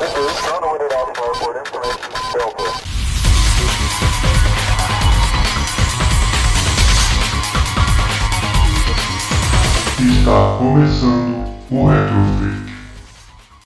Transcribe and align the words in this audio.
This 0.00 0.16
is 0.16 0.32
Toronto 0.40 0.72
Winter 0.72 0.94
Alpha 0.94 1.34
for 1.40 1.58
information 1.58 2.10
Delta. 2.32 2.64
Está 10.00 10.56
começando 10.56 11.36
o 11.70 11.86
Retrofit. 11.86 12.72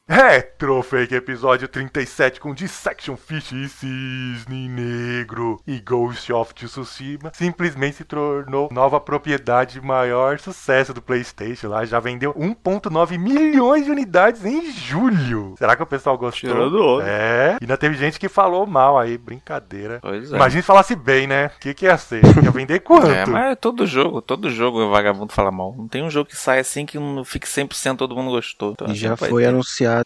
Hey, 0.08 0.53
Retrofake 0.58 1.16
episódio 1.16 1.66
37 1.66 2.40
com 2.40 2.54
Dissection 2.54 3.16
Fish 3.16 3.50
e 3.50 3.68
Cisne 3.68 4.68
Negro 4.68 5.60
e 5.66 5.80
Ghost 5.80 6.32
of 6.32 6.54
Tsushima 6.54 7.32
simplesmente 7.34 7.96
se 7.96 8.04
tornou 8.04 8.68
nova 8.70 9.00
propriedade 9.00 9.80
maior 9.80 10.38
sucesso 10.38 10.94
do 10.94 11.02
PlayStation 11.02 11.68
lá, 11.68 11.84
já 11.84 11.98
vendeu 11.98 12.32
1.9 12.34 13.18
milhões 13.18 13.84
de 13.84 13.90
unidades 13.90 14.44
em 14.44 14.70
julho. 14.70 15.56
Será 15.58 15.74
que 15.74 15.82
o 15.82 15.86
pessoal 15.86 16.16
gostou? 16.16 16.48
Tirando. 16.48 17.00
É, 17.02 17.56
e 17.60 17.64
ainda 17.64 17.76
teve 17.76 17.96
gente 17.96 18.20
que 18.20 18.28
falou 18.28 18.64
mal 18.64 18.96
aí, 18.96 19.18
brincadeira. 19.18 19.98
Pois 20.00 20.32
é. 20.32 20.36
Imagina 20.36 20.62
se 20.62 20.66
falasse 20.66 20.94
bem, 20.94 21.26
né? 21.26 21.50
O 21.56 21.58
que, 21.58 21.74
que 21.74 21.86
ia 21.86 21.98
ser? 21.98 22.22
Ia 22.24 22.50
vender 22.52 22.78
quanto? 22.84 23.08
É, 23.08 23.26
mas 23.26 23.52
é 23.52 23.54
todo 23.56 23.84
jogo, 23.86 24.22
todo 24.22 24.48
jogo 24.50 24.78
o 24.84 24.90
vagabundo 24.90 25.32
fala 25.32 25.50
mal. 25.50 25.74
Não 25.76 25.88
tem 25.88 26.04
um 26.04 26.10
jogo 26.10 26.28
que 26.30 26.36
sai 26.36 26.60
assim 26.60 26.86
que 26.86 26.96
não 26.96 27.24
fique 27.24 27.46
100% 27.48 27.96
todo 27.96 28.14
mundo 28.14 28.30
gostou. 28.30 28.70
Então, 28.72 28.86
E 28.88 28.94
já 28.94 29.16
foi 29.16 29.42
ter. 29.42 29.48
anunciado 29.48 30.04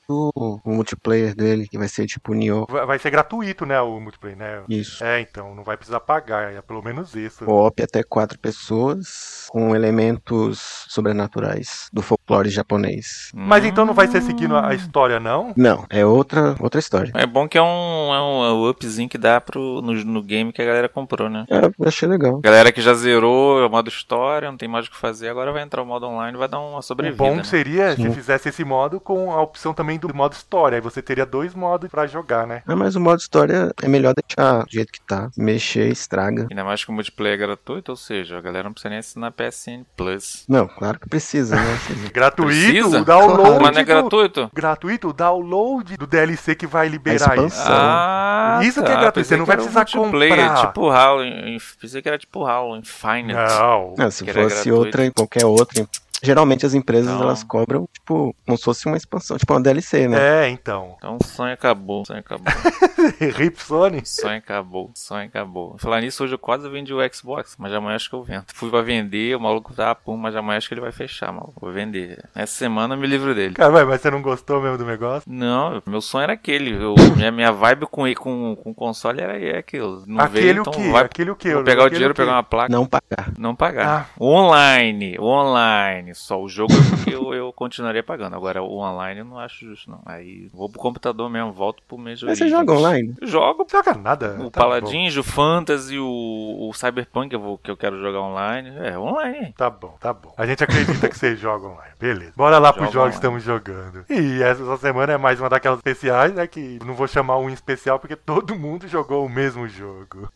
o 0.64 0.70
multiplayer 0.72 1.34
dele, 1.34 1.66
que 1.68 1.78
vai 1.78 1.88
ser 1.88 2.06
tipo 2.06 2.34
Nioh. 2.34 2.66
Vai 2.68 2.86
vai 2.86 2.98
ser 2.98 3.10
gratuito, 3.10 3.64
né, 3.66 3.80
o 3.80 4.00
multiplayer, 4.00 4.36
né? 4.38 4.62
Isso. 4.68 5.02
É, 5.04 5.20
então, 5.20 5.54
não 5.54 5.62
vai 5.62 5.76
precisar 5.76 6.00
pagar, 6.00 6.52
é 6.52 6.60
pelo 6.62 6.82
menos 6.82 7.14
isso. 7.14 7.44
Co-op 7.44 7.82
até 7.82 8.02
quatro 8.02 8.38
pessoas, 8.38 9.46
com 9.50 9.74
elementos 9.74 10.84
sobrenaturais 10.88 11.88
do 11.92 12.02
folclore 12.02 12.50
japonês. 12.50 13.30
Mas 13.34 13.64
então 13.64 13.84
não 13.84 13.94
vai 13.94 14.06
ser 14.08 14.22
seguindo 14.22 14.56
a 14.56 14.74
história, 14.74 15.18
não? 15.20 15.52
Não, 15.56 15.84
é 15.90 16.04
outra, 16.04 16.56
outra 16.60 16.78
história. 16.80 17.10
É 17.14 17.26
bom 17.26 17.48
que 17.48 17.56
é 17.58 17.62
um, 17.62 18.14
é 18.14 18.20
um, 18.20 18.44
é 18.44 18.52
um 18.52 18.68
upzinho 18.68 19.08
que 19.08 19.18
dá 19.18 19.40
pro, 19.40 19.80
no, 19.82 19.92
no 20.04 20.22
game 20.22 20.52
que 20.52 20.62
a 20.62 20.64
galera 20.64 20.88
comprou, 20.88 21.28
né? 21.28 21.44
É, 21.50 21.64
eu 21.66 21.72
achei 21.86 22.08
legal. 22.08 22.40
Galera 22.40 22.72
que 22.72 22.80
já 22.80 22.94
zerou 22.94 23.66
o 23.66 23.70
modo 23.70 23.88
história, 23.88 24.50
não 24.50 24.58
tem 24.58 24.68
mais 24.68 24.86
o 24.86 24.90
que 24.90 24.96
fazer, 24.96 25.28
agora 25.28 25.52
vai 25.52 25.62
entrar 25.62 25.82
o 25.82 25.86
modo 25.86 26.06
online 26.06 26.36
e 26.36 26.38
vai 26.38 26.48
dar 26.48 26.60
uma 26.60 26.78
O 26.78 26.82
sobrevida. 26.82 27.16
bom 27.16 27.36
né? 27.36 27.44
seria 27.44 27.94
se 27.94 28.10
fizesse 28.10 28.48
esse 28.48 28.64
modo 28.64 29.00
com 29.00 29.32
a 29.32 29.40
opção 29.40 29.72
também 29.72 29.98
do 29.98 30.14
modo 30.14 30.27
história. 30.36 30.76
Aí 30.76 30.80
você 30.82 31.00
teria 31.02 31.24
dois 31.26 31.54
modos 31.54 31.88
pra 31.90 32.06
jogar, 32.06 32.46
né? 32.46 32.62
Ah, 32.66 32.76
mas 32.76 32.96
o 32.96 33.00
modo 33.00 33.18
história 33.20 33.72
é 33.82 33.88
melhor 33.88 34.14
deixar 34.14 34.64
do 34.64 34.70
jeito 34.70 34.92
que 34.92 35.00
tá. 35.00 35.30
Mexer 35.36 35.88
estraga. 35.90 36.46
Ainda 36.50 36.64
mais 36.64 36.84
que 36.84 36.90
o 36.90 36.94
multiplayer 36.94 37.34
é 37.34 37.38
gratuito, 37.38 37.92
ou 37.92 37.96
seja, 37.96 38.38
a 38.38 38.40
galera 38.40 38.64
não 38.64 38.72
precisa 38.72 38.90
nem 38.90 38.98
assinar 38.98 39.32
PSN 39.32 39.84
Plus. 39.96 40.44
Não, 40.48 40.66
claro 40.66 40.98
que 41.00 41.08
precisa, 41.08 41.56
né? 41.56 41.78
Gratuito, 42.12 42.48
Precisa? 42.50 43.00
o 43.00 43.04
download. 43.04 43.42
Claro. 43.42 43.62
Mas 43.62 43.74
não 43.74 43.80
é 43.80 43.84
do- 43.84 43.86
gratuito? 43.86 44.50
Gratuito, 44.54 45.08
o 45.08 45.12
download 45.12 45.96
do 45.96 46.06
DLC 46.06 46.54
que 46.54 46.66
vai 46.66 46.88
liberar 46.88 47.16
expansão. 47.16 47.46
isso. 47.46 47.62
Ah, 47.68 48.60
Isso 48.62 48.82
que 48.82 48.90
é 48.90 48.94
tá. 48.94 49.00
gratuito, 49.00 49.14
Pensei 49.14 49.36
você 49.36 49.36
não 49.36 49.44
vai 49.46 49.56
um 49.56 49.58
precisar 49.58 49.86
multiplayer, 49.96 50.48
comprar. 50.48 50.66
Tipo 50.68 50.90
HAL, 50.90 51.24
em- 51.24 51.56
em- 51.56 51.58
pensei 51.80 52.02
que 52.02 52.08
era 52.08 52.18
tipo 52.18 52.44
HAL, 52.46 52.76
Infinite. 52.76 53.34
Não. 53.34 53.94
Ah, 53.98 54.10
se 54.10 54.24
fosse 54.24 54.32
gratuito. 54.32 54.74
outra, 54.74 55.10
qualquer 55.12 55.44
outra. 55.46 55.86
Geralmente 56.20 56.66
as 56.66 56.74
empresas 56.74 57.12
Então. 57.12 57.22
elas 57.22 57.44
cobram, 57.44 57.88
tipo, 57.92 58.34
como 58.44 58.58
se 58.58 58.64
fosse 58.64 58.86
uma 58.86 58.96
expansão, 58.96 59.38
tipo 59.38 59.52
uma 59.52 59.60
DLC, 59.62 60.08
né? 60.08 60.17
É, 60.18 60.48
então. 60.48 60.94
Então 60.98 61.16
o 61.20 61.24
sonho 61.24 61.52
acabou, 61.54 62.02
o 62.02 62.06
sonho 62.06 62.20
acabou. 62.20 62.46
Rip 63.36 63.56
Sony. 63.62 63.98
O 63.98 64.06
sonho 64.06 64.38
acabou, 64.38 64.86
o 64.86 64.98
sonho 64.98 65.26
acabou. 65.26 65.76
Falar 65.78 66.00
nisso, 66.00 66.24
hoje 66.24 66.34
eu 66.34 66.38
quase 66.38 66.68
vendi 66.68 66.92
o 66.92 66.98
Xbox, 67.14 67.56
mas 67.58 67.72
amanhã 67.72 67.96
acho 67.96 68.08
que 68.08 68.14
eu 68.16 68.22
vendo. 68.22 68.44
Fui 68.54 68.70
pra 68.70 68.82
vender, 68.82 69.36
o 69.36 69.40
maluco 69.40 69.72
tá, 69.74 69.94
pum, 69.94 70.16
mas 70.16 70.34
amanhã 70.36 70.58
acho 70.58 70.68
que 70.68 70.74
ele 70.74 70.80
vai 70.80 70.92
fechar, 70.92 71.32
maluco. 71.32 71.54
Vou 71.60 71.72
vender. 71.72 72.22
Essa 72.34 72.54
semana 72.54 72.94
eu 72.94 72.98
me 72.98 73.06
livro 73.06 73.34
dele. 73.34 73.54
Cara, 73.54 73.70
mas- 73.72 73.86
mas 73.86 74.00
você 74.00 74.10
não 74.10 74.20
gostou 74.22 74.60
mesmo 74.60 74.78
do 74.78 74.84
negócio? 74.84 75.22
Não, 75.30 75.82
meu 75.86 76.00
sonho 76.00 76.24
era 76.24 76.32
aquele. 76.34 76.72
Eu, 76.74 76.94
minha, 77.16 77.30
minha 77.30 77.52
vibe 77.52 77.86
com, 77.86 78.12
com, 78.14 78.56
com 78.56 78.74
console 78.74 79.20
era 79.20 79.38
é 79.38 79.58
aquilo. 79.58 80.04
Não 80.06 80.20
Aquele 80.24 80.40
veio, 80.42 80.58
o 80.58 80.60
então 80.60 80.72
quê? 80.72 80.90
vai 80.90 81.04
Aquele 81.04 81.30
o 81.30 81.36
quê? 81.36 81.54
vou 81.54 81.64
pegar 81.64 81.84
o 81.84 81.90
dinheiro, 81.90 82.14
pegar 82.14 82.32
uma 82.32 82.42
placa. 82.42 82.70
Não 82.72 82.86
pagar. 82.86 83.32
Não 83.38 83.54
pagar. 83.54 83.86
Ah. 83.88 84.06
O 84.18 84.26
online, 84.32 85.16
o 85.18 85.24
online. 85.24 86.14
Só 86.14 86.40
o 86.40 86.48
jogo 86.48 86.72
é 87.06 87.14
eu, 87.14 87.32
eu 87.34 87.52
continuaria 87.52 88.02
pagando. 88.02 88.34
Agora 88.36 88.62
o 88.62 88.78
online 88.78 89.20
eu 89.20 89.24
não 89.24 89.38
acho 89.38 89.64
justo, 89.66 89.90
não. 89.90 90.00
Aí 90.08 90.48
vou 90.54 90.70
pro 90.70 90.80
computador 90.80 91.28
mesmo, 91.28 91.52
volto 91.52 91.82
pro 91.86 91.98
mês 91.98 92.22
Mas 92.22 92.38
você 92.38 92.48
joga 92.48 92.72
online? 92.72 93.14
Jogo. 93.20 93.66
Joga 93.70 93.92
nada. 93.92 94.38
O 94.40 94.50
Tá 94.50 94.62
Paladins, 94.62 95.14
o 95.18 95.22
Fantasy, 95.22 95.98
o, 95.98 96.06
o 96.06 96.72
Cyberpunk 96.72 97.28
que 97.28 97.36
eu, 97.36 97.40
vou, 97.40 97.58
que 97.58 97.70
eu 97.70 97.76
quero 97.76 98.00
jogar 98.00 98.20
online. 98.22 98.70
É, 98.78 98.98
online. 98.98 99.52
Tá 99.52 99.68
bom, 99.68 99.94
tá 100.00 100.14
bom. 100.14 100.32
A 100.34 100.46
gente 100.46 100.64
acredita 100.64 101.10
que 101.10 101.18
você 101.18 101.36
joga 101.36 101.66
online. 101.66 101.92
Beleza. 102.00 102.32
Bora 102.34 102.58
lá 102.58 102.72
pros 102.72 102.90
Joga 102.90 103.10
jogos 103.10 103.20
que 103.20 103.26
online. 103.26 103.38
estamos 103.38 103.66
jogando. 103.66 104.04
E 104.08 104.42
essa 104.42 104.76
semana 104.78 105.12
é 105.12 105.18
mais 105.18 105.38
uma 105.38 105.50
daquelas 105.50 105.78
especiais, 105.78 106.32
né? 106.32 106.46
Que 106.46 106.78
não 106.86 106.94
vou 106.94 107.06
chamar 107.06 107.36
um 107.36 107.50
especial 107.50 107.98
porque 107.98 108.16
todo 108.16 108.56
mundo 108.58 108.88
jogou 108.88 109.26
o 109.26 109.28
mesmo 109.28 109.68
jogo. 109.68 110.32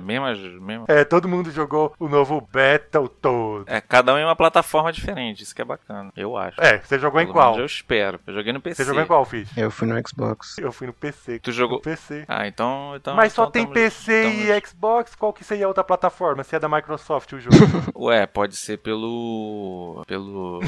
Mesma. 0.00 0.84
É, 0.88 1.04
todo 1.04 1.28
mundo 1.28 1.50
jogou 1.50 1.94
o 1.98 2.08
novo 2.08 2.40
Battletoads. 2.52 3.64
É, 3.66 3.80
cada 3.80 4.14
um 4.14 4.18
em 4.18 4.24
uma 4.24 4.36
plataforma 4.36 4.92
diferente. 4.92 5.42
Isso 5.42 5.54
que 5.54 5.62
é 5.62 5.64
bacana, 5.64 6.12
eu 6.16 6.36
acho. 6.36 6.60
É, 6.60 6.78
você 6.78 6.98
jogou 6.98 7.20
em 7.20 7.24
Pelo 7.24 7.34
qual? 7.34 7.46
menos 7.52 7.58
Eu 7.60 7.66
espero. 7.66 8.20
Eu 8.26 8.34
joguei 8.34 8.52
no 8.52 8.60
PC. 8.60 8.82
Você 8.82 8.88
jogou 8.88 9.02
em 9.02 9.06
qual, 9.06 9.24
Fish? 9.24 9.48
Eu 9.56 9.70
fui 9.70 9.86
no 9.88 9.94
Xbox. 10.08 10.58
Eu 10.58 10.72
fui 10.72 10.86
no 10.86 10.92
PC. 10.92 11.38
Tu 11.40 11.52
jogou- 11.52 11.76
No 11.76 11.82
PC. 11.82 12.24
Ah, 12.28 12.46
então. 12.46 12.92
então 12.96 13.14
Mas 13.14 13.32
só 13.32 13.42
então 13.42 13.52
tem 13.52 13.62
tamo- 13.62 13.74
PC 13.74 14.22
tamo- 14.22 14.34
e 14.42 14.66
Xbox? 14.66 15.14
Qual 15.14 15.32
que 15.32 15.44
seria 15.44 15.64
a 15.66 15.68
outra 15.68 15.84
plataforma? 15.84 16.42
Se 16.44 16.56
é 16.56 16.58
da 16.58 16.68
Microsoft 16.68 17.32
o 17.32 17.40
jogo? 17.40 17.56
Ué, 17.96 18.26
pode 18.26 18.56
ser 18.56 18.78
pelo. 18.78 20.02
pelo. 20.06 20.60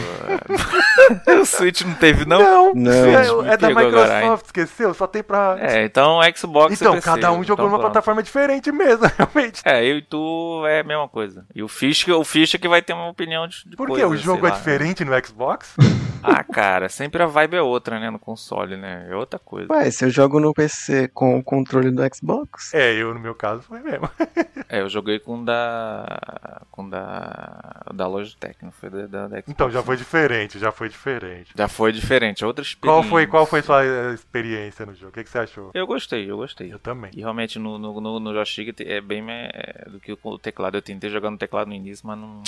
é, 1.27 1.35
o 1.41 1.45
Switch 1.45 1.83
não 1.83 1.95
teve, 1.95 2.25
não? 2.25 2.39
não, 2.41 2.75
Não. 2.75 3.45
é, 3.45 3.55
é 3.55 3.57
da 3.57 3.69
pegou 3.69 3.87
agora, 3.87 4.15
Microsoft, 4.17 4.47
esqueceu? 4.47 4.95
Só 4.95 5.07
tem 5.07 5.23
pra. 5.23 5.57
É, 5.61 5.85
então 5.85 6.21
Xbox 6.37 6.73
e 6.73 6.75
então, 6.85 7.01
cada 7.01 7.33
um 7.33 7.43
jogou 7.43 7.55
Então, 7.55 7.67
numa 7.67 7.79
pronto. 7.79 7.93
plataforma 7.93 8.23
diferente 8.23 8.71
mesmo, 8.73 9.05
realmente. 9.17 9.63
É, 9.65 9.85
eu 9.85 9.99
e 9.99 10.03
tu 10.03 10.65
é 10.67 10.81
a 10.81 10.85
mesma 10.85 11.09
coisa. 11.09 11.47
E 11.55 11.63
o 11.63 11.69
Fish, 11.69 12.07
o 12.09 12.25
Fish 12.25 12.55
é 12.55 12.59
que 12.59 12.69
vai 12.69 12.83
ter 12.83 12.93
uma 12.93 13.09
opinião 13.09 13.47
de, 13.47 13.69
de 13.69 13.77
Por 13.77 13.87
quê? 13.87 13.93
coisa, 14.03 14.07
O 14.09 14.17
jogo 14.17 14.47
é 14.47 14.51
lá. 14.51 14.57
diferente 14.57 15.05
no 15.05 15.13
Xbox? 15.27 15.75
Ah, 16.21 16.43
cara, 16.43 16.89
sempre 16.89 17.23
a 17.23 17.27
vibe 17.27 17.55
é 17.55 17.63
outra, 17.63 18.01
né? 18.01 18.11
No 18.11 18.19
console, 18.19 18.77
né? 18.77 19.07
É 19.09 19.15
outra 19.15 19.39
coisa. 19.39 19.73
Ué, 19.73 19.89
se 19.89 20.05
eu 20.05 20.11
jogo 20.11 20.41
no 20.41 20.53
PC 20.53 21.07
com 21.15 21.39
o 21.39 21.45
controle 21.45 21.93
do 21.93 22.03
Xbox, 22.13 22.75
É, 22.75 22.93
eu 22.93 23.15
no 23.15 23.21
meu 23.21 23.37
caso 23.37 23.63
foi 23.63 23.79
mesmo. 23.79 24.11
É, 24.69 24.81
eu 24.81 24.89
joguei 24.91 25.19
com 25.21 25.41
o 25.41 25.45
da. 25.45 26.63
com 26.73 26.85
o 26.85 26.91
da. 26.91 27.85
da 27.95 28.07
Logitech, 28.07 28.57
não 28.63 28.71
foi 28.73 28.91
da, 28.91 29.07
da, 29.07 29.23
da 29.29 29.37
Xbox. 29.37 29.45
Então 29.49 29.71
já 29.71 29.83
foi 29.83 29.97
diferente, 29.97 30.59
já 30.59 30.71
foi 30.73 30.89
diferente. 30.89 31.53
Já 31.57 31.69
foi 31.69 31.93
diferente, 31.93 32.45
é 32.45 32.47
outra 32.47 32.65
Qual 32.81 33.01
experiência. 33.01 33.09
foi, 33.11 33.27
qual 33.29 33.47
foi 33.47 33.63
sua 33.63 33.83
eh, 33.85 34.13
experiência 34.13 34.85
no 34.85 34.95
jogo? 34.95 35.09
O 35.11 35.13
que, 35.13 35.25
que 35.25 35.31
você 35.31 35.39
achou? 35.39 35.71
Eu 35.73 35.87
gostei, 35.87 36.29
eu 36.31 36.37
gostei. 36.37 36.71
Eu 36.73 36.79
também. 36.79 37.11
E 37.15 37.21
realmente 37.21 37.59
no, 37.59 37.79
no, 37.79 37.99
no, 38.01 38.21
no 38.21 38.35
joystick 38.35 38.79
é 38.81 38.98
bem 39.01 39.23
mais 39.23 39.51
é, 39.53 39.89
do 39.89 40.01
que 40.01 40.17
o 40.23 40.39
teclado. 40.39 40.77
Eu 40.77 40.83
tentei 40.83 41.11
jogar 41.11 41.31
no 41.31 41.39
teclado 41.39 41.69
no 41.69 41.75
início, 41.75 42.07
mas 42.07 42.19
não 42.19 42.43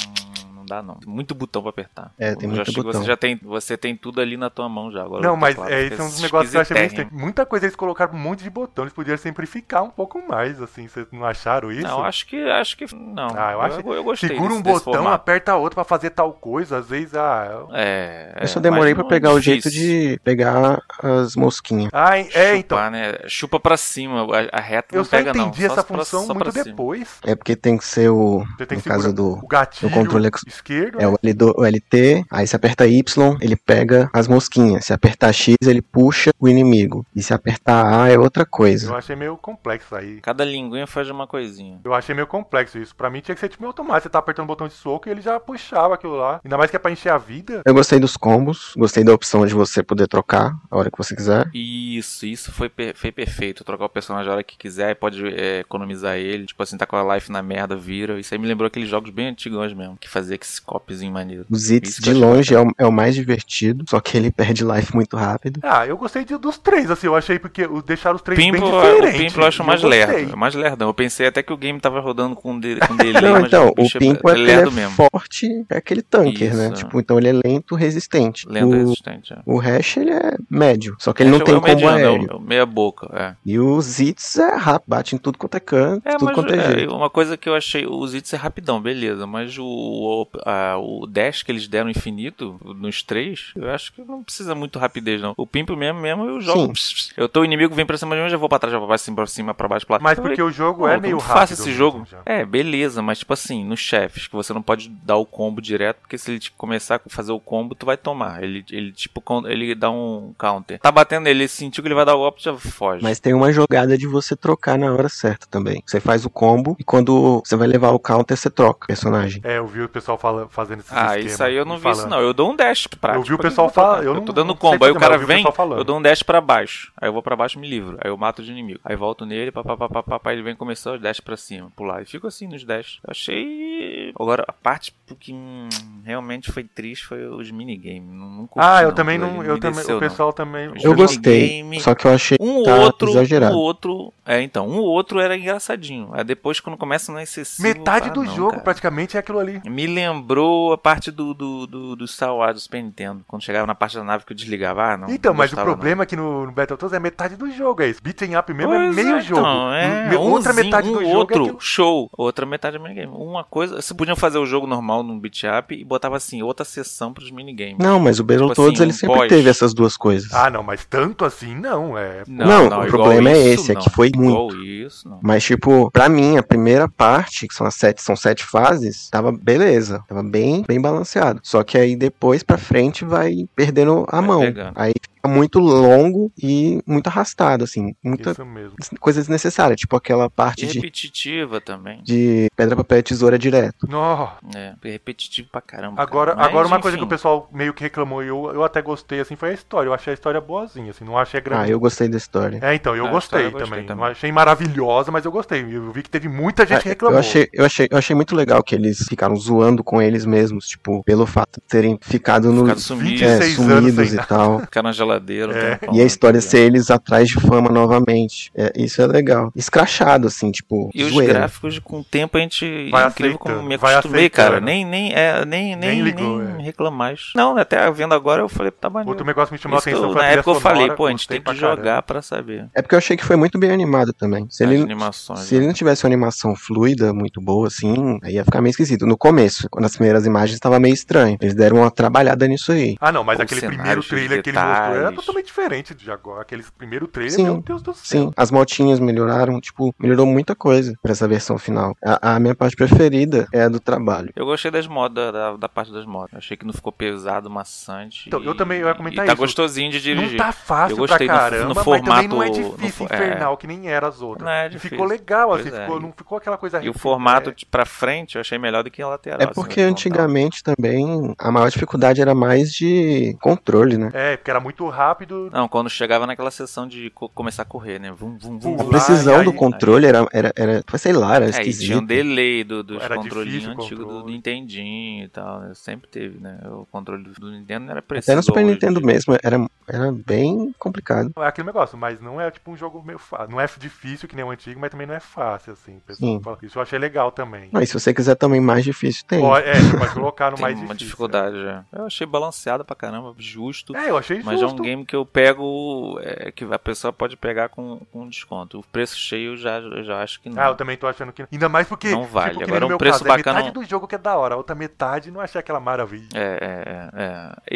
dá 0.70 0.82
não. 0.82 0.98
Muito 1.06 1.34
botão 1.34 1.60
pra 1.62 1.70
apertar. 1.70 2.12
É, 2.19 2.34
tem 2.34 2.48
no 2.48 2.54
muito 2.54 2.72
botão. 2.72 3.00
Você 3.00 3.06
já 3.06 3.16
tem, 3.16 3.38
você 3.42 3.76
tem 3.76 3.97
tudo 3.97 4.20
ali 4.20 4.36
na 4.36 4.48
tua 4.48 4.69
mão 4.69 4.91
já. 4.91 5.03
Agora 5.03 5.22
Não, 5.22 5.34
o 5.34 5.36
mas 5.36 5.54
teclado 5.54 5.72
é, 5.72 5.82
esse 5.84 6.00
é 6.00 6.04
um 6.04 6.08
dos 6.08 6.20
negócios 6.20 6.50
que 6.50 6.56
eu 6.56 6.60
achei 6.60 6.75
meio 6.75 6.86
esquisitérrimo. 6.86 7.08
estranho. 7.10 7.22
Muita 7.25 7.47
coisa 7.47 7.66
eles 7.66 7.76
colocaram 7.76 8.14
um 8.14 8.19
monte 8.19 8.42
de 8.42 8.50
botão, 8.50 8.84
eles 8.84 8.94
podiam 8.94 9.16
simplificar 9.16 9.82
um 9.82 9.91
pouco 9.91 10.20
mais, 10.26 10.60
assim, 10.62 10.86
vocês 10.88 11.06
não 11.12 11.25
acharam 11.25 11.70
isso? 11.72 11.86
Não, 11.86 12.04
acho 12.04 12.26
que 12.26 12.36
acho 12.50 12.76
que 12.76 12.86
não. 12.94 13.28
Ah, 13.36 13.53
eu 13.53 13.60
acho 13.60 13.80
eu, 13.80 13.92
eu 13.94 14.04
gostei 14.04 14.28
Segura 14.30 14.54
um 14.54 14.60
desse- 14.62 14.75
desse 14.75 14.84
botão, 14.84 15.09
aperta 15.09 15.54
outro 15.56 15.74
pra 15.74 15.84
fazer 15.84 16.10
tal 16.10 16.33
coisa, 16.33 16.78
às 16.78 16.89
vezes, 16.89 17.15
ah... 17.15 17.66
É, 17.72 18.39
eu 18.41 18.47
só 18.48 18.59
é, 18.59 18.62
demorei 18.62 18.94
pra 18.94 19.03
não 19.03 19.09
pegar 19.10 19.30
é 19.30 19.33
o 19.33 19.41
jeito 19.41 19.71
de 19.71 20.18
pegar 20.24 20.80
as 21.03 21.34
mosquinhas. 21.36 21.91
Ah, 21.92 22.18
é, 22.18 22.24
Chupar, 22.24 22.56
então, 22.56 22.91
né? 22.91 23.15
Chupa 23.27 23.59
pra 23.60 23.77
cima, 23.77 24.27
a, 24.53 24.59
a 24.59 24.60
reta 24.60 24.94
eu 24.94 24.98
não 24.98 25.04
só 25.04 25.10
pega 25.10 25.33
não. 25.34 25.47
entendi 25.48 25.66
Só 25.66 25.72
essa 25.72 25.84
pra- 25.84 25.98
função 25.98 26.27
muito 26.34 26.53
depois. 26.53 27.18
É 27.24 27.34
porque 27.34 27.56
tem 27.56 27.77
que 27.78 27.84
ser 27.84 28.10
o. 28.10 28.44
Você 28.59 28.66
tem 28.66 28.77
no 28.78 28.83
que 28.83 28.89
caso 28.89 29.12
do. 29.12 29.33
o 29.42 29.47
gatilho 29.47 29.91
do 29.91 29.94
controle 29.94 30.30
esquerdo. 30.60 30.98
É 31.01 31.03
né? 31.03 31.09
o, 31.09 31.18
L2, 31.18 31.54
o 31.57 31.65
LT, 31.65 32.24
aí 32.30 32.47
se 32.47 32.54
aperta 32.57 32.86
Y, 32.86 33.36
ele 33.41 33.57
pega 33.57 34.09
as 34.12 34.28
mosquinhas. 34.28 34.84
Se 34.84 34.92
apertar 34.92 35.33
X, 35.33 35.57
ele 35.66 35.83
puxa 35.83 36.30
o 36.39 36.48
inimigo. 36.48 37.04
E 37.15 37.22
se 37.22 37.33
apertar 37.34 37.84
A 38.03 38.09
é 38.09 38.18
outra 38.18 38.42
Eu 38.42 38.47
coisa. 38.47 38.95
achei 38.95 39.16
meio 39.16 39.36
complexo 39.36 39.95
aí. 39.95 40.21
Cada 40.21 40.45
linguinha 40.45 40.86
faz 40.86 41.09
uma 41.10 41.27
coisinha. 41.27 41.80
Eu 41.84 41.95
achei 41.95 42.15
meio 42.15 42.27
complexo 42.27 42.78
isso. 42.78 42.95
Pra 42.95 43.10
mim 43.10 43.21
tinha 43.21 43.34
que 43.34 43.41
ser 43.41 43.48
tipo 43.48 43.62
meio 43.62 43.71
automático. 43.71 44.03
Você 44.04 44.09
tá 44.10 44.18
apertando 44.18 44.45
o 44.45 44.48
botão 44.48 44.68
de 44.68 44.74
soco 44.74 45.09
e 45.09 45.10
ele 45.10 45.21
já 45.21 45.39
puxava 45.41 45.95
aquilo 45.95 46.16
lá. 46.16 46.41
Ainda 46.45 46.57
mais 46.59 46.71
que 46.71 46.77
é 46.77 46.78
pra 46.78 46.91
encher 46.91 47.10
a 47.13 47.18
vida. 47.18 47.63
Eu 47.65 47.74
gostei 47.74 47.98
dos 47.98 48.16
combos, 48.16 48.72
gostei 48.77 49.04
da 49.04 49.13
opção 49.13 49.47
de 49.47 49.54
você 49.54 49.83
poder 49.83 50.06
trocar 50.09 50.54
a 50.71 50.77
hora 50.77 50.91
que 50.91 50.98
você 50.98 51.15
quiser. 51.16 51.48
Isso, 51.54 52.27
isso 52.27 52.53
foi, 52.53 52.68
per- 52.68 52.95
foi 52.97 53.13
perfeito. 53.13 53.65
Trocar 53.65 53.84
o 53.86 53.89
personagem 53.89 54.30
a 54.30 54.34
hora 54.34 54.42
que 54.45 54.56
quiser, 54.56 54.95
pode 54.97 55.24
é, 55.27 55.60
economizar 55.60 56.16
ele. 56.16 56.47
Tipo 56.47 56.63
assim, 56.63 56.77
tá 56.77 56.86
com 56.86 56.97
a 56.97 57.15
life 57.15 57.30
na 57.30 57.42
merda, 57.42 57.77
vira. 57.77 58.18
Isso 58.18 58.33
aí 58.34 58.39
me 58.41 58.47
lembrou 58.47 58.66
aqueles 58.66 58.89
jogos 58.89 59.10
bem 59.10 59.28
antigos 59.28 59.72
mesmo, 59.74 59.97
que 59.98 60.09
fazia 60.09 60.39
esse 60.47 60.60
copyzinho 60.63 61.13
maneiro. 61.13 61.45
Os 61.51 61.71
hits 61.71 61.91
Isso 61.92 62.03
de 62.03 62.13
longe 62.13 62.54
é 62.54 62.60
o, 62.60 62.71
é 62.78 62.87
o 62.87 62.92
mais 62.92 63.15
divertido, 63.15 63.84
só 63.89 64.01
que 64.01 64.16
ele 64.16 64.31
perde 64.31 64.65
life 64.65 64.95
muito 64.95 65.16
rápido. 65.16 65.60
Ah, 65.63 65.87
eu 65.87 65.97
gostei 65.97 66.25
de- 66.25 66.37
dos 66.39 66.59
três, 66.59 66.91
assim. 66.91 67.07
Eu 67.07 67.16
achei 67.16 67.39
porque 67.39 67.65
o- 67.65 67.83
deixaram 67.83 68.16
os 68.16 68.22
três 68.22 68.39
Pimple, 68.39 68.60
bem 68.60 68.69
o 68.71 68.81
diferentes. 68.83 69.21
Pimple 69.21 69.41
eu 69.42 69.47
acho 69.48 69.65
mais 69.65 69.81
gostei. 69.83 70.07
lerdo. 70.07 70.33
É 70.33 70.37
mais 70.37 70.54
lerdão. 70.54 70.89
Eu 70.89 70.95
pensei 70.95 71.27
até 71.27 71.42
que 71.42 71.53
o 71.53 71.57
game 71.57 71.78
tava 71.81 72.01
rodando 72.01 72.34
com, 72.37 72.59
de, 72.59 72.77
com 72.81 72.97
delay, 72.97 73.13
Não, 73.22 73.33
mas 73.33 73.45
então, 73.47 73.69
o 73.69 73.98
Pimpo 73.98 74.28
é, 74.28 74.33
é 74.33 74.34
porque 74.34 74.41
ele 74.41 74.47
lerdo 74.47 74.71
é 74.71 74.72
mesmo. 74.75 74.95
forte, 74.97 75.65
é 75.71 75.77
aquele 75.77 76.03
tanker, 76.03 76.54
né? 76.57 76.66
Isso. 76.72 76.84
Tipo, 76.84 77.01
então 77.01 77.19
ele 77.19 77.28
é 77.28 77.33
lento, 77.33 77.75
resistente. 77.75 78.47
Lendo 78.48 78.69
o, 78.69 78.78
resistente. 78.78 79.33
É. 79.33 79.39
o 79.47 79.59
Hash, 79.59 79.97
ele 79.97 80.10
é 80.10 80.37
médio, 80.48 80.97
só 80.98 81.13
que 81.13 81.22
ele 81.22 81.31
não 81.31 81.37
Acho 81.37 81.45
tem 81.45 81.54
é 81.54 81.57
o 81.57 81.60
combo 81.60 81.72
mediano, 81.75 81.98
é 81.98 82.04
o- 82.04 82.13
aéreo. 82.13 82.28
é 82.31 82.34
o 82.37 82.41
meia 82.41 82.66
boca, 82.66 83.09
é. 83.13 83.34
E 83.45 83.59
os 83.59 84.01
hits 84.01 84.39
é 84.39 84.54
rápido, 84.57 84.89
bate 84.89 85.15
em 85.15 85.19
tudo 85.19 85.39
quanto 85.39 85.57
é 85.57 85.60
canto, 85.60 86.07
É, 86.07 86.13
tudo 86.13 86.25
mas 86.27 86.34
quanto 86.34 86.54
é 86.54 86.59
é, 86.59 86.72
jeito. 86.77 86.95
uma 86.95 87.10
coisa 87.10 87.37
que 87.37 87.48
eu 87.48 87.54
achei, 87.54 87.87
os 87.87 88.15
hits 88.15 88.33
é 88.33 88.37
rapidão, 88.37 88.81
beleza, 88.81 89.27
mas 89.27 89.57
o, 89.59 89.65
o, 89.65 90.27
a- 90.44 90.77
o 90.78 91.06
dash 91.06 91.42
que 91.42 91.50
eles 91.53 91.66
deram 91.68 91.91
infinito 91.91 92.59
nos 92.65 93.03
três, 93.03 93.53
eu 93.56 93.71
acho 93.71 93.92
que 93.92 94.03
não 94.03 94.22
precisa 94.22 94.54
muito 94.54 94.78
rapidez 94.78 95.21
não. 95.21 95.34
O 95.36 95.47
Pimp 95.47 95.71
mesmo, 95.71 96.00
mesmo 96.00 96.24
eu 96.24 96.41
jogo. 96.41 96.72
Eu 97.16 97.28
tô 97.28 97.41
o 97.41 97.44
inimigo 97.44 97.74
vem 97.74 97.86
pra 97.86 97.97
cima 97.97 98.15
de 98.15 98.21
mim, 98.21 98.27
eu 98.27 98.30
já 98.30 98.36
vou 98.36 98.48
pra 98.48 98.59
trás, 98.59 98.72
já 98.72 98.78
vou 98.78 98.88
pra 98.88 98.98
cima, 98.98 99.16
pra 99.16 99.27
cima, 99.27 99.54
pra 99.54 99.68
baixo, 99.68 99.86
pra 99.86 99.97
lá. 99.97 100.03
Mas 100.03 100.18
Eu 100.18 100.22
porque 100.22 100.36
falei, 100.36 100.50
o 100.50 100.54
jogo 100.54 100.86
é 100.86 100.98
meio 100.98 101.18
rápido. 101.18 101.32
fácil 101.38 101.54
esse 101.54 101.72
jogo. 101.72 102.06
já. 102.10 102.18
É, 102.27 102.44
beleza, 102.44 103.03
mas 103.03 103.18
tipo 103.21 103.32
assim, 103.32 103.65
nos 103.65 103.80
chefes, 103.80 104.27
que 104.27 104.34
você 104.34 104.53
não 104.53 104.62
pode 104.62 104.88
dar 104.88 105.16
o 105.16 105.27
combo 105.27 105.60
direto, 105.60 105.98
porque 106.00 106.18
se 106.18 106.30
ele 106.30 106.38
te 106.41 106.53
começar 106.53 106.97
a 106.97 107.00
fazer 107.09 107.32
o 107.32 107.41
combo, 107.41 107.74
tu 107.74 107.86
vai 107.86 107.97
tomar. 107.97 108.42
Ele, 108.42 108.65
ele 108.71 108.92
tipo, 108.92 109.22
ele 109.47 109.74
dá 109.74 109.91
um 109.91 110.34
counter. 110.38 110.78
Tá 110.80 110.91
batendo 110.92 111.27
ele, 111.28 111.47
sentiu 111.48 111.82
que 111.82 111.88
ele 111.88 111.94
vai 111.94 112.04
dar 112.04 112.15
o 112.15 112.18
golpe, 112.18 112.42
já 112.42 112.54
foge. 112.56 113.03
Mas 113.03 113.18
tem 113.21 113.32
uma 113.34 113.53
jogada 113.53 113.97
de 113.97 114.06
você 114.06 114.36
trocar 114.36 114.78
na 114.78 114.92
hora 114.92 115.09
certa 115.09 115.47
também. 115.50 115.82
Você 115.86 116.00
faz 116.00 116.24
o 116.24 116.30
combo 116.30 116.77
e 116.78 116.84
quando 116.84 117.42
você 117.44 117.56
vai 117.56 117.66
levar 117.66 117.91
o 117.91 117.98
counter, 117.98 118.36
você 118.36 118.50
troca 118.50 118.84
o 118.84 118.86
personagem. 118.88 119.41
É, 119.44 119.59
eu 119.59 119.66
vi 119.66 119.82
o 119.82 119.88
pessoal 119.88 120.18
fala, 120.20 120.48
fazendo 120.50 120.80
esse 120.80 120.88
Ah, 120.92 121.18
isso 121.18 121.42
aí 121.42 121.54
eu 121.56 121.64
não 121.64 121.78
vi 121.78 121.88
isso 121.90 122.06
não. 122.08 122.20
Eu 122.20 122.32
dou 122.32 122.50
um 122.52 122.56
dash 122.56 122.86
prático. 122.86 123.22
Eu 123.24 123.28
vi 123.28 123.34
o 123.34 123.38
Pra 123.38 123.48
pessoal 123.50 123.70
que 123.70 123.78
eu 123.80 124.02
eu 124.10 124.14
não- 124.14 124.24
tô 124.24 124.32
dando 124.32 124.48
não 124.48 124.56
combo, 124.56 124.84
aí 124.84 124.90
o 124.90 124.94
cara 124.96 125.16
o 125.16 125.26
vem, 125.26 125.44
falando. 125.52 125.78
eu 125.78 125.84
dou 125.84 125.98
um 125.98 126.02
dash 126.02 126.22
pra 126.22 126.40
baixo. 126.40 126.92
Aí 127.00 127.08
eu 127.08 127.12
vou 127.12 127.22
pra 127.22 127.34
baixo 127.36 127.58
e 127.58 127.60
me 127.60 127.68
livro. 127.68 127.96
Aí 128.02 128.10
eu 128.10 128.16
mato 128.16 128.40
o 128.40 128.44
inimigo. 128.44 128.78
Aí 128.84 128.94
volto 128.96 129.24
nele, 129.26 129.50
papapá, 129.50 130.32
ele 130.32 130.42
vem 130.42 130.54
começar 130.54 130.92
o 130.92 130.98
dash 130.98 131.20
pra 131.20 131.36
cima, 131.36 131.70
pular. 131.74 132.02
E 132.02 132.04
fico 132.04 132.26
assim 132.26 132.46
nos 132.46 132.64
dash. 132.64 132.98
Eu 133.04 133.10
achei. 133.10 134.12
Agora, 134.18 134.44
a 134.46 134.52
parte 134.52 134.94
que 135.18 135.32
hum, 135.32 135.68
realmente 136.04 136.52
foi 136.52 136.64
triste 136.64 137.06
foi 137.06 137.26
os 137.26 137.50
minigames. 137.50 138.02
Não, 138.10 138.30
não 138.30 138.46
curti, 138.46 138.66
Ah, 138.66 138.82
eu 138.82 138.88
não, 138.88 138.94
também 138.94 139.18
não. 139.18 139.42
Eu 139.42 139.58
também, 139.58 139.76
desceu, 139.78 139.96
o 139.96 140.00
não. 140.00 140.08
pessoal 140.08 140.32
também. 140.32 140.70
Eu 140.82 140.94
gostei, 140.94 141.64
só 141.80 141.94
que 141.94 142.06
eu 142.06 142.12
achei 142.12 142.36
Um 142.40 142.62
tá 142.62 142.74
outro, 142.76 143.10
exagerado. 143.10 143.54
um 143.54 143.58
outro, 143.58 144.12
é 144.26 144.40
então, 144.42 144.68
um 144.68 144.78
outro 144.78 145.18
era 145.20 145.36
engraçadinho. 145.36 146.10
Aí 146.12 146.24
depois 146.24 146.60
quando 146.60 146.76
começa 146.76 147.10
no 147.12 147.20
excessivo, 147.20 147.66
Metade 147.66 148.08
ah, 148.10 148.12
do 148.12 148.22
não, 148.24 148.34
jogo 148.36 148.50
cara. 148.52 148.62
praticamente 148.62 149.16
é 149.16 149.20
aquilo 149.20 149.38
ali. 149.38 149.60
Me 149.64 149.86
lembrou 150.12 150.72
a 150.72 150.78
parte 150.78 151.10
do, 151.10 151.33
do, 151.34 151.66
do, 151.66 151.97
do 151.97 152.07
Star 152.09 152.34
Wars 152.34 152.54
do 152.54 152.60
Super 152.60 152.83
Nintendo. 152.83 153.22
Quando 153.27 153.42
chegava 153.42 153.66
na 153.66 153.74
parte 153.74 153.97
da 153.97 154.04
nave 154.04 154.24
que 154.24 154.33
eu 154.33 154.36
desligava. 154.36 154.83
Ah, 154.83 154.97
não. 154.97 155.10
então, 155.10 155.33
não 155.33 155.39
mas 155.39 155.53
o 155.53 155.57
problema 155.57 156.03
é 156.03 156.07
que 156.07 156.16
no, 156.16 156.47
no 156.47 156.53
Battletoads 156.53 156.92
é 156.95 156.98
metade 157.01 157.36
do 157.36 157.51
jogo, 157.51 157.83
é 157.83 157.89
isso. 157.89 158.01
Beating 158.03 158.34
up 158.36 158.51
não. 158.53 158.57
mesmo 158.59 158.74
é 158.74 158.78
Pois 158.86 158.97
meio 158.97 159.16
é, 159.16 159.21
jogo. 159.21 159.41
Então, 159.41 159.72
é, 159.72 160.09
Me- 160.10 160.16
Outra 160.16 160.53
metade 160.53 160.89
um 160.89 160.92
do 160.92 161.01
jogo 161.01 161.16
outro 161.16 161.36
é 161.36 161.42
aquilo. 161.45 161.60
show. 161.60 162.10
Outra 162.16 162.47
metade 162.47 162.77
é 162.77 162.78
minigame. 162.78 163.12
Uma 163.15 163.45
coisa. 163.45 163.74
Vocês 163.77 163.92
podiam 163.92 164.16
fazer 164.16 164.39
o 164.39 164.47
jogo 164.47 164.66
normal 164.66 165.03
num 165.03 165.18
beat 165.18 165.42
up 165.45 165.74
e 165.74 165.84
botava 165.84 166.16
assim, 166.16 166.42
outra 166.42 166.65
sessão 166.65 167.13
pros 167.13 167.30
minigames. 167.30 167.78
Não, 167.78 167.98
mas 168.01 168.18
o 168.21 168.24
Battletoads 168.24 168.74
assim, 168.80 168.83
ele 168.84 168.92
um 168.92 168.95
sempre 168.95 169.16
pós. 169.16 169.28
teve 169.28 169.48
essas 169.51 169.74
duas 169.74 169.97
coisas. 169.97 170.33
Ah, 170.33 170.51
não, 170.51 170.63
mas 170.63 170.84
tanto 170.84 171.24
assim 171.24 171.54
não, 171.54 171.97
é. 171.97 172.22
Não, 172.27 172.65
o 172.65 172.66
igual 172.66 172.86
problema 172.89 173.30
é 173.30 173.39
isso, 173.53 173.63
esse, 173.63 173.72
é 173.72 173.74
não. 173.74 173.83
que 173.83 173.91
foi 173.91 174.09
Igual 174.09 174.54
isso, 174.56 175.09
não. 175.09 175.18
Mas, 175.22 175.45
tipo, 175.45 175.91
pra 175.91 176.09
mim, 176.09 176.36
a 176.36 176.42
primeira 176.42 176.89
parte, 176.89 177.47
que 177.47 177.54
são 177.54 177.66
as 177.66 177.74
sete, 177.74 178.03
são 178.03 178.16
sete 178.16 178.45
fases, 178.45 179.09
tava 179.10 179.30
beleza. 179.33 179.99
Tava 180.08 180.22
bem, 180.22 180.64
bem 180.66 180.80
balanceado. 180.80 181.41
Só 181.42 181.62
que 181.62 181.76
aí 181.78 181.97
depois 181.97 182.42
pra 182.42 182.58
frente 182.58 183.04
vai 183.04 183.47
perdendo 183.54 184.04
a 184.08 184.18
Vai 184.20 184.26
mão. 184.28 184.41
pegando. 184.41 184.72
Aí 184.76 184.92
fica 185.00 185.19
muito 185.28 185.58
longo 185.58 186.32
e 186.36 186.80
muito 186.86 187.06
arrastado, 187.08 187.64
assim. 187.64 187.94
Muita 188.02 188.30
Isso 188.32 188.44
mesmo. 188.44 188.74
coisa 188.98 189.20
desnecessária. 189.20 189.76
Tipo 189.76 189.96
aquela 189.96 190.28
parte 190.30 190.66
de, 190.66 190.74
repetitiva 190.74 191.60
também. 191.60 192.02
de 192.02 192.48
pedra, 192.56 192.76
papel 192.76 192.98
e 192.98 193.02
tesoura 193.02 193.38
direto. 193.38 193.86
Nó. 193.88 194.28
É, 194.54 194.74
repetitivo 194.82 195.48
pra 195.50 195.60
caramba. 195.60 196.00
Agora, 196.02 196.32
cara. 196.32 196.36
Mas, 196.42 196.48
agora 196.48 196.66
uma 196.66 196.80
coisa 196.80 196.96
que 196.96 197.02
o 197.02 197.04
enfim. 197.06 197.10
pessoal 197.14 197.48
meio 197.52 197.72
que 197.74 197.82
reclamou 197.82 198.22
e 198.22 198.28
eu, 198.28 198.50
eu 198.54 198.64
até 198.64 198.80
gostei, 198.82 199.20
assim, 199.20 199.36
foi 199.36 199.50
a 199.50 199.52
história. 199.54 199.88
Eu 199.88 199.94
achei 199.94 200.12
a 200.12 200.14
história 200.14 200.40
boazinha, 200.40 200.90
assim, 200.90 201.04
não 201.04 201.16
achei 201.18 201.40
grande. 201.40 201.62
Ah, 201.64 201.68
eu 201.68 201.78
gostei 201.80 202.08
da 202.08 202.16
história. 202.16 202.58
É, 202.62 202.74
então, 202.74 202.94
eu 202.96 203.06
Ah, 203.06 203.10
gostei, 203.10 203.40
história 203.40 203.46
eu 203.46 203.50
gostei 203.52 203.68
também. 203.70 203.86
também. 203.86 204.04
Não 204.04 204.10
achei 204.10 204.32
maravilhosa, 204.32 205.10
mas 205.10 205.24
eu 205.24 205.32
gostei. 205.32 205.60
Eu 205.70 205.90
vi 205.92 206.02
que 206.02 206.10
teve 206.10 206.28
muita 206.28 206.66
gente 206.66 206.82
que 206.82 206.88
Ah, 206.88 206.92
reclamou. 206.92 207.14
Eu 207.16 207.20
achei, 207.20 207.48
eu, 207.52 207.64
achei, 207.64 207.88
eu 207.90 207.98
achei 207.98 208.14
muito 208.16 208.34
legal 208.34 208.62
que 208.62 208.74
eles 208.74 208.98
ficaram 209.08 209.36
zoando 209.36 209.82
com 209.84 210.00
eles 210.00 210.24
mesmos, 210.24 210.66
tipo, 210.68 211.02
pelo 211.04 211.26
fato 211.26 211.60
de 211.60 211.66
terem 211.68 211.98
ficado 212.00 212.52
no. 212.52 212.62
Ficado 212.62 212.80
sumido. 212.80 213.24
é, 213.24 213.38
26 213.38 213.58
anos 213.58 213.78
sumidos 213.94 214.08
sem 214.10 214.18
e 214.20 214.26
tal. 214.26 214.60
Ficar 214.60 214.82
na 214.82 214.92
geladeira. 215.15 215.53
um 215.53 215.57
É. 215.57 215.78
E 215.97 216.01
a 216.01 216.04
história 216.04 216.39
tá 216.41 216.41
ligado? 216.41 216.51
ser 216.51 216.59
eles 216.60 216.91
atrás 216.91 217.28
de 217.28 217.34
fama 217.41 217.68
novamente. 217.71 218.51
É, 218.54 218.72
isso 218.77 219.01
é 219.03 219.07
legal. 219.07 219.53
Escrachado, 219.54 220.27
assim, 220.28 220.51
tipo, 220.51 220.91
E 220.95 221.03
os 221.04 221.12
zoeira. 221.12 221.34
gráficos, 221.34 221.78
com 221.78 222.01
o 222.01 222.04
tempo, 222.04 222.36
a 222.39 222.41
gente. 222.41 222.91
Vai 222.91 223.04
é 223.04 223.09
incrível 223.09 223.39
como 223.39 223.54
aceitando, 223.54 223.68
me 223.68 223.77
vai 223.77 223.95
acostumei, 223.95 224.21
aceitando. 224.27 224.48
cara. 224.51 224.60
Nem, 224.60 224.84
nem, 224.84 225.12
é, 225.12 225.45
nem, 225.45 225.77
nem, 225.77 225.77
Nem 225.77 226.03
nem, 226.03 226.03
ligou, 226.03 226.42
é. 226.42 226.62
reclamar 226.62 226.91
mais. 227.01 227.30
Não, 227.34 227.57
até 227.57 227.91
vendo 227.92 228.12
agora 228.15 228.42
eu 228.42 228.48
falei, 228.48 228.71
tá 228.72 228.91
maneiro. 228.91 229.10
Outro 229.10 229.24
negócio 229.24 229.48
que 229.48 229.54
me 229.54 229.59
chamou 229.62 229.77
a 229.77 229.78
Isso 229.78 229.84
que 229.89 229.91
atenção 229.95 230.10
eu- 230.10 230.18
a 230.18 230.22
na 230.22 230.28
época 230.28 230.51
eu 230.51 230.60
falei, 230.60 230.91
pô, 230.91 231.07
a 231.07 231.10
gente 231.10 231.27
tem 231.27 231.39
que 231.39 231.45
pra 231.45 231.54
jogar 231.54 231.77
caramba. 231.83 232.03
pra 232.03 232.21
saber. 232.22 232.66
É 232.74 232.83
porque 232.83 232.95
eu 232.95 232.98
achei 232.98 233.16
que 233.16 233.24
foi 233.24 233.36
muito 233.36 233.59
bem 233.59 233.71
animado 233.71 234.13
também. 234.13 234.47
Se 234.51 234.65
As 234.65 234.71
ele, 234.71 234.83
animações. 234.83 235.41
se 235.41 235.54
ele 235.54 235.63
né? 235.63 235.66
não 235.68 235.74
tivesse 235.74 236.04
uma 236.04 236.09
animação 236.09 236.54
fluida, 236.54 237.15
muito 237.15 237.41
boa, 237.41 237.68
assim, 237.68 238.18
aí 238.22 238.34
ia 238.34 238.45
ficar 238.45 238.60
meio 238.60 238.71
esquisito. 238.71 239.06
No 239.06 239.16
começo, 239.16 239.68
quando 239.71 239.84
as 239.86 239.92
primeiras 239.97 240.27
imagens 240.27 240.54
estava 240.54 240.78
meio 240.80 240.92
estranho. 240.92 241.39
Eles 241.41 241.54
deram 241.54 241.78
uma 241.78 241.91
trabalhada 241.91 242.47
nisso 242.47 242.72
aí. 242.72 242.97
Ah, 243.01 243.10
não, 243.13 243.24
mas 243.24 243.36
Com 243.36 243.42
aquele 243.45 243.63
primeiro 243.63 244.03
trailer 244.03 244.42
que 244.42 244.51
ele 244.51 244.59
mostrou 244.59 244.99
era 245.00 245.10
detalhes. 245.10 245.26
totalmente 245.26 245.47
diferente 245.47 245.94
de 245.94 246.10
agora. 246.10 246.42
Aquele 246.42 246.64
primeiro 246.76 247.06
trailer, 247.06 247.34
Sim, 247.34 247.44
meu 247.44 247.60
Deus 247.62 247.82
do 247.82 247.92
céu. 247.94 248.04
Sim, 248.28 248.32
as 248.36 248.50
motinhas 248.50 248.98
melhoraram, 249.00 249.60
tipo, 249.60 249.94
melhorou 249.98 250.26
muita 250.26 250.54
coisa 250.54 250.94
pra 251.02 251.12
essa 251.12 251.26
versão 251.28 251.58
final. 251.58 251.94
A, 252.04 252.36
a 252.36 252.41
minha 252.41 252.54
parte 252.54 252.76
preferida 252.76 253.47
é 253.52 253.62
a 253.62 253.68
do 253.68 253.80
trabalho. 253.80 254.30
Eu 254.36 254.44
gostei 254.47 254.70
das 254.70 254.86
modas, 254.86 255.32
da, 255.32 255.56
da, 255.56 255.68
parte 255.68 255.92
das 255.92 256.04
motos. 256.06 256.35
Achei 256.37 256.56
que 256.56 256.64
não 256.66 256.73
ficou 256.73 256.92
pesado, 256.92 257.49
maçante. 257.50 258.25
Então, 258.28 258.42
eu 258.42 258.52
e- 258.52 258.56
também 258.56 258.80
ia 258.80 258.94
comentar 258.94 259.25
e 259.25 259.26
tá 259.26 259.32
isso. 259.35 259.42
gostosinho 259.42 259.90
de 259.90 260.00
dirigir. 260.00 260.38
Não 260.38 260.44
tá 260.47 260.52
fácil 260.52 260.94
Eu 260.94 260.99
gostei 260.99 261.26
pra 261.26 261.35
no- 261.37 261.40
caramba, 261.40 261.68
no 261.68 261.75
mas 261.75 261.85
também 261.85 262.28
não 262.28 262.42
é 262.42 262.46
formato- 262.46 262.76
difícil 262.76 263.06
no 263.08 263.14
infernal 263.14 263.56
que 263.56 263.66
nem 263.66 263.88
era 263.88 264.08
as 264.08 264.20
outras. 264.23 264.44
Não 264.44 264.52
é 264.52 264.68
difícil. 264.68 264.90
ficou 264.90 265.06
legal, 265.06 265.52
assim, 265.52 265.68
é. 265.68 265.80
ficou, 265.82 266.00
não 266.00 266.12
ficou 266.16 266.38
aquela 266.38 266.56
coisa... 266.56 266.82
E 266.82 266.88
o 266.88 266.92
é, 266.92 266.94
formato 266.94 267.52
de 267.52 267.66
pra 267.66 267.85
frente 267.87 268.37
eu 268.37 268.40
achei 268.40 268.58
melhor 268.58 268.82
do 268.82 268.90
que 268.90 269.00
a 269.02 269.08
lateral. 269.08 269.40
É 269.40 269.44
assim, 269.44 269.54
porque 269.54 269.80
horizontal. 269.80 269.90
antigamente 269.92 270.62
também 270.62 271.34
a 271.38 271.50
maior 271.50 271.70
dificuldade 271.70 272.20
era 272.20 272.34
mais 272.34 272.72
de 272.72 273.36
controle, 273.40 273.96
né? 273.96 274.10
É, 274.12 274.36
porque 274.36 274.50
era 274.50 274.60
muito 274.60 274.88
rápido. 274.90 275.49
Não, 275.52 275.66
quando 275.68 275.88
chegava 275.88 276.26
naquela 276.26 276.50
sessão 276.50 276.87
de 276.87 277.11
co- 277.11 277.28
começar 277.28 277.62
a 277.62 277.64
correr, 277.64 277.99
né? 277.99 278.11
Vum, 278.12 278.37
vum, 278.38 278.59
vum, 278.59 278.76
A 278.80 278.85
precisão 278.85 279.38
aí- 279.38 279.44
do 279.44 279.52
controle 279.52 280.06
era, 280.06 280.26
era, 280.32 280.52
era, 280.56 280.85
sei 280.99 281.12
lá, 281.12 281.37
era 281.37 281.47
É, 281.47 281.50
esquisito. 281.50 281.87
tinha 281.87 281.99
um 281.99 282.04
delay 282.04 282.64
do, 282.64 282.82
dos 282.82 283.02
Era 283.02 283.14
controlinhos 283.16 283.62
difícil 283.62 283.78
o 283.78 283.82
antigos 283.85 284.06
do. 284.06 284.26
Nintendinho 284.26 285.25
e 285.25 285.28
tal. 285.28 285.61
né? 285.61 285.73
Sempre 285.75 286.09
teve, 286.11 286.38
né? 286.38 286.59
O 286.66 286.87
controle 286.90 287.23
do, 287.25 287.32
do 287.32 287.50
Nintendo 287.50 287.85
não 287.87 287.92
era 287.92 288.02
preciso. 288.02 288.32
Até 288.32 288.37
no 288.37 288.42
Super 288.42 288.64
hoje. 288.64 288.73
Nintendo 288.73 289.00
mesmo 289.00 289.37
era, 289.42 289.59
era 289.92 290.12
bem 290.12 290.73
complicado. 290.78 291.32
É 291.38 291.47
aquele 291.47 291.66
negócio, 291.66 291.97
mas 291.99 292.20
não 292.20 292.40
é 292.40 292.50
tipo 292.50 292.70
um 292.70 292.76
jogo 292.76 293.02
meio 293.04 293.18
fácil. 293.18 293.50
Não 293.50 293.61
é 293.61 293.66
difícil 293.78 294.28
que 294.28 294.37
nem 294.37 294.44
o 294.44 294.50
antigo, 294.50 294.78
mas 294.80 294.90
também 294.90 295.06
não 295.06 295.14
é 295.14 295.20
fácil, 295.20 295.73
assim. 295.73 295.97
o 295.97 296.00
pessoal 296.00 296.32
Sim. 296.38 296.40
fala. 296.42 296.59
Isso 296.62 296.78
eu 296.78 296.82
achei 296.82 296.99
legal 296.99 297.30
também. 297.32 297.68
Não, 297.73 297.80
e 297.82 297.87
se 297.87 297.94
você 297.94 298.12
quiser 298.14 298.35
também 298.37 298.61
mais 298.61 298.85
difícil, 298.85 299.25
tem. 299.26 299.42
Ó, 299.42 299.56
É, 299.59 299.75
você 299.75 299.97
pode 299.97 300.14
colocar 300.14 300.50
no 300.50 300.56
Tem 300.56 300.62
mais 300.62 300.76
uma 300.76 300.85
difícil. 300.87 301.06
dificuldade 301.06 301.62
já. 301.62 301.85
Eu 301.92 302.06
achei 302.06 302.26
balanceado 302.26 302.85
pra 302.85 302.97
caramba, 302.97 303.35
justo. 303.38 303.97
É, 303.97 304.11
eu 304.11 304.16
achei 304.16 304.37
justo. 304.37 304.50
Mas 304.50 304.62
é 304.62 304.66
um 304.66 304.76
game 304.76 305.04
que 305.04 305.14
eu 305.16 305.25
pego, 305.26 306.18
é, 306.23 306.50
que 306.52 306.64
a 306.64 306.78
pessoa 306.78 307.12
pode 307.12 307.37
pegar 307.37 307.68
com, 307.68 308.00
com 308.12 308.28
desconto. 308.28 308.78
O 308.78 308.85
preço 308.92 309.16
cheio 309.16 309.52
eu 309.52 309.56
já, 309.56 309.78
eu 309.78 310.04
já 310.04 310.23
acho 310.23 310.40
que 310.40 310.49
não. 310.50 310.62
Ah, 310.62 310.66
eu 310.68 310.75
também 310.75 310.97
tô 310.97 311.06
achando 311.06 311.32
que. 311.32 311.44
Ainda 311.50 311.68
mais 311.68 311.87
porque. 311.88 312.11
Não 312.11 312.25
vale. 312.25 312.50
Tipo, 312.52 312.64
que 312.64 312.70
Agora 312.70 312.85
um 312.85 312.88
meu 312.88 312.99
preço 312.99 313.25
caso, 313.25 313.25
bacana- 313.37 313.59
É 313.61 313.62
metade 313.64 313.75
do 313.75 313.85
jogo 313.88 314.06
que 314.06 314.14
é 314.14 314.18
da 314.18 314.37
hora, 314.37 314.54
a 314.54 314.56
outra 314.56 314.75
metade 314.75 315.30
não 315.30 315.40
achei 315.40 315.59
aquela 315.59 315.80
maravilha. 315.80 316.28
É, 316.35 317.11
é, 317.16 317.23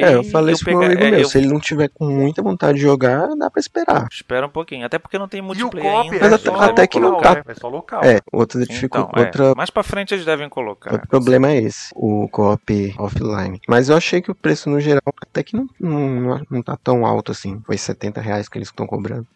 é. 0.03 0.05
É, 0.11 0.15
eu 0.15 0.23
E 0.23 0.31
falei 0.31 0.55
isso 0.55 0.65
pro 0.65 0.77
meu 0.79 0.87
amigo 0.87 1.03
é, 1.03 1.11
meu. 1.11 1.21
eu- 1.21 1.29
Se 1.29 1.39
ele 1.39 1.49
não 1.49 1.59
tiver 1.61 1.89
com 1.89 2.04
com 2.07 2.13
muita 2.13 2.43
vontade 2.43 2.79
de 2.79 2.83
jogar, 2.85 3.29
dá 3.37 3.51
pra 3.51 3.61
esperar. 3.61 4.07
Espera 4.11 4.47
um 4.47 4.51
pouquinho. 4.51 4.85
Até 4.87 4.99
porque 4.99 5.19
não 5.19 5.29
tem 5.29 5.39
E 5.39 5.43
o 5.43 5.45
multiplayer 5.45 5.93
ainda. 6.01 6.19
Mas 6.21 6.33
é 6.33 6.35
até- 6.35 6.45
só 6.51 6.57
até 6.61 6.87
que 6.87 6.99
local, 6.99 7.23
não- 7.23 7.35
né? 7.35 7.43
É 7.49 7.55
só 7.55 7.69
local. 7.69 8.05
É, 8.05 8.21
outra 8.33 8.61
dificuldade. 8.65 9.09
Então, 9.13 9.23
é. 9.23 9.27
outra, 9.27 9.55
Mais 9.55 9.71
pra 9.71 9.83
frente 9.83 10.15
eles 10.15 10.25
devem 10.25 10.49
colocar. 10.49 10.93
outro 10.93 11.09
problema 11.09 11.51
é 11.51 11.57
esse, 11.63 11.91
o 11.95 12.29
co-op 12.29 12.95
offline. 12.99 13.61
Mas 13.69 13.89
eu 13.89 13.97
achei 13.97 14.21
que 14.23 14.31
o 14.31 14.35
preço 14.35 14.69
no 14.71 14.81
geral 14.81 15.03
até 15.23 15.43
que 15.43 15.57
não, 15.57 15.69
não, 15.81 16.41
não 16.51 16.63
tá 16.63 16.77
tão 16.83 17.05
alto 17.07 17.33
assim. 17.33 17.61
Foi 17.67 17.77
70 17.77 18.21
reais 18.21 18.49
que 18.49 18.59
eles 18.59 18.69
estão 18.69 18.87
cobrando. 18.87 19.27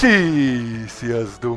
Notícias 0.00 1.38
do 1.38 1.56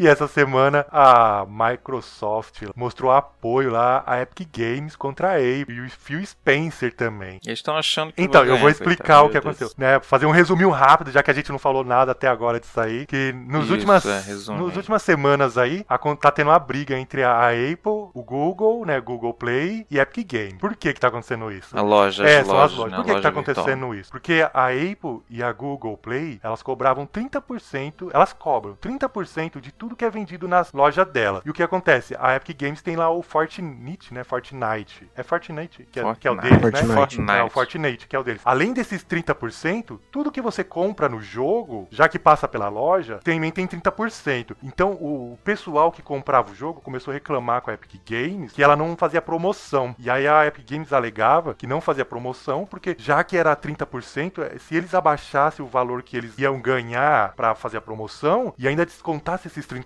E 0.00 0.08
essa 0.08 0.26
semana 0.26 0.86
a 0.90 1.44
Microsoft 1.46 2.62
mostrou 2.74 3.12
apoio 3.12 3.70
lá 3.70 4.02
à 4.06 4.22
Epic 4.22 4.48
Games 4.50 4.96
contra 4.96 5.32
a 5.32 5.34
Apple 5.34 5.74
e 5.74 5.80
o 5.82 5.90
Phil 5.90 6.24
Spencer 6.24 6.94
também. 6.94 7.38
Eles 7.44 7.58
estão 7.58 7.76
achando 7.76 8.10
que 8.10 8.22
Então, 8.22 8.40
eu 8.42 8.52
vou 8.52 8.60
ganhar, 8.60 8.70
explicar 8.70 9.22
o 9.22 9.28
que 9.28 9.36
aconteceu. 9.36 9.70
Né, 9.76 10.00
fazer 10.00 10.24
um 10.24 10.30
resuminho 10.30 10.70
rápido, 10.70 11.10
já 11.10 11.22
que 11.22 11.30
a 11.30 11.34
gente 11.34 11.52
não 11.52 11.58
falou 11.58 11.84
nada 11.84 12.12
até 12.12 12.28
agora 12.28 12.58
disso 12.58 12.80
aí. 12.80 13.04
Que 13.04 13.30
nos 13.46 13.64
Isso, 13.64 13.74
últimas, 13.74 14.06
é, 14.06 14.32
nos 14.54 14.74
últimas 14.74 15.02
semanas 15.02 15.58
aí, 15.58 15.84
a, 15.86 15.98
tá 15.98 16.30
tendo 16.30 16.48
uma 16.48 16.58
briga 16.58 16.98
entre 16.98 17.22
a 17.22 17.48
Apple, 17.48 18.08
o 18.14 18.22
Google, 18.24 18.86
né, 18.86 18.98
Google 19.02 19.34
Play 19.34 19.86
e 19.90 19.98
Epic 19.98 20.26
Games. 20.32 20.56
Por 20.58 20.74
que 20.76 20.94
que 20.94 21.00
tá 21.00 21.08
acontecendo 21.08 21.52
isso? 21.52 21.76
A 21.76 21.82
loja, 21.82 22.26
É, 22.26 22.40
as 22.40 22.46
são 22.46 22.56
as 22.56 22.72
lojas, 22.72 22.78
lojas. 22.78 22.92
né? 22.92 22.96
Por 22.96 23.04
que, 23.04 23.10
que 23.10 23.16
loja 23.16 23.22
tá 23.22 23.30
virtual. 23.30 23.64
acontecendo 23.66 23.94
isso? 23.94 24.10
Porque 24.10 24.48
a 24.54 24.68
Apple 24.68 25.20
e 25.28 25.42
a 25.42 25.52
Google 25.52 25.98
Play, 25.98 26.40
elas 26.42 26.62
cobravam 26.62 27.06
30%, 27.06 28.08
elas 28.14 28.32
cobram 28.32 28.74
30% 28.76 29.60
de 29.60 29.70
tudo 29.70 29.89
que 29.96 30.04
é 30.04 30.10
vendido 30.10 30.46
nas 30.48 30.72
lojas 30.72 31.06
dela. 31.08 31.42
E 31.44 31.50
o 31.50 31.52
que 31.52 31.62
acontece? 31.62 32.16
A 32.18 32.34
Epic 32.36 32.58
Games 32.60 32.82
tem 32.82 32.96
lá 32.96 33.10
o 33.10 33.22
Fortnite, 33.22 34.12
né? 34.14 34.24
Fortnite. 34.24 35.08
É 35.16 35.22
Fortnite, 35.22 35.86
que 35.90 36.00
é, 36.00 36.14
que 36.14 36.28
é 36.28 36.30
o 36.30 36.34
Fortnite. 36.36 36.60
deles, 36.60 36.60
Fortnite. 36.60 36.88
né? 36.88 36.94
Fortnite. 36.94 37.38
É 37.38 37.42
o 37.44 37.50
Fortnite, 37.50 38.08
que 38.08 38.16
é 38.16 38.18
o 38.18 38.22
deles. 38.24 38.42
Além 38.44 38.72
desses 38.72 39.04
30%, 39.04 39.98
tudo 40.10 40.30
que 40.32 40.40
você 40.40 40.62
compra 40.64 41.08
no 41.08 41.20
jogo, 41.20 41.88
já 41.90 42.08
que 42.08 42.18
passa 42.18 42.46
pela 42.48 42.68
loja, 42.68 43.18
também 43.24 43.50
tem 43.50 43.66
30%. 43.66 44.56
Então, 44.62 44.92
o 44.92 45.38
pessoal 45.44 45.90
que 45.92 46.02
comprava 46.02 46.50
o 46.50 46.54
jogo 46.54 46.80
começou 46.80 47.12
a 47.12 47.14
reclamar 47.14 47.62
com 47.62 47.70
a 47.70 47.74
Epic 47.74 48.00
Games 48.08 48.52
que 48.52 48.62
ela 48.62 48.76
não 48.76 48.96
fazia 48.96 49.20
promoção. 49.22 49.94
E 49.98 50.10
aí 50.10 50.26
a 50.26 50.46
Epic 50.46 50.68
Games 50.70 50.92
alegava 50.92 51.54
que 51.54 51.66
não 51.66 51.80
fazia 51.80 52.04
promoção, 52.04 52.66
porque 52.66 52.96
já 52.98 53.22
que 53.24 53.36
era 53.36 53.54
30%, 53.56 54.42
eh, 54.42 54.58
se 54.58 54.74
eles 54.74 54.94
abaixassem 54.94 55.64
o 55.64 55.68
valor 55.68 56.02
que 56.02 56.16
eles 56.16 56.36
iam 56.38 56.60
ganhar 56.60 57.32
pra 57.34 57.54
fazer 57.54 57.78
a 57.78 57.80
promoção 57.80 58.52
e 58.58 58.66
ainda 58.68 58.84
descontasse 58.86 59.48
esses 59.48 59.66
30%, 59.66 59.79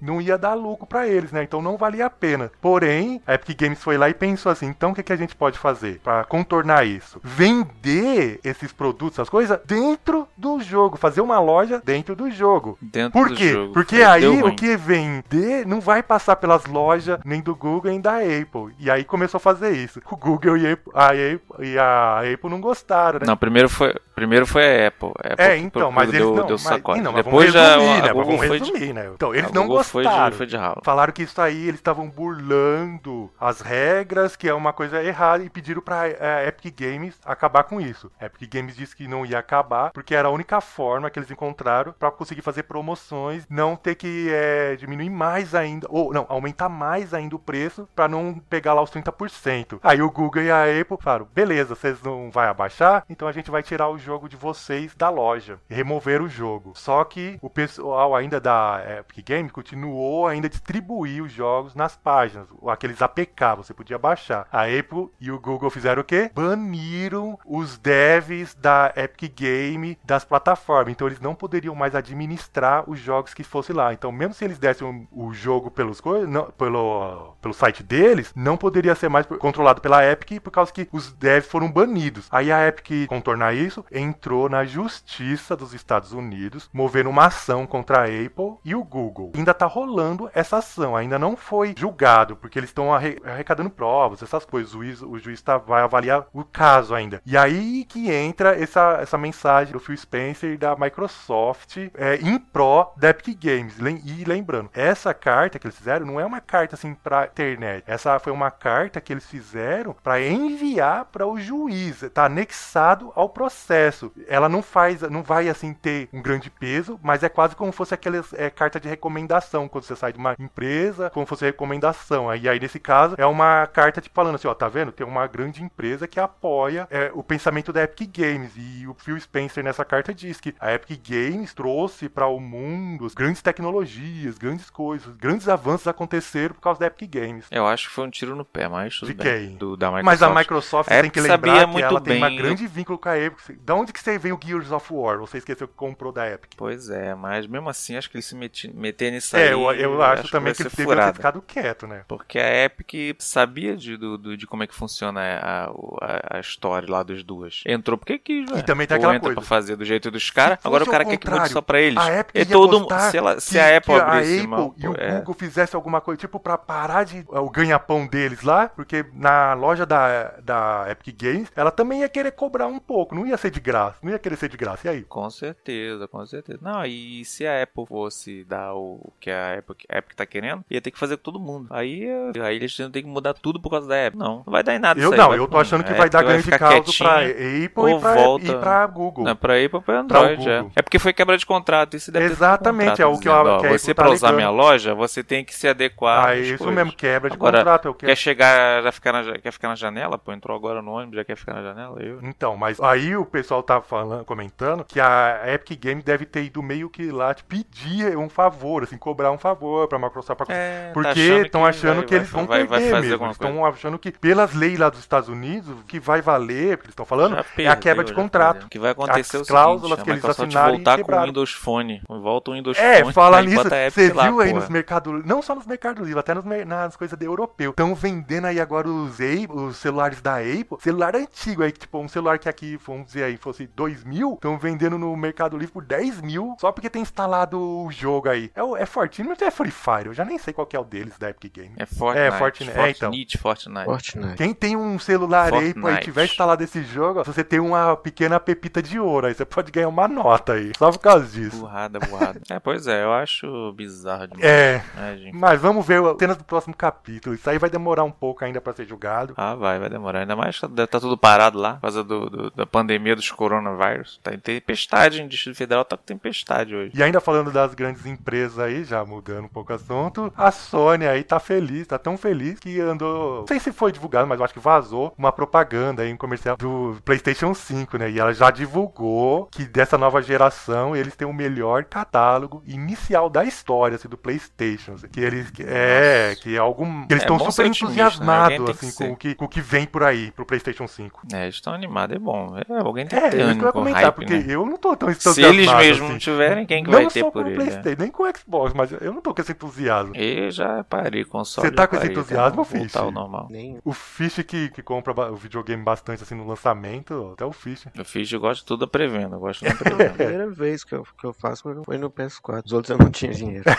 não 0.00 0.20
ia 0.20 0.38
dar 0.38 0.54
lucro 0.54 0.86
pra 0.86 1.06
eles, 1.06 1.32
né? 1.32 1.42
Então 1.42 1.62
não 1.62 1.76
valia 1.76 2.06
a 2.06 2.10
pena. 2.10 2.50
Porém, 2.60 3.20
a 3.26 3.34
Epic 3.34 3.60
Games 3.60 3.82
foi 3.82 3.96
lá 3.96 4.08
e 4.08 4.14
pensou 4.14 4.50
assim: 4.50 4.66
então 4.66 4.90
o 4.90 4.94
que, 4.94 5.02
que 5.02 5.12
a 5.12 5.16
gente 5.16 5.34
pode 5.34 5.58
fazer 5.58 6.00
pra 6.02 6.24
contornar 6.24 6.86
isso? 6.86 7.20
Vender 7.22 8.40
esses 8.44 8.72
produtos, 8.72 9.18
essas 9.18 9.28
coisas, 9.28 9.58
dentro 9.64 10.28
do 10.36 10.60
jogo, 10.60 10.96
fazer 10.96 11.20
uma 11.20 11.38
loja 11.38 11.82
dentro 11.84 12.14
do 12.14 12.30
jogo. 12.30 12.78
Dentro 12.80 13.12
Por 13.12 13.34
quê? 13.34 13.52
jogo. 13.52 13.72
Porque 13.72 13.96
aí 13.96 14.42
o 14.42 14.54
que 14.54 14.76
vender 14.76 15.66
não 15.66 15.80
vai 15.80 16.02
passar 16.02 16.36
pelas 16.36 16.66
lojas 16.66 17.18
nem 17.24 17.40
do 17.40 17.54
Google 17.54 17.90
nem 17.90 18.00
da 18.00 18.16
Apple. 18.16 18.74
E 18.78 18.90
aí 18.90 19.04
começou 19.04 19.38
a 19.38 19.40
fazer 19.40 19.72
isso. 19.72 20.00
O 20.10 20.16
Google 20.16 20.56
e 20.56 20.66
a 20.66 20.72
Apple, 20.72 20.92
a 20.94 21.06
Apple, 21.08 21.66
e 21.66 21.78
a 21.78 22.20
Apple 22.32 22.50
não 22.50 22.60
gostaram, 22.60 23.20
né? 23.20 23.26
Não, 23.26 23.36
primeiro 23.36 23.68
foi, 23.68 23.94
primeiro 24.16 24.46
foi 24.46 24.64
a 24.84 24.88
Apple. 24.88 25.12
A 25.22 25.32
Apple 25.34 25.44
É, 25.46 25.56
então, 25.58 25.92
mas 25.92 26.08
eles 26.08 26.20
deu, 26.20 26.34
não, 26.34 26.46
deu 26.46 26.56
mas, 26.64 26.82
não, 27.02 27.12
mas 27.12 27.24
Depois 27.24 27.52
vamos 27.52 27.52
já 27.52 27.76
resumir, 27.76 27.98
a 27.98 28.02
né? 28.02 28.08
Google 28.12 28.24
Vamos 28.24 28.46
foi 28.46 28.60
de, 28.60 28.72
resumir, 28.72 28.92
né? 28.92 29.10
Então, 29.14 29.34
eles 29.34 29.52
não 29.52 29.62
Google 29.68 29.84
foi 29.84 30.02
de- 30.02 30.08
gostaram. 30.08 30.36
foi 30.36 30.46
de 30.46 30.56
ralo. 30.56 30.80
Falaram 30.82 31.12
que 31.12 31.22
isso 31.22 31.40
aí 31.40 31.68
eles 31.68 31.74
estavam 31.78 32.08
burlando 32.10 33.30
as 33.38 33.60
regras, 33.60 34.34
que 34.36 34.48
é 34.48 34.54
uma 34.54 34.72
coisa 34.72 35.02
errada, 35.02 35.44
e 35.44 35.50
pediram 35.50 35.80
pra 35.82 36.08
eh, 36.08 36.48
Epic 36.48 36.74
Games 36.80 37.14
acabar 37.24 37.64
com 37.64 37.80
isso. 37.80 38.10
Epic 38.20 38.50
Games 38.52 38.74
disse 38.76 38.96
que 38.96 39.06
não 39.06 39.24
ia 39.26 39.38
acabar, 39.38 39.90
porque 39.92 40.14
era 40.14 40.28
a 40.28 40.30
única 40.30 40.60
forma 40.60 41.10
que 41.10 41.18
eles 41.18 41.30
encontraram 41.30 41.94
pra 41.98 42.10
conseguir 42.10 42.42
fazer 42.42 42.62
promoções, 42.64 43.46
não 43.50 43.76
ter 43.76 43.94
que 43.94 44.28
eh, 44.30 44.76
diminuir 44.78 45.10
mais 45.10 45.54
ainda, 45.54 45.86
ou 45.90 46.12
não, 46.12 46.26
aumentar 46.28 46.68
mais 46.68 47.12
ainda 47.12 47.36
o 47.36 47.38
preço 47.38 47.88
pra 47.94 48.08
não 48.08 48.34
pegar 48.48 48.72
lá 48.74 48.82
os 48.82 48.90
30%. 48.90 49.78
Aí 49.82 50.00
o 50.00 50.10
Google 50.10 50.42
e 50.42 50.50
a 50.50 50.62
Apple 50.80 50.96
falaram: 51.00 51.28
beleza, 51.34 51.74
vocês 51.74 52.02
não 52.02 52.30
vai 52.30 52.48
abaixar, 52.48 53.04
então 53.08 53.28
a 53.28 53.32
gente 53.32 53.50
vai 53.50 53.62
tirar 53.62 53.88
o 53.88 53.98
jogo 54.06 54.28
de 54.28 54.36
vocês 54.36 54.94
da 54.94 55.08
loja 55.10 55.58
remover 55.68 56.22
o 56.22 56.28
jogo. 56.28 56.72
Só 56.76 57.02
que 57.04 57.38
o 57.42 57.50
pessoal 57.50 58.14
ainda 58.14 58.40
da 58.40 58.80
Epic 59.00 59.26
Games 59.28 59.50
continuou 59.52 60.26
ainda 60.28 60.48
distribuir 60.48 61.22
os 61.22 61.32
jogos 61.32 61.74
nas 61.74 61.96
páginas, 61.96 62.46
aqueles 62.68 63.02
APK, 63.02 63.56
você 63.56 63.74
podia 63.74 63.98
baixar. 63.98 64.46
A 64.52 64.62
Apple 64.62 65.08
e 65.20 65.30
o 65.30 65.40
Google 65.40 65.70
fizeram 65.70 66.02
o 66.02 66.04
quê? 66.04 66.30
Baniram 66.32 67.38
os 67.44 67.76
devs 67.78 68.54
da 68.54 68.92
Epic 68.96 69.32
Game 69.34 69.98
das 70.04 70.24
plataformas. 70.24 70.92
Então 70.92 71.06
eles 71.08 71.20
não 71.20 71.34
poderiam 71.34 71.74
mais 71.74 71.94
administrar 71.94 72.88
os 72.88 72.98
jogos 72.98 73.34
que 73.34 73.42
fossem 73.42 73.74
lá. 73.74 73.92
Então, 73.92 74.12
mesmo 74.12 74.34
se 74.34 74.44
eles 74.44 74.58
dessem 74.58 75.08
o 75.10 75.32
jogo 75.32 75.70
pelos 75.70 76.00
não- 76.28 76.50
pelo, 76.52 77.34
pelo 77.40 77.54
site 77.54 77.82
deles, 77.82 78.32
não 78.36 78.56
poderia 78.56 78.94
ser 78.94 79.08
mais 79.08 79.26
controlado 79.26 79.80
pela 79.80 80.04
Epic 80.04 80.40
por 80.40 80.50
causa 80.50 80.72
que 80.72 80.88
os 80.92 81.12
devs 81.12 81.48
foram 81.48 81.70
banidos. 81.70 82.28
Aí 82.30 82.52
a 82.52 82.68
Epic, 82.68 83.08
contornar 83.08 83.54
isso, 83.54 83.84
entrou 83.98 84.48
na 84.48 84.64
justiça 84.64 85.56
dos 85.56 85.72
Estados 85.74 86.12
Unidos, 86.12 86.68
movendo 86.72 87.10
uma 87.10 87.26
ação 87.26 87.66
contra 87.66 88.00
a 88.00 88.04
Apple 88.04 88.56
e 88.64 88.74
o 88.74 88.84
Google. 88.84 89.32
Ainda 89.36 89.54
tá 89.54 89.66
rolando 89.66 90.30
essa 90.34 90.58
ação, 90.58 90.94
ainda 90.96 91.18
não 91.18 91.36
foi 91.36 91.74
julgado, 91.76 92.36
porque 92.36 92.58
eles 92.58 92.70
estão 92.70 92.92
arre- 92.92 93.18
arrecadando 93.24 93.70
provas, 93.70 94.22
essas 94.22 94.44
coisas. 94.44 94.74
O 94.74 94.82
juiz, 94.82 95.02
o 95.02 95.18
juiz 95.18 95.40
tá, 95.42 95.58
vai 95.58 95.82
avaliar 95.82 96.26
o 96.32 96.44
caso 96.44 96.94
ainda. 96.94 97.20
E 97.24 97.36
aí 97.36 97.84
que 97.84 98.10
entra 98.10 98.60
essa, 98.60 98.98
essa 99.00 99.18
mensagem 99.18 99.72
do 99.72 99.80
Phil 99.80 99.96
Spencer 99.96 100.52
e 100.52 100.56
da 100.56 100.76
Microsoft 100.76 101.76
é, 101.94 102.16
em 102.16 102.38
pró 102.38 102.92
da 102.96 103.10
Epic 103.10 103.38
Games. 103.42 103.76
E 104.04 104.24
lembrando, 104.24 104.70
essa 104.74 105.14
carta 105.14 105.58
que 105.58 105.66
eles 105.66 105.76
fizeram 105.76 106.06
não 106.06 106.20
é 106.20 106.26
uma 106.26 106.40
carta 106.40 106.74
assim 106.74 106.94
pra 106.94 107.26
internet. 107.26 107.84
Essa 107.86 108.18
foi 108.18 108.32
uma 108.32 108.50
carta 108.50 109.00
que 109.00 109.12
eles 109.12 109.26
fizeram 109.26 109.94
para 110.02 110.20
enviar 110.20 111.06
para 111.06 111.26
o 111.26 111.38
juiz. 111.38 112.04
Tá 112.12 112.26
anexado 112.26 113.12
ao 113.14 113.28
processo. 113.28 113.85
Ela 114.28 114.48
não 114.48 114.62
faz, 114.62 115.02
não 115.02 115.22
vai 115.22 115.48
assim 115.48 115.72
ter 115.72 116.08
um 116.12 116.22
grande 116.22 116.50
peso, 116.50 116.98
mas 117.02 117.22
é 117.22 117.28
quase 117.28 117.54
como 117.56 117.72
fosse 117.72 117.94
aquelas 117.94 118.32
é, 118.34 118.50
carta 118.50 118.78
de 118.80 118.88
recomendação 118.88 119.68
quando 119.68 119.84
você 119.84 119.96
sai 119.96 120.12
de 120.12 120.18
uma 120.18 120.34
empresa, 120.38 121.10
como 121.10 121.26
fosse 121.26 121.44
recomendação. 121.44 122.28
Aí, 122.30 122.48
aí 122.48 122.58
nesse 122.60 122.78
caso 122.78 123.14
é 123.18 123.26
uma 123.26 123.66
carta 123.66 124.00
te 124.00 124.10
falando 124.12 124.36
assim, 124.36 124.48
ó, 124.48 124.54
tá 124.54 124.68
vendo? 124.68 124.92
Tem 124.92 125.06
uma 125.06 125.26
grande 125.26 125.62
empresa 125.62 126.06
que 126.06 126.18
apoia 126.20 126.86
é, 126.90 127.10
o 127.14 127.22
pensamento 127.22 127.72
da 127.72 127.82
Epic 127.82 128.10
Games 128.16 128.52
e 128.56 128.86
o 128.86 128.94
Phil 128.94 129.18
Spencer 129.20 129.62
nessa 129.62 129.84
carta 129.84 130.14
diz 130.14 130.40
que 130.40 130.54
a 130.60 130.72
Epic 130.72 131.00
Games 131.08 131.52
trouxe 131.54 132.08
para 132.08 132.26
o 132.26 132.40
mundo 132.40 133.06
grandes 133.14 133.42
tecnologias, 133.42 134.38
grandes 134.38 134.70
coisas, 134.70 135.16
grandes 135.16 135.48
avanços 135.48 135.86
aconteceram 135.86 136.54
por 136.54 136.60
causa 136.60 136.80
da 136.80 136.86
Epic 136.86 137.10
Games. 137.10 137.46
Eu 137.50 137.66
acho 137.66 137.88
que 137.88 137.94
foi 137.94 138.06
um 138.06 138.10
tiro 138.10 138.34
no 138.34 138.44
pé, 138.44 138.68
mas 138.68 138.98
tudo 138.98 139.08
De 139.08 139.14
bem. 139.14 139.56
Do, 139.56 139.76
da 139.76 139.88
Microsoft. 139.90 140.04
Mas 140.04 140.22
a 140.22 140.34
Microsoft 140.34 140.90
A 140.90 141.00
tem 141.02 141.10
que 141.10 141.20
lembrar 141.20 141.60
que 141.60 141.66
muito 141.66 141.84
ela 141.84 142.00
tem 142.00 142.16
uma 142.16 142.28
bem- 142.28 142.38
grande 142.38 142.66
vínculo 142.66 142.98
com 142.98 143.08
a 143.08 143.18
Epic. 143.18 143.58
Da 143.60 143.74
onde 143.76 143.92
que 143.92 144.00
você 144.00 144.18
veio 144.18 144.34
o 144.36 144.40
Gears 144.42 144.70
of 144.72 144.92
War? 144.92 145.18
Você 145.18 145.38
esqueceu 145.38 145.66
que 145.68 145.74
comprou 145.74 146.12
da 146.12 146.28
Epic. 146.30 146.52
Pois 146.56 146.88
é, 146.90 147.14
mas 147.14 147.46
mesmo 147.46 147.68
assim 147.68 147.96
acho 147.96 148.10
que 148.10 148.16
ele 148.16 148.22
se 148.22 148.34
meti, 148.34 148.74
meter 148.74 149.10
nisso 149.12 149.36
É, 149.36 149.44
aí. 149.48 149.52
eu, 149.52 149.70
eu 149.72 150.02
acho, 150.02 150.30
também 150.30 150.52
vai 150.52 150.54
que 150.54 150.62
ser 150.62 150.68
ele 150.68 150.76
deveria 150.88 151.06
ter 151.12 151.16
ficado 151.16 151.42
quieto, 151.42 151.86
né? 151.86 152.02
Porque 152.08 152.38
a 152.38 152.64
Epic 152.64 153.16
sabia 153.18 153.76
de, 153.76 153.96
do, 153.96 154.16
do- 154.18 154.36
de 154.36 154.46
como 154.46 154.62
é 154.62 154.66
que 154.66 154.74
funciona 154.74 155.20
a, 155.20 155.64
a, 155.66 156.36
a 156.36 156.40
história 156.40 156.90
lá 156.90 157.02
dos 157.02 157.22
duas. 157.22 157.62
Entrou 157.66 157.96
porque 157.98 158.18
quis, 158.18 158.48
velho. 158.50 158.62
também 158.64 158.86
tem 158.86 158.96
Ou 158.96 158.98
aquela 159.00 159.14
entra 159.16 159.26
coisa. 159.34 159.40
pra 159.40 159.48
fazer 159.48 159.76
do 159.76 159.84
jeito 159.84 160.10
dos 160.10 160.30
caras. 160.30 160.58
Agora 160.64 160.84
o 160.84 160.86
cara 160.90 161.04
quer 161.04 161.16
que 161.16 161.28
mude 161.30 161.48
só 161.50 161.60
pra 161.60 161.80
eles. 161.80 161.98
A 161.98 162.20
Epic 162.20 162.34
e 162.34 162.38
ia 162.40 162.46
todo 162.46 162.86
Se, 163.10 163.16
ela, 163.16 163.40
se 163.40 163.52
que- 163.52 163.58
a 163.58 163.76
Apple 163.76 163.94
que 163.94 164.00
abrisse 164.00 164.36
Apple 164.38 164.46
mão. 164.48 164.74
e 164.76 164.88
o 164.88 164.94
é, 164.96 165.12
Google 165.18 165.34
fizesse 165.34 165.74
alguma 165.76 166.00
coisa, 166.00 166.18
tipo, 166.18 166.38
pra 166.40 166.56
parar 166.58 167.04
de 167.04 167.24
o 167.28 167.50
ganha-pão 167.50 168.06
deles 168.06 168.42
lá, 168.42 168.68
porque 168.68 169.04
na 169.12 169.54
loja 169.54 169.84
da, 169.86 170.34
da 170.42 170.86
Epic 170.90 171.14
Games, 171.20 171.48
ela 171.56 171.70
também 171.70 172.00
ia 172.00 172.08
querer 172.08 172.32
cobrar 172.32 172.66
um 172.66 172.78
pouco, 172.78 173.14
não 173.14 173.26
ia 173.26 173.36
ser 173.36 173.50
de 173.50 173.60
graça. 173.66 173.98
Não 174.02 174.10
ia 174.12 174.18
querer 174.18 174.36
ser 174.36 174.48
de 174.48 174.56
graça. 174.56 174.86
E 174.86 174.90
aí? 174.90 175.02
Com 175.02 175.28
certeza, 175.28 176.06
com 176.08 176.24
certeza. 176.24 176.58
Não, 176.62 176.84
e 176.86 177.24
se 177.24 177.46
a 177.46 177.62
Apple 177.62 177.86
fosse 177.86 178.44
dar 178.44 178.74
o 178.74 179.12
que 179.20 179.30
a 179.30 179.58
Apple, 179.58 179.76
a 179.90 179.98
Apple 179.98 180.14
tá 180.14 180.24
querendo, 180.26 180.64
ia 180.70 180.80
ter 180.80 180.90
que 180.90 180.98
fazer 180.98 181.16
com 181.16 181.22
todo 181.24 181.40
mundo. 181.40 181.66
Aí, 181.70 182.06
aí 182.42 182.56
eles 182.56 182.74
têm 182.76 182.90
que 182.90 183.04
mudar 183.04 183.34
tudo 183.34 183.60
por 183.60 183.70
causa 183.70 183.86
da 183.88 184.06
Apple. 184.06 184.18
Não, 184.18 184.42
não 184.46 184.52
vai 184.52 184.62
dar 184.62 184.74
em 184.74 184.78
nada 184.78 185.00
Eu 185.00 185.10
não, 185.10 185.28
vai- 185.28 185.38
eu 185.38 185.48
tô 185.48 185.58
achando 185.58 185.84
que 185.84 185.92
vai 185.92 186.08
dar 186.08 186.20
Apple 186.20 186.28
ganho 186.32 186.38
de 186.42 186.44
ficar 186.44 186.58
causa 186.58 186.92
pra 186.98 187.20
Apple 187.20 187.70
ou 187.76 187.88
e 187.90 188.00
pra, 188.00 188.14
volta- 188.14 188.46
e 188.46 188.54
pra 188.58 188.86
Google. 188.86 189.24
Não, 189.24 189.36
pra 189.36 189.54
Apple, 189.54 189.68
pra 189.80 189.80
Pra 189.82 190.00
Android, 190.00 190.48
é. 190.48 190.56
Google. 190.58 190.72
É 190.76 190.82
porque 190.82 190.98
foi 190.98 191.12
quebra 191.12 191.36
de 191.36 191.44
contrato. 191.46 191.96
Isso 191.96 192.12
deve 192.12 192.26
ter 192.26 192.32
Exatamente, 192.32 193.02
é 193.02 193.06
o 193.06 193.12
que 193.12 193.28
dizendo, 193.28 193.34
a- 193.48 193.56
ó, 193.56 193.60
que 193.60 193.66
a 193.66 193.70
Você, 193.72 193.94
tá 193.94 194.02
pra 194.02 194.12
usar 194.12 194.28
alegando. 194.28 194.36
minha 194.52 194.62
loja, 194.64 194.94
você 194.94 195.22
tem 195.24 195.44
que 195.44 195.54
se 195.54 195.66
adequar. 195.66 196.28
Ah, 196.28 196.34
isso 196.36 196.58
coisas. 196.58 196.74
mesmo, 196.74 196.92
quebra 196.92 197.30
de 197.30 197.36
Agora, 197.36 197.58
contrato. 197.58 197.88
É 198.02 198.06
Quer 198.06 198.16
chegar, 198.16 198.82
já 198.82 198.92
ficar 198.92 199.12
na, 199.12 199.38
quer 199.38 199.50
ficar 199.52 199.68
na 199.68 199.74
janela? 199.74 200.18
Pô, 200.18 200.32
entrou 200.32 200.56
agora 200.56 200.80
no 200.82 200.92
ônibus, 200.92 201.16
já 201.16 201.24
quer 201.24 201.36
ficar 201.36 201.54
na 201.54 201.62
janela? 201.62 202.00
Eu. 202.02 202.20
Então, 202.22 202.56
mas 202.56 202.80
aí 202.80 203.16
o 203.16 203.24
pessoal 203.24 203.45
tá 203.62 203.80
falando, 203.80 204.24
comentando 204.24 204.84
que 204.84 205.00
a 205.00 205.42
Epic 205.46 205.78
Games 205.82 206.04
deve 206.04 206.24
ter 206.26 206.42
ido 206.44 206.62
meio 206.62 206.88
que 206.90 207.10
lá 207.10 207.32
te 207.34 207.44
pedir 207.44 208.16
um 208.16 208.28
favor, 208.28 208.82
assim, 208.84 208.96
cobrar 208.98 209.30
um 209.32 209.38
favor 209.38 209.86
pra 209.88 209.98
Microsoft. 209.98 210.36
Pra... 210.44 210.54
É, 210.54 210.86
tá 210.88 210.92
Porque 210.94 211.08
achando 211.08 211.46
estão 211.46 211.62
que 211.62 211.68
achando 211.68 211.96
vai- 211.96 212.04
que 212.06 212.14
eles 212.14 212.28
vai- 212.30 212.40
vão 212.40 212.46
vai- 212.48 212.58
perder 212.66 212.70
vai 212.70 212.90
fazer 212.90 213.08
mesmo. 213.18 213.30
estão 213.30 213.64
achando 213.66 213.98
que, 213.98 214.12
pelas 214.12 214.54
leis 214.54 214.78
lá 214.78 214.88
dos 214.88 215.00
Estados 215.00 215.28
Unidos, 215.28 215.68
o 215.80 215.84
que 215.84 215.98
vai 216.00 216.20
valer, 216.20 216.76
que 216.78 216.84
eles 216.84 216.92
estão 216.92 217.04
falando, 217.06 217.32
Já 217.32 217.38
é 217.38 217.40
a 217.40 217.44
perdeu, 217.44 217.76
quebra 217.76 218.04
de 218.04 218.12
contrato. 218.14 218.52
perdeu. 218.52 218.66
O 218.66 218.70
que 218.70 218.78
vai 218.78 218.90
acontecer 218.90 219.36
As 219.36 219.42
é 219.42 219.44
o 219.44 219.46
cláusulas 219.46 219.98
seguinte, 219.98 220.04
que 220.04 220.10
a 220.10 220.12
eles 220.14 220.22
e 220.52 220.54
voltar 220.76 220.96
com 221.04 221.12
o. 221.12 221.26
Windows 221.26 221.52
Phone. 221.52 222.02
Volta 222.08 222.50
o 222.50 222.54
Windows 222.54 222.78
É, 222.78 223.00
Phone. 223.00 223.12
fala 223.12 223.38
aí 223.38 223.46
nisso, 223.46 223.62
você 223.90 224.12
lá, 224.12 224.24
viu 224.24 224.40
aí 224.40 224.48
porra. 224.50 224.60
nos 224.60 224.68
mercados, 224.70 225.24
não 225.24 225.42
só 225.42 225.54
nos 225.54 225.66
mercados 225.66 226.00
livres, 226.00 226.16
até 226.18 226.34
nos, 226.34 226.44
nas 226.66 226.96
coisas 226.96 227.18
de 227.18 227.24
europeu. 227.24 227.70
Estão 227.70 227.94
vendendo 227.94 228.46
aí 228.46 228.60
agora 228.60 228.88
os, 228.88 229.14
Apple, 229.20 229.48
os 229.50 229.76
celulares 229.76 230.20
da 230.20 230.38
Apple, 230.38 230.78
celular 230.80 231.14
antigo 231.16 231.62
aí, 231.62 231.72
tipo 231.72 231.98
um 231.98 232.08
celular 232.08 232.38
que 232.38 232.48
aqui, 232.48 232.78
vamos 232.86 233.06
dizer 233.06 233.24
aí, 233.24 233.35
fosse 233.36 233.66
2 233.66 234.04
mil, 234.04 234.34
estão 234.34 234.58
vendendo 234.58 234.98
no 234.98 235.16
Mercado 235.16 235.56
Livre 235.56 235.72
por 235.72 235.84
10 235.84 236.20
mil, 236.20 236.56
só 236.60 236.72
porque 236.72 236.90
tem 236.90 237.02
instalado 237.02 237.60
o 237.60 237.90
jogo 237.90 238.28
aí. 238.28 238.50
É, 238.54 238.82
é 238.82 238.86
Fortnite, 238.86 239.28
mas 239.28 239.42
é 239.42 239.50
Free 239.50 239.70
Fire, 239.70 240.06
eu 240.06 240.14
já 240.14 240.24
nem 240.24 240.38
sei 240.38 240.52
qual 240.52 240.66
que 240.66 240.76
é 240.76 240.80
o 240.80 240.84
deles 240.84 241.18
da 241.18 241.30
Epic 241.30 241.52
Game. 241.54 241.74
É 241.76 241.86
Fortnite. 241.86 242.26
É, 242.26 242.32
Fortnite, 242.32 242.70
é, 242.78 242.90
então. 242.90 243.10
Fortnite, 243.10 243.38
Fortnite. 243.38 243.84
Fortnite. 243.84 244.34
Quem 244.36 244.54
tem 244.54 244.76
um 244.76 244.98
celular 244.98 245.48
Apple 245.48 245.68
e 245.70 245.72
Fortnite. 245.74 246.04
tiver 246.04 246.24
instalado 246.24 246.62
esse 246.62 246.82
jogo, 246.82 247.20
ó, 247.20 247.24
você 247.24 247.42
tem 247.44 247.60
uma 247.60 247.96
pequena 247.96 248.38
pepita 248.40 248.82
de 248.82 248.98
ouro 248.98 249.26
aí, 249.26 249.34
você 249.34 249.44
pode 249.44 249.70
ganhar 249.72 249.88
uma 249.88 250.08
nota 250.08 250.54
aí, 250.54 250.72
só 250.78 250.90
por 250.90 250.98
causa 250.98 251.26
disso. 251.26 251.58
Burrada, 251.58 251.98
burrada. 251.98 252.40
é, 252.50 252.58
pois 252.58 252.86
é, 252.86 253.02
eu 253.04 253.12
acho 253.12 253.72
bizarro 253.72 254.26
demais. 254.28 254.44
É, 254.44 254.82
né, 254.94 255.16
gente? 255.16 255.34
Mas 255.36 255.60
vamos 255.60 255.86
ver 255.86 256.02
as 256.02 256.16
cenas 256.18 256.36
do 256.36 256.44
próximo 256.44 256.74
capítulo. 256.76 257.34
Isso 257.34 257.48
aí 257.48 257.58
vai 257.58 257.70
demorar 257.70 258.04
um 258.04 258.10
pouco 258.10 258.44
ainda 258.44 258.60
pra 258.60 258.72
ser 258.72 258.86
julgado. 258.86 259.34
Ah, 259.36 259.54
vai, 259.54 259.78
vai 259.78 259.88
demorar. 259.88 260.20
Ainda 260.20 260.36
mais 260.36 260.58
que 260.58 260.68
tá, 260.68 260.86
tá 260.86 261.00
tudo 261.00 261.16
parado 261.16 261.58
lá, 261.58 261.74
por 261.74 261.82
causa 261.82 262.04
do, 262.04 262.30
do- 262.30 262.50
da 262.50 262.66
pandemia 262.66 263.14
dos 263.16 263.25
coronavírus. 263.34 264.20
Tá 264.22 264.32
em 264.34 264.38
tempestade, 264.38 265.20
em 265.22 265.28
Distrito 265.28 265.56
Federal 265.56 265.84
tá 265.84 265.96
com 265.96 266.02
tempestade 266.04 266.74
hoje. 266.74 266.92
E 266.94 267.02
ainda 267.02 267.20
falando 267.20 267.50
das 267.50 267.74
grandes 267.74 268.04
empresas 268.06 268.58
aí, 268.58 268.84
já 268.84 269.04
mudando 269.04 269.44
um 269.44 269.48
pouco 269.48 269.72
o 269.72 269.76
assunto, 269.76 270.32
a 270.36 270.50
Sony 270.50 271.06
aí 271.06 271.22
tá 271.22 271.38
feliz, 271.40 271.86
tá 271.86 271.98
tão 271.98 272.16
feliz 272.16 272.58
que 272.58 272.80
andou. 272.80 273.40
Não 273.40 273.46
sei 273.46 273.60
se 273.60 273.72
foi 273.72 273.92
divulgado, 273.92 274.26
mas 274.26 274.38
eu 274.38 274.44
acho 274.44 274.54
que 274.54 274.60
vazou 274.60 275.12
uma 275.16 275.32
propaganda 275.32 276.02
aí, 276.02 276.12
um 276.12 276.16
comercial 276.16 276.56
do 276.56 276.96
PlayStation 277.04 277.52
5, 277.54 277.98
né? 277.98 278.10
E 278.10 278.18
ela 278.18 278.32
já 278.32 278.50
divulgou 278.50 279.46
que 279.50 279.64
dessa 279.64 279.96
nova 279.98 280.22
geração 280.22 280.94
eles 280.94 281.14
têm 281.16 281.26
o 281.26 281.32
melhor 281.32 281.84
catálogo 281.84 282.62
inicial 282.66 283.28
da 283.28 283.44
história 283.44 283.96
assim, 283.96 284.08
do 284.08 284.16
PlayStation. 284.18 284.92
assim. 284.92 285.08
Que 285.08 285.20
eles. 285.20 285.50
que- 285.50 285.64
é, 285.66 286.36
que 286.40 286.54
é 286.54 286.58
algum. 286.58 287.06
Que 287.06 287.14
eles 287.14 287.22
É 287.22 287.26
estão 287.26 287.36
bom 287.38 287.50
super 287.50 287.64
né? 287.64 287.68
entusiasmados 287.70 288.78
que 288.78 288.86
assim, 288.86 288.92
com, 288.92 289.12
o 289.12 289.16
que, 289.16 289.34
com 289.34 289.44
o 289.44 289.48
que 289.48 289.60
vem 289.60 289.86
por 289.86 290.02
aí 290.02 290.30
pro 290.32 290.44
PlayStation 290.46 290.86
5. 290.86 291.22
É, 291.32 291.44
eles 291.44 291.56
estão 291.56 291.72
animados, 291.72 292.16
é 292.16 292.18
bom. 292.18 292.56
É, 292.56 292.78
alguém 292.80 293.06
tem 293.06 293.15
É, 293.16 293.34
eu 293.42 293.48
ia 293.48 293.54
com 293.56 293.72
comentar, 293.72 294.02
hype, 294.02 294.14
porque 294.14 294.34
né? 294.34 294.44
eu 294.48 294.66
não 294.66 294.76
tô 294.76 294.96
tão 294.96 295.08
Se 295.12 295.16
entusiasmado 295.16 295.54
eles 295.58 295.72
mesmos 295.72 296.02
assim. 296.02 296.12
não 296.12 296.18
tiverem, 296.18 296.66
quem 296.66 296.84
que 296.84 296.90
não 296.90 296.98
vai 296.98 297.06
ter 297.08 297.22
por 297.24 297.32
com 297.32 297.38
o 297.38 297.42
ele? 297.42 297.50
né? 297.50 297.56
PlayStation, 297.56 298.02
nem 298.02 298.10
com 298.10 298.22
o 298.22 298.32
Xbox, 298.36 298.72
mas 298.74 298.92
eu 298.92 299.12
não 299.12 299.20
tô 299.20 299.34
com 299.34 299.40
esse 299.40 299.52
entusiasmo. 299.52 300.14
Eu 300.14 300.50
já 300.50 300.84
parei 300.84 301.24
com 301.24 301.36
console. 301.38 301.68
Você 301.68 301.74
tá 301.74 301.86
com 301.86 301.96
esse 301.96 302.06
parei, 302.06 302.16
entusiasmo, 302.16 302.64
Fish? 302.64 302.78
voltar 302.78 303.00
ao 303.00 303.10
normal. 303.10 303.48
Nem... 303.50 303.78
O 303.84 303.92
Fish 303.92 304.42
que, 304.46 304.68
que 304.70 304.82
compra 304.82 305.12
o 305.30 305.36
videogame 305.36 305.82
bastante 305.82 306.22
assim 306.22 306.34
no 306.34 306.46
lançamento, 306.46 307.30
até 307.34 307.44
o 307.44 307.52
Fish. 307.52 307.86
Eu 307.94 308.04
fiz, 308.04 308.30
eu 308.32 308.40
gosto 308.40 308.60
de 308.60 308.66
tudo 308.66 308.80
da 308.80 308.86
pré-venda, 308.86 309.36
eu 309.36 309.40
gosto 309.40 309.64
da 309.64 309.74
pré-venda. 309.74 310.12
Primeira 310.14 310.50
vez 310.50 310.84
que 310.84 310.94
eu, 310.94 311.04
que 311.18 311.24
eu 311.26 311.32
faço 311.32 311.62
foi 311.62 311.74
no- 311.74 311.84
foi 311.84 311.98
no 311.98 312.10
PS4. 312.10 312.62
Os 312.64 312.72
outros 312.72 312.90
eu 312.90 312.98
não 312.98 313.10
tinha 313.10 313.32
dinheiro. 313.32 313.64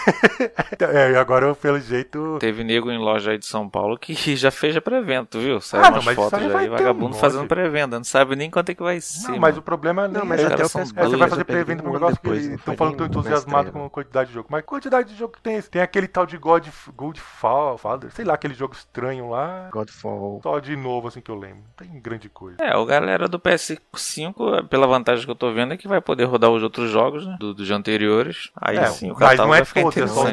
É, 0.79 1.11
e 1.11 1.15
agora 1.15 1.45
eu, 1.47 1.55
pelo 1.55 1.79
jeito. 1.79 2.37
Teve 2.39 2.63
nego 2.63 2.91
em 2.91 2.97
loja 2.97 3.31
aí 3.31 3.37
de 3.37 3.45
São 3.45 3.67
Paulo 3.69 3.97
que 3.97 4.13
já 4.35 4.51
fez 4.51 4.75
a 4.77 4.81
pré-venda, 4.81 5.27
viu? 5.35 5.59
Saiu 5.59 5.83
Ah, 5.83 5.87
não, 5.89 5.97
umas 5.97 6.05
mas 6.05 6.17
isso 6.17 6.29
fotos 6.29 6.55
aí 6.55 6.67
um 6.67 6.71
vagabundo 6.71 7.09
monte. 7.09 7.19
fazendo 7.19 7.47
pré-venda, 7.47 7.97
não 7.97 8.03
sabe 8.03 8.35
nem 8.35 8.49
quanto 8.49 8.69
é 8.69 8.75
que 8.75 8.83
vai 8.83 9.01
ser. 9.01 9.26
Não, 9.31 9.39
mas 9.39 9.57
o 9.57 9.61
problema 9.61 10.07
Não, 10.07 10.21
nem 10.21 10.29
mas 10.29 10.41
é. 10.41 10.47
até 10.47 10.63
o 10.63 10.65
o 10.65 10.69
são 10.69 10.81
PS4 10.81 10.97
É, 10.97 11.03
você 11.05 11.15
vai 11.17 11.29
fazer 11.29 11.43
pré-venda 11.43 11.81
pro 11.81 11.91
um 11.91 11.93
negócio 11.93 12.15
depois, 12.15 12.41
que 12.41 12.49
não 12.49 12.55
estão 12.55 12.75
falando 12.75 13.05
entusiasmados 13.05 13.67
estreia, 13.67 13.71
com 13.71 13.85
a 13.85 13.89
quantidade 13.89 14.29
de 14.29 14.33
jogo. 14.33 14.47
Mas 14.51 14.63
quantidade 14.65 15.09
de 15.09 15.15
jogo 15.15 15.33
que 15.33 15.41
tem 15.41 15.55
esse? 15.55 15.69
Tem 15.69 15.81
aquele 15.81 16.07
tal 16.07 16.25
de 16.25 16.37
God, 16.37 16.67
Godfather, 16.95 17.77
Father, 17.77 18.11
sei 18.11 18.25
lá, 18.25 18.33
aquele 18.33 18.53
jogo 18.53 18.73
estranho 18.73 19.29
lá. 19.29 19.69
Godfall. 19.71 20.39
Só 20.43 20.59
de 20.59 20.75
novo, 20.75 21.07
assim, 21.07 21.21
que 21.21 21.31
eu 21.31 21.35
lembro. 21.35 21.57
Não 21.57 21.87
tem 21.87 21.99
grande 21.99 22.29
coisa. 22.29 22.57
É, 22.61 22.75
o 22.75 22.85
galera 22.85 23.27
do 23.27 23.39
PS5, 23.39 24.67
pela 24.67 24.87
vantagem 24.87 25.25
que 25.25 25.31
eu 25.31 25.35
tô 25.35 25.51
vendo, 25.51 25.73
é 25.73 25.77
que 25.77 25.87
vai 25.87 26.01
poder 26.01 26.25
rodar 26.25 26.49
os 26.49 26.63
outros 26.63 26.89
jogos, 26.89 27.25
né? 27.25 27.37
Do, 27.39 27.53
dos 27.53 27.69
anteriores. 27.71 28.49
Aí 28.55 28.77
É, 28.77 28.85
sim, 28.87 29.11
o 29.11 29.15
mas 29.19 29.37
não 29.37 29.53
é 29.53 29.63
todos, 29.63 29.97
é 29.97 30.07
só 30.07 30.27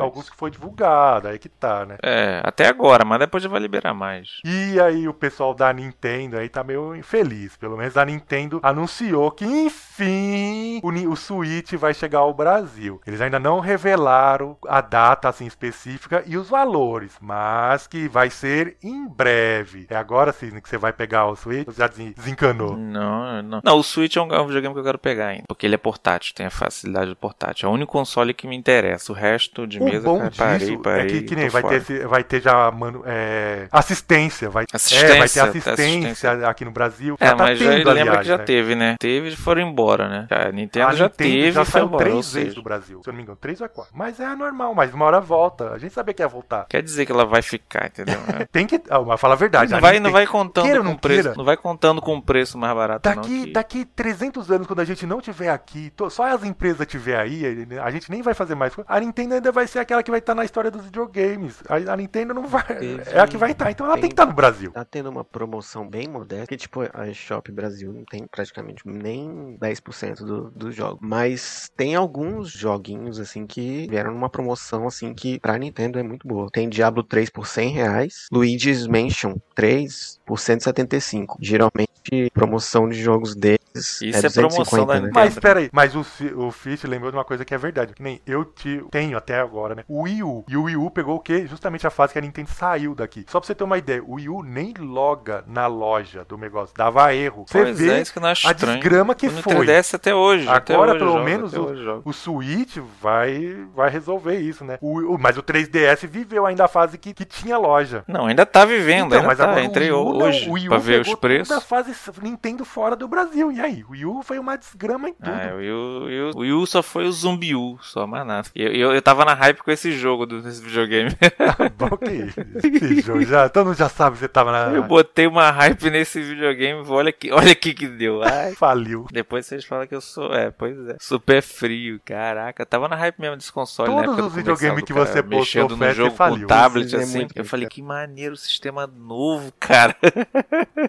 alguns 0.00 0.28
que 0.28 0.36
foi 0.36 0.50
divulgado, 0.50 1.28
aí 1.28 1.38
que 1.38 1.48
tá, 1.48 1.84
né? 1.84 1.96
É, 2.02 2.40
até 2.44 2.66
agora, 2.68 3.04
mas 3.04 3.18
depois 3.18 3.42
já 3.42 3.48
vai 3.48 3.60
liberar 3.60 3.94
mais. 3.94 4.40
E 4.44 4.80
aí 4.80 5.08
o 5.08 5.14
pessoal 5.14 5.54
da 5.54 5.72
Nintendo 5.72 6.38
aí 6.38 6.48
tá 6.48 6.62
meio 6.62 6.94
infeliz. 6.94 7.56
Pelo 7.56 7.76
menos 7.76 7.96
a 7.96 8.04
Nintendo 8.04 8.23
anunciou 8.62 9.30
que 9.30 9.44
enfim 9.44 10.80
o, 10.82 10.88
o 11.12 11.16
Switch 11.16 11.72
vai 11.74 11.94
chegar 11.94 12.20
ao 12.20 12.34
Brasil. 12.34 13.00
Eles 13.06 13.20
ainda 13.20 13.38
não 13.38 13.60
revelaram 13.60 14.56
a 14.66 14.80
data 14.80 15.28
assim 15.28 15.46
específica 15.46 16.22
e 16.26 16.36
os 16.36 16.48
valores, 16.48 17.12
mas 17.20 17.86
que 17.86 18.08
vai 18.08 18.30
ser 18.30 18.76
em 18.82 19.06
breve. 19.08 19.86
É 19.88 19.96
agora 19.96 20.32
sim 20.32 20.50
que 20.60 20.68
você 20.68 20.76
vai 20.78 20.92
pegar 20.92 21.26
o 21.26 21.36
Switch? 21.36 21.66
Você 21.66 21.78
já 21.78 21.86
desen- 21.88 22.12
desencanou? 22.16 22.76
Não, 22.76 23.42
não. 23.42 23.60
Não, 23.64 23.78
o 23.78 23.82
Switch 23.82 24.16
é 24.16 24.20
um, 24.20 24.32
é 24.32 24.44
videogame 24.44 24.74
que 24.74 24.80
eu 24.80 24.84
quero 24.84 24.98
pegar 24.98 25.28
ainda. 25.28 25.44
Porque 25.48 25.66
ele 25.66 25.74
é 25.74 25.78
portátil, 25.78 26.34
tem 26.34 26.46
a 26.46 26.50
facilidade 26.50 27.10
do 27.10 27.16
portátil. 27.16 27.66
É 27.68 27.70
o 27.70 27.74
único 27.74 27.92
console 27.92 28.34
que 28.34 28.46
me 28.46 28.56
interessa. 28.56 29.12
O 29.12 29.14
resto 29.14 29.66
de 29.66 29.78
O 29.80 29.84
mesa, 29.84 30.04
bom 30.04 30.18
cara, 30.18 30.32
parei, 30.36 30.76
parei. 30.78 31.02
é 31.04 31.06
que, 31.08 31.22
que 31.22 31.36
nem 31.36 31.48
vai 31.48 31.62
fora. 31.62 31.80
ter, 31.80 32.06
vai 32.06 32.24
ter 32.24 32.40
já 32.42 32.70
mano, 32.70 33.02
é, 33.06 33.68
assistência, 33.70 34.48
vai, 34.50 34.64
Assistência, 34.72 35.04
é, 35.06 35.18
vai 35.18 35.28
ter 35.28 35.40
assistência, 35.40 35.72
assistência. 35.72 36.48
aqui 36.48 36.64
no 36.64 36.70
Brasil. 36.70 37.16
É, 37.20 37.26
Já 37.26 37.34
tá 37.36 37.44
mas 37.44 37.58
já 37.58 37.70
tendo, 37.70 37.90
lembra 37.92 38.13
aliás, 38.18 38.26
que 38.26 38.28
já 38.32 38.38
né? 38.38 38.44
teve, 38.44 38.74
né? 38.74 38.96
Teve 38.98 39.28
e 39.28 39.36
foram 39.36 39.62
embora, 39.62 40.08
né? 40.08 40.26
A 40.30 40.50
Nintendo 40.52 40.86
A 40.88 40.94
já 40.94 41.04
Nintendo 41.04 41.16
teve 41.30 41.52
já 41.52 41.62
e 41.62 41.64
foi 41.64 41.72
saiu 41.72 41.86
embora. 41.86 42.04
três 42.04 42.14
vezes 42.32 42.48
seja, 42.50 42.54
do 42.54 42.62
Brasil. 42.62 43.00
Se 43.02 43.08
eu 43.08 43.12
não 43.12 43.16
me 43.16 43.22
engano, 43.22 43.38
três 43.40 43.60
ou 43.60 43.68
quatro. 43.68 43.92
Mas 43.96 44.18
é 44.20 44.34
normal, 44.34 44.74
mas 44.74 44.92
uma 44.94 45.04
hora 45.04 45.20
volta. 45.20 45.70
A 45.72 45.78
gente 45.78 45.92
sabia 45.92 46.14
que 46.14 46.22
ia 46.22 46.28
voltar. 46.28 46.66
Quer 46.68 46.82
dizer 46.82 47.06
que 47.06 47.12
ela 47.12 47.24
vai 47.24 47.42
ficar, 47.42 47.86
entendeu? 47.86 48.14
É. 48.34 48.44
Tem 48.46 48.66
que. 48.66 48.80
Ah, 48.90 49.00
mas 49.00 49.20
fala 49.20 49.34
a 49.34 49.36
verdade. 49.36 49.70
Não 49.70 49.78
a 49.78 49.80
vai, 49.80 50.00
não 50.00 50.10
vai 50.10 50.26
contando 50.26 50.64
queira 50.64 50.78
com 50.80 50.84
não 50.84 50.96
preço. 50.96 51.22
queira. 51.22 51.36
Não 51.36 51.44
vai 51.44 51.56
contando 51.56 52.00
com 52.02 52.14
um 52.14 52.20
preço 52.20 52.56
mais 52.58 52.74
barato, 52.74 53.08
não. 53.08 53.16
Daqui, 53.16 53.44
que- 53.46 53.52
daqui 53.52 53.84
300 53.84 54.50
anos, 54.50 54.66
quando 54.66 54.80
a 54.80 54.84
gente 54.84 55.06
não 55.06 55.20
tiver 55.20 55.50
aqui, 55.50 55.92
só 56.10 56.24
as 56.34 56.42
empresas 56.44 56.86
tiver 56.86 57.16
aí, 57.18 57.66
a 57.82 57.90
gente 57.90 58.10
nem 58.10 58.22
vai 58.22 58.34
fazer 58.34 58.54
mais. 58.54 58.72
A 58.88 59.00
Nintendo 59.00 59.34
ainda 59.34 59.52
vai 59.52 59.66
ser 59.66 59.78
aquela 59.78 60.02
que 60.02 60.10
vai 60.10 60.18
estar 60.20 60.34
na 60.34 60.44
história 60.44 60.70
dos 60.70 60.84
videogames. 60.84 61.62
A, 61.68 61.92
a 61.92 61.96
Nintendo 61.96 62.34
não 62.34 62.46
vai. 62.46 62.62
Teve- 62.64 63.02
É 63.12 63.20
a 63.20 63.26
que 63.26 63.36
vai 63.36 63.50
estar. 63.52 63.70
Então 63.70 63.86
ela 63.86 63.94
tem, 63.94 64.02
tem- 64.02 64.10
que 64.10 64.14
estar 64.14 64.26
no 64.26 64.32
Brasil. 64.32 64.70
Tá 64.72 64.84
tendo 64.84 65.10
uma 65.10 65.24
promoção 65.24 65.86
bem 65.88 66.08
modesta, 66.08 66.46
que 66.46 66.56
tipo, 66.56 66.80
a 66.82 67.12
Shop 67.12 67.50
Brasil 67.52 68.03
não 68.04 68.18
tem 68.18 68.26
praticamente 68.26 68.82
nem 68.86 69.56
10% 69.58 70.24
do, 70.24 70.50
do 70.50 70.70
jogo. 70.72 70.98
Mas 71.02 71.68
tem 71.76 71.94
alguns 71.94 72.50
joguinhos, 72.50 73.18
assim, 73.18 73.46
que 73.46 73.86
vieram 73.88 74.12
numa 74.12 74.30
promoção, 74.30 74.86
assim, 74.86 75.14
que 75.14 75.38
pra 75.40 75.58
Nintendo 75.58 75.98
é 75.98 76.02
muito 76.02 76.26
boa. 76.26 76.48
Tem 76.52 76.68
Diablo 76.68 77.02
3 77.02 77.30
por 77.30 77.46
100 77.46 77.70
reais, 77.72 78.26
Luigi's 78.32 78.86
Mansion 78.86 79.34
3 79.54 80.18
por 80.24 80.38
175. 80.38 81.36
Geralmente, 81.40 82.30
promoção 82.32 82.88
de 82.88 83.00
jogos 83.00 83.34
deles 83.34 83.58
Isso 84.00 84.18
é 84.18 84.22
é 84.26 84.30
250, 84.30 84.30
promoção 84.30 84.86
da 84.86 85.00
né? 85.00 85.00
Nintendo. 85.00 85.14
Mas 85.14 85.32
espera 85.32 85.60
aí, 85.60 85.70
mas 85.72 85.94
o, 85.96 86.00
o 86.36 86.50
Fish 86.50 86.84
lembrou 86.84 87.10
de 87.10 87.16
uma 87.16 87.24
coisa 87.24 87.44
que 87.44 87.54
é 87.54 87.58
verdade. 87.58 87.94
Que 87.94 88.02
nem 88.02 88.20
eu 88.26 88.44
ti- 88.44 88.84
tenho 88.90 89.16
até 89.16 89.40
agora, 89.40 89.74
né? 89.74 89.84
O 89.88 90.02
Wii 90.02 90.22
U. 90.22 90.44
E 90.48 90.56
o 90.56 90.64
Wii 90.64 90.76
U 90.76 90.90
pegou 90.90 91.16
o 91.16 91.20
quê? 91.20 91.46
Justamente 91.46 91.86
a 91.86 91.90
fase 91.90 92.12
que 92.12 92.18
a 92.18 92.22
Nintendo 92.22 92.50
saiu 92.50 92.94
daqui. 92.94 93.24
Só 93.28 93.40
pra 93.40 93.46
você 93.46 93.54
ter 93.54 93.64
uma 93.64 93.78
ideia, 93.78 94.02
o 94.04 94.14
Wii 94.14 94.28
U 94.28 94.42
nem 94.42 94.74
loga 94.78 95.42
na 95.46 95.66
loja 95.66 96.24
do 96.24 96.36
negócio. 96.36 96.76
Dava 96.76 97.14
erro. 97.14 97.46
Você 97.48 97.64
Pois 97.64 97.78
vê 97.78 97.83
é, 97.90 98.02
que 98.04 98.20
não 98.20 98.28
a 98.28 98.52
desgrama 98.52 99.14
que 99.14 99.26
O 99.26 99.30
foi. 99.30 99.66
3DS 99.66 99.94
até 99.94 100.14
hoje. 100.14 100.48
até 100.48 100.74
Agora, 100.74 100.92
hoje 100.92 100.98
pelo 100.98 101.22
menos, 101.24 101.54
até 101.54 101.60
o-. 101.62 102.02
O 102.04 102.12
Switch 102.12 102.76
vai, 103.00 103.56
vai 103.74 103.90
resolver 103.90 104.38
isso, 104.38 104.64
né? 104.64 104.78
O, 104.80 105.14
o- 105.14 105.18
mas 105.18 105.36
o 105.38 105.42
3DS 105.42 106.06
viveu 106.06 106.46
ainda 106.46 106.64
a 106.64 106.68
fase 106.68 106.98
que, 106.98 107.12
que 107.14 107.24
tinha 107.24 107.56
loja. 107.58 108.04
Não, 108.08 108.26
ainda 108.26 108.44
tá 108.46 108.64
vivendo, 108.64 109.06
Então, 109.06 109.18
ainda 109.18 109.28
mas 109.28 109.38
tá. 109.38 109.44
agora 109.44 109.64
Entrei 109.64 109.90
o 109.90 110.02
Wii 110.02 110.10
U 110.14 110.18
não, 110.18 110.26
hoje 110.26 110.48
o 110.48 110.52
Wii 110.52 110.66
U 110.66 110.68
pra 110.70 110.78
ver 110.78 111.00
os 111.00 111.14
preços. 111.14 111.48
toda 111.48 111.58
a 111.58 111.62
fase 111.62 111.92
Nintendo 112.22 112.64
fora 112.64 112.94
do 112.96 113.08
Brasil. 113.08 113.50
E 113.52 113.60
aí? 113.60 113.84
O 113.88 113.92
Wii 113.92 114.06
U 114.06 114.22
foi 114.22 114.38
uma 114.38 114.56
desgrama 114.56 115.08
em 115.08 115.14
tudo. 115.14 115.30
Ah, 115.30 115.52
o 115.54 115.58
Wii 115.58 115.70
U, 115.70 115.74
o 115.74 116.04
Wii 116.06 116.20
U- 116.20 116.30
o 116.34 116.38
Wii 116.40 116.52
U 116.52 116.66
só 116.66 116.82
foi 116.82 117.04
o 117.06 117.12
Zumbi 117.12 117.54
U, 117.54 117.78
só 117.82 118.06
mais 118.06 118.26
nada. 118.26 118.48
Eu, 118.54 118.72
eu, 118.72 118.92
eu 118.94 119.02
tava 119.02 119.24
na 119.24 119.34
hype 119.34 119.62
com 119.62 119.70
esse 119.70 119.92
jogo 119.92 120.26
do- 120.26 120.42
desse 120.42 120.62
videogame. 120.62 121.10
Bom, 121.78 121.96
que? 121.96 122.66
Esse 122.84 123.00
jogo 123.00 123.24
já, 123.24 123.48
todo 123.48 123.66
mundo 123.66 123.76
já 123.76 123.88
sabe 123.88 124.14
que 124.14 124.20
você 124.20 124.28
tava 124.28 124.52
na. 124.52 124.74
Eu 124.74 124.82
botei 124.84 125.26
uma 125.26 125.50
hype 125.50 125.90
nesse 125.90 126.20
videogame, 126.22 126.84
olha 126.88 127.12
que, 127.12 127.32
olha 127.32 127.54
que 127.54 127.73
que 127.74 127.86
que 127.86 127.88
deu? 127.88 128.22
Ai. 128.22 128.54
Faliu. 128.54 129.06
Depois 129.10 129.46
vocês 129.46 129.64
falam 129.64 129.86
que 129.86 129.94
eu 129.94 130.00
sou, 130.00 130.32
é, 130.34 130.50
pois 130.50 130.76
é, 130.88 130.96
super 131.00 131.42
frio, 131.42 132.00
caraca. 132.04 132.64
Tava 132.64 132.88
na 132.88 132.96
hype 132.96 133.18
mesmo 133.18 133.36
desse 133.36 133.52
console, 133.52 133.94
né? 133.94 134.04
Todos 134.04 134.26
os 134.26 134.34
videogames 134.34 134.84
que 134.84 134.92
cara 134.92 135.06
você 135.06 135.22
postou 135.22 135.38
mexendo 135.38 135.76
no 135.76 135.92
jogo 135.92 136.16
faliu. 136.16 136.40
com 136.42 136.46
tablet, 136.46 136.94
é 136.94 136.98
assim. 136.98 137.18
muito 137.18 137.36
Eu 137.36 137.44
falei, 137.44 137.68
que 137.68 137.82
maneiro, 137.82 138.36
sistema 138.36 138.86
novo, 138.86 139.52
cara. 139.58 139.96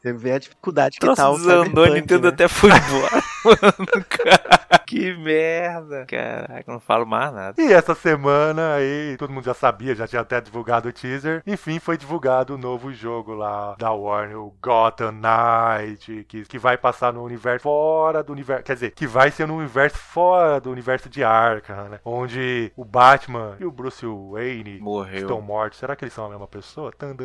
Você 0.01 0.13
vê 0.13 0.33
a 0.33 0.39
dificuldade 0.39 0.95
que 0.95 1.01
Troço 1.01 1.21
tá 1.21 1.29
o 1.29 1.37
desandou, 1.37 1.87
Nintendo 1.87 2.23
né? 2.23 2.29
até 2.29 2.47
foi 2.47 2.69
embora. 2.69 3.23
Mano, 3.45 4.05
cara, 4.09 4.64
que 4.85 5.15
merda. 5.17 6.05
Caraca, 6.05 6.71
não 6.71 6.79
falo 6.79 7.05
mais 7.05 7.33
nada. 7.33 7.61
E 7.61 7.73
essa 7.73 7.95
semana 7.95 8.75
aí, 8.75 9.15
todo 9.17 9.31
mundo 9.31 9.43
já 9.43 9.53
sabia, 9.53 9.95
já 9.95 10.07
tinha 10.07 10.21
até 10.21 10.39
divulgado 10.39 10.89
o 10.89 10.93
teaser. 10.93 11.41
Enfim, 11.45 11.79
foi 11.79 11.97
divulgado 11.97 12.55
o 12.55 12.57
novo 12.57 12.93
jogo 12.93 13.33
lá 13.33 13.75
da 13.77 13.91
Warner, 13.91 14.39
o 14.39 14.55
Gotham 14.61 15.11
Knight, 15.11 16.25
que, 16.27 16.43
que 16.43 16.59
vai 16.59 16.77
passar 16.77 17.11
no 17.11 17.23
universo 17.23 17.63
fora 17.63 18.23
do 18.23 18.31
universo. 18.31 18.63
Quer 18.63 18.73
dizer, 18.73 18.91
que 18.91 19.07
vai 19.07 19.31
ser 19.31 19.47
no 19.47 19.55
universo 19.55 19.97
fora 19.97 20.59
do 20.59 20.71
universo 20.71 21.09
de 21.09 21.23
Arkham, 21.23 21.89
né? 21.89 21.99
Onde 22.05 22.71
o 22.75 22.85
Batman 22.85 23.55
e 23.59 23.65
o 23.65 23.71
Bruce 23.71 24.05
Wayne 24.05 24.79
Morreu. 24.79 25.21
estão 25.21 25.41
mortos. 25.41 25.79
Será 25.79 25.95
que 25.95 26.03
eles 26.03 26.13
são 26.13 26.25
a 26.25 26.29
mesma 26.29 26.47
pessoa? 26.47 26.91
Tan. 26.91 27.15